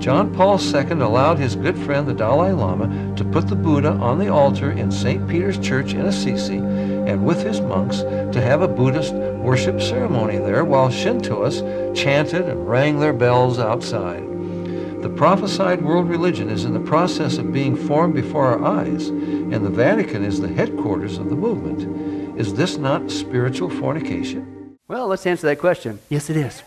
John 0.07 0.33
Paul 0.33 0.57
II 0.57 1.01
allowed 1.01 1.37
his 1.37 1.57
good 1.57 1.77
friend 1.77 2.07
the 2.07 2.13
Dalai 2.13 2.53
Lama 2.53 3.13
to 3.17 3.25
put 3.25 3.49
the 3.49 3.57
Buddha 3.57 3.89
on 3.89 4.19
the 4.19 4.29
altar 4.29 4.71
in 4.71 4.89
St. 4.89 5.27
Peter's 5.27 5.59
Church 5.59 5.91
in 5.91 6.05
Assisi 6.05 6.59
and 6.59 7.25
with 7.25 7.43
his 7.43 7.59
monks 7.59 7.97
to 7.97 8.39
have 8.41 8.61
a 8.61 8.69
Buddhist 8.69 9.13
worship 9.13 9.81
ceremony 9.81 10.37
there 10.37 10.63
while 10.63 10.87
Shintoists 10.87 11.61
chanted 11.93 12.47
and 12.47 12.69
rang 12.69 13.01
their 13.01 13.11
bells 13.11 13.59
outside. 13.59 14.23
The 15.01 15.13
prophesied 15.13 15.83
world 15.83 16.07
religion 16.07 16.47
is 16.49 16.63
in 16.63 16.71
the 16.71 16.79
process 16.79 17.37
of 17.37 17.51
being 17.51 17.75
formed 17.75 18.13
before 18.13 18.45
our 18.45 18.63
eyes, 18.63 19.09
and 19.09 19.65
the 19.65 19.69
Vatican 19.69 20.23
is 20.23 20.39
the 20.39 20.47
headquarters 20.47 21.17
of 21.17 21.29
the 21.29 21.35
movement. 21.35 22.39
Is 22.39 22.53
this 22.53 22.77
not 22.77 23.11
spiritual 23.11 23.69
fornication? 23.69 24.77
Well, 24.87 25.07
let's 25.07 25.27
answer 25.27 25.47
that 25.47 25.59
question. 25.59 25.99
Yes, 26.07 26.29
it 26.29 26.37
is. 26.37 26.63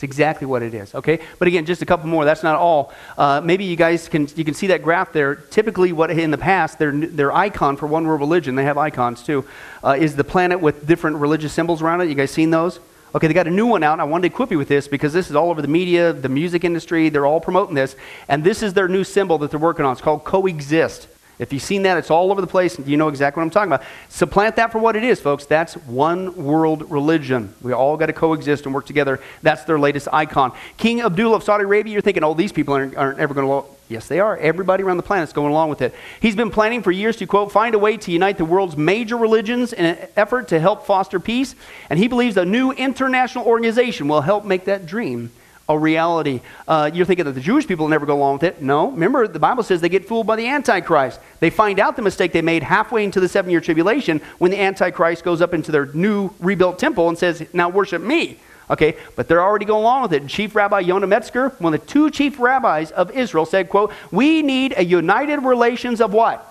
It's 0.00 0.04
exactly 0.04 0.46
what 0.46 0.62
it 0.62 0.72
is. 0.72 0.94
Okay, 0.94 1.20
but 1.38 1.46
again, 1.46 1.66
just 1.66 1.82
a 1.82 1.84
couple 1.84 2.08
more. 2.08 2.24
That's 2.24 2.42
not 2.42 2.56
all. 2.56 2.90
Uh, 3.18 3.42
maybe 3.44 3.64
you 3.64 3.76
guys 3.76 4.08
can 4.08 4.28
you 4.34 4.46
can 4.46 4.54
see 4.54 4.68
that 4.68 4.82
graph 4.82 5.12
there. 5.12 5.34
Typically, 5.34 5.92
what 5.92 6.10
in 6.10 6.30
the 6.30 6.38
past 6.38 6.78
their 6.78 6.90
their 6.90 7.30
icon 7.30 7.76
for 7.76 7.86
one 7.86 8.06
world 8.06 8.20
religion, 8.20 8.54
they 8.54 8.64
have 8.64 8.78
icons 8.78 9.22
too, 9.22 9.44
uh, 9.84 9.94
is 9.98 10.16
the 10.16 10.24
planet 10.24 10.58
with 10.58 10.86
different 10.86 11.18
religious 11.18 11.52
symbols 11.52 11.82
around 11.82 12.00
it. 12.00 12.08
You 12.08 12.14
guys 12.14 12.30
seen 12.30 12.48
those? 12.48 12.80
Okay, 13.14 13.26
they 13.26 13.34
got 13.34 13.46
a 13.46 13.50
new 13.50 13.66
one 13.66 13.82
out. 13.82 14.00
I 14.00 14.04
wanted 14.04 14.30
to 14.30 14.34
equip 14.34 14.50
you 14.50 14.56
with 14.56 14.68
this 14.68 14.88
because 14.88 15.12
this 15.12 15.28
is 15.28 15.36
all 15.36 15.50
over 15.50 15.60
the 15.60 15.68
media, 15.68 16.14
the 16.14 16.30
music 16.30 16.64
industry. 16.64 17.10
They're 17.10 17.26
all 17.26 17.42
promoting 17.42 17.74
this, 17.74 17.94
and 18.26 18.42
this 18.42 18.62
is 18.62 18.72
their 18.72 18.88
new 18.88 19.04
symbol 19.04 19.36
that 19.36 19.50
they're 19.50 19.60
working 19.60 19.84
on. 19.84 19.92
It's 19.92 20.00
called 20.00 20.24
coexist. 20.24 21.08
If 21.40 21.54
you've 21.54 21.62
seen 21.62 21.84
that, 21.84 21.96
it's 21.96 22.10
all 22.10 22.30
over 22.30 22.42
the 22.42 22.46
place, 22.46 22.78
you 22.78 22.98
know 22.98 23.08
exactly 23.08 23.40
what 23.40 23.44
I'm 23.44 23.50
talking 23.50 23.72
about. 23.72 23.86
Supplant 24.10 24.56
that 24.56 24.70
for 24.70 24.78
what 24.78 24.94
it 24.94 25.02
is, 25.02 25.20
folks. 25.20 25.46
That's 25.46 25.72
one 25.72 26.36
world 26.36 26.90
religion. 26.90 27.54
We 27.62 27.72
all 27.72 27.96
got 27.96 28.06
to 28.06 28.12
coexist 28.12 28.66
and 28.66 28.74
work 28.74 28.84
together. 28.84 29.20
That's 29.40 29.64
their 29.64 29.78
latest 29.78 30.08
icon. 30.12 30.52
King 30.76 31.00
Abdullah 31.00 31.36
of 31.36 31.42
Saudi 31.42 31.64
Arabia, 31.64 31.94
you're 31.94 32.02
thinking, 32.02 32.24
oh, 32.24 32.34
these 32.34 32.52
people 32.52 32.74
aren't, 32.74 32.94
aren't 32.94 33.18
ever 33.18 33.32
going 33.32 33.46
to. 33.46 33.70
Yes, 33.88 34.06
they 34.06 34.20
are. 34.20 34.36
Everybody 34.36 34.82
around 34.84 34.98
the 34.98 35.02
planet 35.02 35.30
is 35.30 35.32
going 35.32 35.50
along 35.50 35.70
with 35.70 35.80
it. 35.80 35.94
He's 36.20 36.36
been 36.36 36.50
planning 36.50 36.82
for 36.82 36.92
years 36.92 37.16
to, 37.16 37.26
quote, 37.26 37.50
find 37.50 37.74
a 37.74 37.78
way 37.78 37.96
to 37.96 38.12
unite 38.12 38.36
the 38.36 38.44
world's 38.44 38.76
major 38.76 39.16
religions 39.16 39.72
in 39.72 39.86
an 39.86 40.08
effort 40.16 40.48
to 40.48 40.60
help 40.60 40.84
foster 40.84 41.18
peace. 41.18 41.54
And 41.88 41.98
he 41.98 42.06
believes 42.06 42.36
a 42.36 42.44
new 42.44 42.70
international 42.70 43.46
organization 43.46 44.08
will 44.08 44.20
help 44.20 44.44
make 44.44 44.66
that 44.66 44.84
dream 44.84 45.32
a 45.70 45.78
reality. 45.78 46.40
Uh, 46.66 46.90
you're 46.92 47.06
thinking 47.06 47.24
that 47.24 47.32
the 47.32 47.40
Jewish 47.40 47.66
people 47.66 47.86
never 47.86 48.04
go 48.04 48.16
along 48.16 48.34
with 48.34 48.42
it. 48.42 48.60
No. 48.60 48.90
Remember, 48.90 49.28
the 49.28 49.38
Bible 49.38 49.62
says 49.62 49.80
they 49.80 49.88
get 49.88 50.04
fooled 50.04 50.26
by 50.26 50.34
the 50.34 50.48
Antichrist. 50.48 51.20
They 51.38 51.48
find 51.48 51.78
out 51.78 51.94
the 51.94 52.02
mistake 52.02 52.32
they 52.32 52.42
made 52.42 52.64
halfway 52.64 53.04
into 53.04 53.20
the 53.20 53.28
seven 53.28 53.52
year 53.52 53.60
tribulation 53.60 54.20
when 54.38 54.50
the 54.50 54.60
Antichrist 54.60 55.22
goes 55.22 55.40
up 55.40 55.54
into 55.54 55.70
their 55.70 55.86
new 55.86 56.30
rebuilt 56.40 56.80
temple 56.80 57.08
and 57.08 57.16
says, 57.16 57.46
Now 57.54 57.68
worship 57.68 58.02
me. 58.02 58.40
Okay, 58.68 58.96
but 59.14 59.28
they're 59.28 59.42
already 59.42 59.64
going 59.64 59.82
along 59.82 60.02
with 60.02 60.12
it. 60.12 60.26
Chief 60.26 60.54
Rabbi 60.54 60.80
Yonah 60.80 61.06
Metzger, 61.06 61.50
one 61.60 61.72
of 61.72 61.80
the 61.80 61.86
two 61.86 62.10
chief 62.10 62.38
rabbis 62.38 62.90
of 62.90 63.10
Israel, 63.12 63.46
said, 63.46 63.68
quote, 63.68 63.92
We 64.10 64.42
need 64.42 64.74
a 64.76 64.84
united 64.84 65.38
relations 65.38 66.00
of 66.00 66.12
what? 66.12 66.46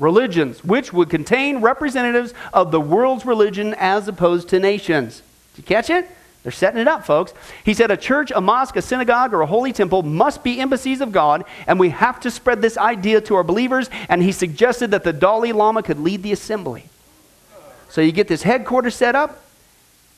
Religions, 0.00 0.64
which 0.64 0.92
would 0.92 1.08
contain 1.10 1.60
representatives 1.60 2.34
of 2.52 2.72
the 2.72 2.80
world's 2.80 3.24
religion 3.24 3.74
as 3.78 4.08
opposed 4.08 4.48
to 4.48 4.58
nations. 4.58 5.22
Did 5.54 5.62
you 5.62 5.66
catch 5.66 5.90
it? 5.90 6.08
They're 6.42 6.52
setting 6.52 6.80
it 6.80 6.88
up, 6.88 7.04
folks. 7.04 7.34
He 7.64 7.74
said 7.74 7.90
a 7.90 7.96
church, 7.96 8.32
a 8.34 8.40
mosque, 8.40 8.76
a 8.76 8.82
synagogue, 8.82 9.34
or 9.34 9.42
a 9.42 9.46
holy 9.46 9.72
temple 9.72 10.02
must 10.02 10.42
be 10.42 10.58
embassies 10.58 11.02
of 11.02 11.12
God, 11.12 11.44
and 11.66 11.78
we 11.78 11.90
have 11.90 12.18
to 12.20 12.30
spread 12.30 12.62
this 12.62 12.78
idea 12.78 13.20
to 13.22 13.34
our 13.34 13.44
believers. 13.44 13.90
And 14.08 14.22
he 14.22 14.32
suggested 14.32 14.90
that 14.92 15.04
the 15.04 15.12
Dalai 15.12 15.52
Lama 15.52 15.82
could 15.82 16.00
lead 16.00 16.22
the 16.22 16.32
assembly. 16.32 16.84
So 17.90 18.00
you 18.00 18.12
get 18.12 18.28
this 18.28 18.42
headquarters 18.42 18.94
set 18.94 19.14
up, 19.14 19.42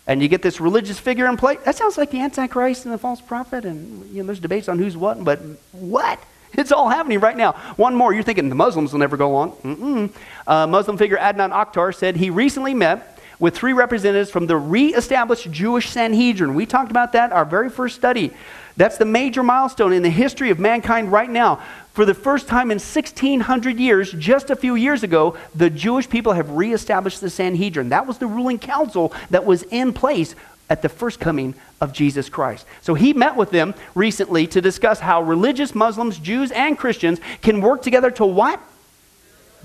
and 0.07 0.23
you 0.23 0.29
get 0.29 0.43
this 0.43 0.61
religious 0.61 0.99
figure 0.99 1.27
in 1.27 1.37
place. 1.37 1.59
That 1.65 1.75
sounds 1.75 1.97
like 1.99 2.11
the 2.11 2.21
Antichrist 2.21 2.85
and 2.85 2.95
the 2.95 2.99
false 2.99 3.21
prophet, 3.21 3.65
and 3.65 4.09
you 4.11 4.23
know, 4.23 4.27
there's 4.27 4.41
debates 4.41 4.69
on 4.69 4.79
who's 4.79 4.97
what, 4.97 5.23
but 5.25 5.41
what? 5.73 6.19
It's 6.55 6.71
all 6.71 6.91
happening 6.91 7.19
right 7.19 7.37
now. 7.37 7.53
One 7.77 7.95
more, 7.95 8.13
you're 8.13 8.23
thinking 8.23 8.51
the 8.51 8.55
Muslims 8.55 8.93
will 8.93 9.01
never 9.01 9.17
go 9.17 9.31
along. 9.31 10.13
Uh, 10.47 10.67
Muslim 10.67 10.99
figure 10.99 11.17
Adnan 11.17 11.51
Oktar 11.51 11.95
said 11.95 12.17
he 12.17 12.29
recently 12.29 12.75
met 12.75 13.19
with 13.39 13.57
three 13.57 13.73
representatives 13.73 14.31
from 14.31 14.47
the 14.47 14.57
re-established 14.57 15.51
Jewish 15.51 15.89
Sanhedrin. 15.91 16.55
We 16.55 16.67
talked 16.67 16.91
about 16.91 17.13
that 17.13 17.33
our 17.33 17.45
very 17.45 17.71
first 17.71 17.97
study. 17.97 18.33
That's 18.77 18.97
the 18.97 19.05
major 19.05 19.43
milestone 19.43 19.93
in 19.93 20.03
the 20.03 20.11
history 20.11 20.51
of 20.51 20.59
mankind 20.59 21.13
right 21.13 21.29
now. 21.29 21.63
For 21.93 22.07
the 22.07 22.15
first 22.15 22.49
time 22.49 22.71
in 22.71 22.77
1600 22.77 23.79
years, 23.79 24.13
just 24.13 24.49
a 24.51 24.57
few 24.57 24.77
years 24.77 25.03
ago, 25.03 25.37
the 25.55 25.69
Jewish 25.69 26.09
people 26.09 26.33
have 26.33 26.51
re-established 26.51 27.21
the 27.21 27.29
Sanhedrin. 27.29 27.91
That 27.91 28.07
was 28.07 28.19
the 28.19 28.27
ruling 28.27 28.59
council 28.59 29.13
that 29.29 29.45
was 29.45 29.63
in 29.65 29.93
place 29.93 30.35
at 30.71 30.81
the 30.81 30.89
first 30.89 31.21
coming 31.21 31.55
of 31.83 31.93
Jesus 31.93 32.31
Christ. 32.31 32.65
So 32.81 32.95
he 32.95 33.13
met 33.13 33.37
with 33.37 33.51
them 33.51 33.75
recently 33.95 34.47
to 34.47 34.63
discuss 34.63 35.01
how 35.01 35.23
religious 35.23 35.75
Muslims, 35.75 36.19
Jews, 36.19 36.51
and 36.51 36.79
Christians 36.79 37.21
can 37.43 37.61
work 37.61 37.83
together 37.83 38.11
to 38.13 38.25
what? 38.25 38.59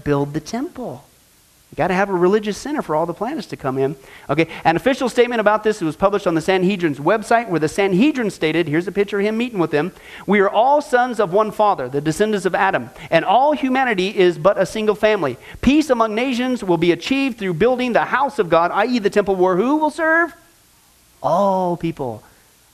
Build 0.04 0.34
the 0.34 0.42
temple. 0.42 1.07
Got 1.78 1.90
to 1.90 1.94
have 1.94 2.10
a 2.10 2.14
religious 2.14 2.58
center 2.58 2.82
for 2.82 2.96
all 2.96 3.06
the 3.06 3.14
planets 3.14 3.46
to 3.48 3.56
come 3.56 3.78
in. 3.78 3.96
Okay, 4.32 4.48
an 4.64 4.76
official 4.76 5.10
statement 5.10 5.40
about 5.40 5.64
this 5.64 5.80
was 5.80 5.96
published 5.96 6.26
on 6.26 6.34
the 6.34 6.42
Sanhedrin's 6.42 6.98
website 6.98 7.50
where 7.50 7.60
the 7.60 7.70
Sanhedrin 7.70 8.32
stated, 8.32 8.68
here's 8.68 8.88
a 8.88 8.92
picture 8.92 9.20
of 9.20 9.26
him 9.26 9.38
meeting 9.38 9.60
with 9.60 9.70
them, 9.70 9.92
we 10.26 10.40
are 10.40 10.50
all 10.50 10.82
sons 10.82 11.20
of 11.20 11.34
one 11.34 11.52
father, 11.52 11.88
the 11.88 12.02
descendants 12.02 12.48
of 12.48 12.56
Adam, 12.56 12.90
and 13.12 13.24
all 13.24 13.54
humanity 13.54 14.18
is 14.18 14.40
but 14.40 14.58
a 14.58 14.66
single 14.66 14.96
family. 14.96 15.38
Peace 15.62 15.92
among 15.92 16.16
nations 16.16 16.64
will 16.64 16.78
be 16.78 16.92
achieved 16.92 17.38
through 17.38 17.54
building 17.54 17.94
the 17.94 18.06
house 18.06 18.40
of 18.40 18.50
God, 18.50 18.72
i.e. 18.72 18.98
the 18.98 19.12
temple 19.12 19.36
where 19.36 19.56
who 19.56 19.76
will 19.76 19.92
serve? 19.92 20.36
All 21.22 21.78
people, 21.78 22.24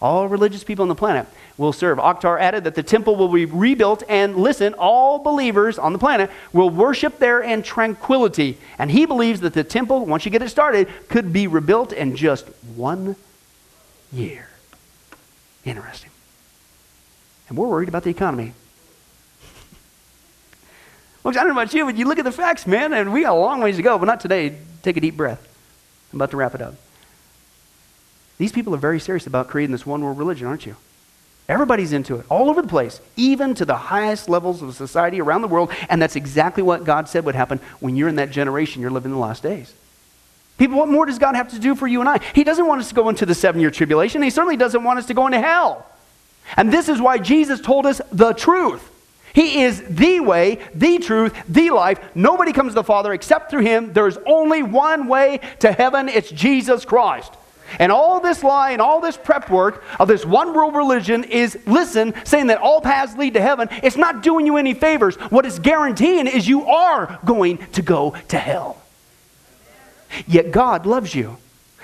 all 0.03 0.27
religious 0.27 0.65
people 0.65 0.83
on 0.83 0.89
the 0.89 0.95
planet 0.95 1.25
will 1.57 1.71
serve. 1.71 1.97
Oktar 1.97 2.37
added 2.37 2.65
that 2.65 2.75
the 2.75 2.83
temple 2.83 3.15
will 3.15 3.29
be 3.29 3.45
rebuilt 3.45 4.03
and 4.09 4.35
listen, 4.35 4.73
all 4.73 5.17
believers 5.17 5.79
on 5.79 5.93
the 5.93 5.99
planet 5.99 6.29
will 6.51 6.69
worship 6.69 7.19
there 7.19 7.39
in 7.39 7.63
tranquility. 7.63 8.57
And 8.77 8.91
he 8.91 9.05
believes 9.05 9.39
that 9.39 9.53
the 9.53 9.63
temple, 9.63 10.05
once 10.05 10.25
you 10.25 10.31
get 10.31 10.41
it 10.41 10.49
started, 10.49 10.89
could 11.07 11.31
be 11.31 11.47
rebuilt 11.47 11.93
in 11.93 12.17
just 12.17 12.47
one 12.75 13.15
year. 14.11 14.49
Interesting. 15.63 16.11
And 17.47 17.57
we're 17.57 17.69
worried 17.69 17.89
about 17.89 18.03
the 18.03 18.11
economy. 18.11 18.53
Well, 21.23 21.31
I 21.31 21.35
don't 21.35 21.47
know 21.55 21.61
about 21.61 21.73
you, 21.73 21.85
but 21.85 21.95
you 21.95 22.05
look 22.05 22.19
at 22.19 22.25
the 22.25 22.33
facts, 22.33 22.67
man, 22.67 22.91
and 22.91 23.13
we 23.13 23.21
got 23.21 23.31
a 23.31 23.39
long 23.39 23.61
ways 23.61 23.77
to 23.77 23.81
go, 23.81 23.97
but 23.97 24.03
not 24.03 24.19
today. 24.19 24.57
Take 24.81 24.97
a 24.97 24.99
deep 24.99 25.15
breath. 25.15 25.41
I'm 26.11 26.17
about 26.17 26.31
to 26.31 26.37
wrap 26.37 26.53
it 26.53 26.61
up. 26.61 26.75
These 28.43 28.51
people 28.51 28.75
are 28.75 28.77
very 28.77 28.99
serious 28.99 29.25
about 29.25 29.47
creating 29.47 29.71
this 29.71 29.85
one 29.85 30.03
world 30.03 30.17
religion, 30.17 30.47
aren't 30.47 30.65
you? 30.65 30.75
Everybody's 31.47 31.93
into 31.93 32.17
it, 32.17 32.25
all 32.27 32.49
over 32.49 32.61
the 32.61 32.67
place, 32.67 32.99
even 33.15 33.53
to 33.55 33.63
the 33.63 33.77
highest 33.77 34.27
levels 34.27 34.61
of 34.61 34.75
society 34.75 35.21
around 35.21 35.43
the 35.43 35.47
world. 35.47 35.71
And 35.87 36.01
that's 36.01 36.17
exactly 36.17 36.61
what 36.61 36.83
God 36.83 37.07
said 37.07 37.23
would 37.23 37.35
happen 37.35 37.61
when 37.79 37.95
you're 37.95 38.09
in 38.09 38.17
that 38.17 38.31
generation, 38.31 38.81
you're 38.81 38.91
living 38.91 39.13
the 39.13 39.17
last 39.17 39.43
days. 39.43 39.73
People, 40.57 40.77
what 40.77 40.89
more 40.89 41.05
does 41.05 41.19
God 41.19 41.35
have 41.35 41.51
to 41.51 41.57
do 41.57 41.73
for 41.73 41.87
you 41.87 42.01
and 42.01 42.09
I? 42.09 42.19
He 42.35 42.43
doesn't 42.43 42.67
want 42.67 42.81
us 42.81 42.89
to 42.89 42.95
go 42.95 43.07
into 43.07 43.25
the 43.25 43.33
seven 43.33 43.61
year 43.61 43.71
tribulation. 43.71 44.21
He 44.21 44.29
certainly 44.29 44.57
doesn't 44.57 44.83
want 44.83 44.99
us 44.99 45.05
to 45.05 45.13
go 45.13 45.25
into 45.25 45.39
hell. 45.39 45.85
And 46.57 46.69
this 46.69 46.89
is 46.89 46.99
why 46.99 47.19
Jesus 47.19 47.61
told 47.61 47.85
us 47.85 48.01
the 48.11 48.33
truth. 48.33 48.91
He 49.31 49.61
is 49.61 49.81
the 49.87 50.19
way, 50.19 50.59
the 50.75 50.97
truth, 50.97 51.33
the 51.47 51.69
life. 51.69 51.97
Nobody 52.13 52.51
comes 52.51 52.71
to 52.71 52.75
the 52.75 52.83
Father 52.83 53.13
except 53.13 53.51
through 53.51 53.61
Him. 53.61 53.93
There's 53.93 54.17
only 54.25 54.63
one 54.63 55.07
way 55.07 55.39
to 55.59 55.71
heaven 55.71 56.09
it's 56.09 56.29
Jesus 56.29 56.83
Christ. 56.83 57.37
And 57.79 57.91
all 57.91 58.19
this 58.19 58.43
lie 58.43 58.71
and 58.71 58.81
all 58.81 59.01
this 59.01 59.17
prep 59.17 59.49
work 59.49 59.83
of 59.99 60.07
this 60.07 60.25
one 60.25 60.53
world 60.53 60.75
religion 60.75 61.23
is, 61.23 61.57
listen, 61.65 62.13
saying 62.25 62.47
that 62.47 62.59
all 62.59 62.81
paths 62.81 63.17
lead 63.17 63.33
to 63.35 63.41
heaven. 63.41 63.67
It's 63.83 63.97
not 63.97 64.23
doing 64.23 64.45
you 64.45 64.57
any 64.57 64.73
favors. 64.73 65.15
What 65.15 65.45
it's 65.45 65.59
guaranteeing 65.59 66.27
is 66.27 66.47
you 66.47 66.65
are 66.65 67.19
going 67.25 67.57
to 67.73 67.81
go 67.81 68.15
to 68.29 68.37
hell. 68.37 68.81
Yet 70.27 70.51
God 70.51 70.85
loves 70.85 71.15
you. 71.15 71.37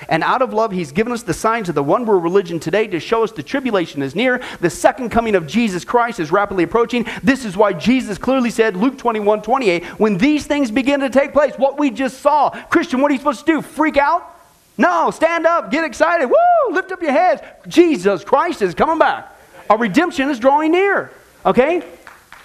And 0.08 0.24
out 0.24 0.42
of 0.42 0.54
love, 0.54 0.72
He's 0.72 0.92
given 0.92 1.12
us 1.12 1.24
the 1.24 1.34
signs 1.34 1.68
of 1.68 1.76
the 1.76 1.84
one 1.84 2.06
world 2.06 2.24
religion 2.24 2.60
today 2.60 2.88
to 2.88 3.00
show 3.00 3.24
us 3.24 3.32
the 3.32 3.44
tribulation 3.44 4.02
is 4.02 4.16
near. 4.16 4.42
The 4.62 4.70
second 4.70 5.10
coming 5.10 5.36
of 5.36 5.46
Jesus 5.46 5.84
Christ 5.84 6.20
is 6.20 6.32
rapidly 6.32 6.64
approaching. 6.64 7.06
This 7.22 7.44
is 7.44 7.58
why 7.58 7.74
Jesus 7.74 8.18
clearly 8.18 8.50
said, 8.50 8.78
Luke 8.78 8.98
21 8.98 9.42
28, 9.42 9.84
when 10.00 10.18
these 10.18 10.46
things 10.46 10.72
begin 10.72 11.02
to 11.02 11.10
take 11.10 11.34
place, 11.34 11.54
what 11.58 11.78
we 11.78 11.92
just 11.92 12.22
saw, 12.22 12.50
Christian, 12.68 13.02
what 13.02 13.12
are 13.12 13.14
you 13.14 13.20
supposed 13.20 13.46
to 13.46 13.52
do? 13.52 13.62
Freak 13.62 13.98
out? 13.98 14.39
No, 14.80 15.12
stand 15.12 15.46
up, 15.46 15.72
get 15.72 15.84
excited. 15.84 16.28
Woo! 16.28 16.74
Lift 16.74 16.94
up 16.94 17.02
your 17.02 17.12
heads. 17.12 17.42
Jesus 17.68 18.24
Christ 18.24 18.62
is 18.62 18.74
coming 18.74 18.98
back. 18.98 19.30
Our 19.70 19.78
redemption 19.78 20.30
is 20.30 20.40
drawing 20.40 20.72
near. 20.72 21.12
Okay? 21.46 21.84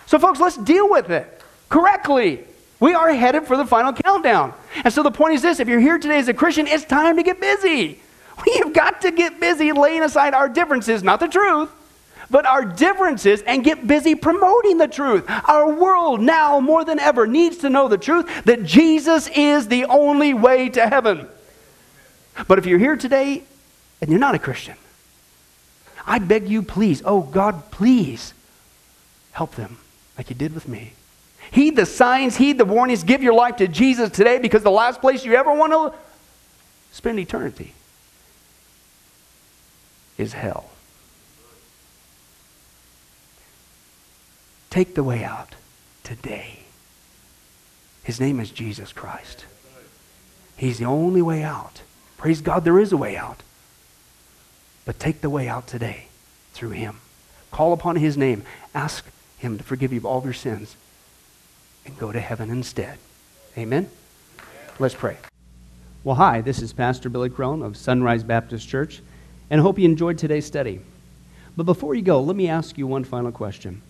So, 0.07 0.19
folks, 0.19 0.41
let's 0.41 0.57
deal 0.57 0.91
with 0.91 1.11
it 1.11 1.41
correctly. 1.69 2.45
We 2.81 2.93
are 2.93 3.13
headed 3.15 3.47
for 3.47 3.57
the 3.57 3.65
final 3.65 3.93
countdown. 3.93 4.53
And 4.83 4.93
so 4.93 5.05
the 5.05 5.13
point 5.13 5.35
is 5.35 5.43
this 5.43 5.61
if 5.61 5.69
you're 5.69 5.79
here 5.79 5.97
today 5.97 6.19
as 6.19 6.27
a 6.27 6.35
Christian, 6.35 6.67
it's 6.67 6.85
time 6.85 7.17
to 7.17 7.23
get 7.23 7.41
busy. 7.41 8.01
We 8.45 8.55
have 8.55 8.73
got 8.73 9.03
to 9.03 9.13
get 9.13 9.39
busy 9.39 9.71
laying 9.71 10.03
aside 10.03 10.35
our 10.35 10.49
differences, 10.49 11.05
not 11.05 11.21
the 11.21 11.29
truth, 11.29 11.71
but 12.29 12.45
our 12.47 12.65
differences 12.65 13.43
and 13.43 13.63
get 13.63 13.87
busy 13.87 14.17
promoting 14.17 14.77
the 14.77 14.89
truth. 14.89 15.25
Our 15.49 15.73
world 15.73 16.21
now 16.21 16.59
more 16.59 16.85
than 16.85 16.99
ever 16.99 17.29
needs 17.29 17.59
to 17.59 17.71
know 17.71 17.87
the 17.87 17.97
truth 17.97 18.29
that 18.45 18.65
Jesus 18.65 19.29
is 19.29 19.69
the 19.69 19.85
only 19.85 20.35
way 20.35 20.69
to 20.71 20.89
heaven. 20.89 21.29
But 22.49 22.59
if 22.59 22.67
you're 22.67 22.79
here 22.79 22.97
today 22.97 23.43
and 24.01 24.11
you're 24.11 24.21
not 24.21 24.35
a 24.35 24.39
Christian, 24.39 24.77
I 26.07 26.19
beg 26.19 26.49
you, 26.49 26.63
please, 26.63 27.03
oh 27.05 27.23
God, 27.23 27.71
please 27.71 28.35
help 29.33 29.55
them 29.55 29.79
like 30.19 30.31
you 30.31 30.37
did 30.37 30.55
with 30.55 30.69
me. 30.69 30.93
Heed 31.51 31.77
the 31.77 31.87
signs, 31.87 32.37
heed 32.37 32.59
the 32.59 32.65
warnings, 32.65 33.05
give 33.05 33.23
your 33.23 33.35
life 33.35 33.57
to 33.57 33.69
Jesus 33.69 34.11
today 34.11 34.39
because 34.39 34.63
the 34.63 34.71
last 34.71 35.01
place 35.01 35.25
you 35.25 35.35
ever 35.35 35.53
want 35.53 35.73
to 35.73 35.99
spend 36.93 37.19
eternity 37.19 37.73
is 40.19 40.33
hell. 40.33 40.71
Take 44.71 44.95
the 44.95 45.05
way 45.05 45.23
out 45.23 45.55
today. 46.03 46.61
His 48.03 48.21
name 48.21 48.41
is 48.41 48.51
Jesus 48.51 48.93
Christ. 48.93 49.45
He's 50.57 50.79
the 50.79 50.85
only 50.85 51.23
way 51.23 51.43
out. 51.43 51.83
Praise 52.25 52.41
God, 52.41 52.65
there 52.65 52.81
is 52.81 52.91
a 52.91 52.97
way 52.97 53.19
out. 53.19 53.43
But 54.87 54.99
take 54.99 55.21
the 55.21 55.29
way 55.29 55.47
out 55.47 55.67
today 55.67 56.07
through 56.55 56.71
Him. 56.71 57.01
Call 57.51 57.75
upon 57.75 57.97
His 57.97 58.17
name. 58.17 58.45
Ask 58.75 59.05
Him 59.37 59.59
to 59.59 59.63
forgive 59.63 59.93
you 59.93 59.99
of 59.99 60.07
all 60.07 60.21
of 60.21 60.25
your 60.25 60.33
sins 60.33 60.75
and 61.85 61.99
go 61.99 62.13
to 62.13 62.21
heaven 62.21 62.49
instead. 62.49 62.97
Amen? 63.59 63.91
Let's 64.79 64.95
pray. 64.95 65.19
Well, 66.03 66.17
hi, 66.17 66.41
this 66.41 66.63
is 66.63 66.73
Pastor 66.73 67.11
Billy 67.11 67.29
Crone 67.29 67.61
of 67.61 67.77
Sunrise 67.77 68.23
Baptist 68.23 68.67
Church, 68.67 69.03
and 69.51 69.61
I 69.61 69.63
hope 69.63 69.79
you 69.79 69.85
enjoyed 69.85 70.17
today's 70.17 70.47
study. 70.47 70.81
But 71.59 71.65
before 71.65 71.95
you 71.95 72.01
go, 72.01 72.23
let 72.23 72.37
me 72.37 72.49
ask 72.49 72.79
you 72.79 72.87
one 72.87 73.05
final 73.05 73.33
question. 73.33 73.83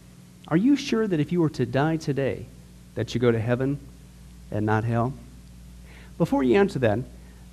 Are 0.49 0.57
you 0.57 0.74
sure 0.74 1.07
that 1.07 1.20
if 1.20 1.30
you 1.30 1.41
were 1.41 1.51
to 1.51 1.66
die 1.66 1.99
today, 1.99 2.47
that 2.97 3.14
you 3.14 3.20
go 3.20 3.30
to 3.30 3.39
heaven 3.39 3.78
and 4.51 4.66
not 4.66 4.82
hell? 4.82 5.14
Before 6.18 6.43
you 6.43 6.57
answer 6.57 6.80
that, 6.80 6.99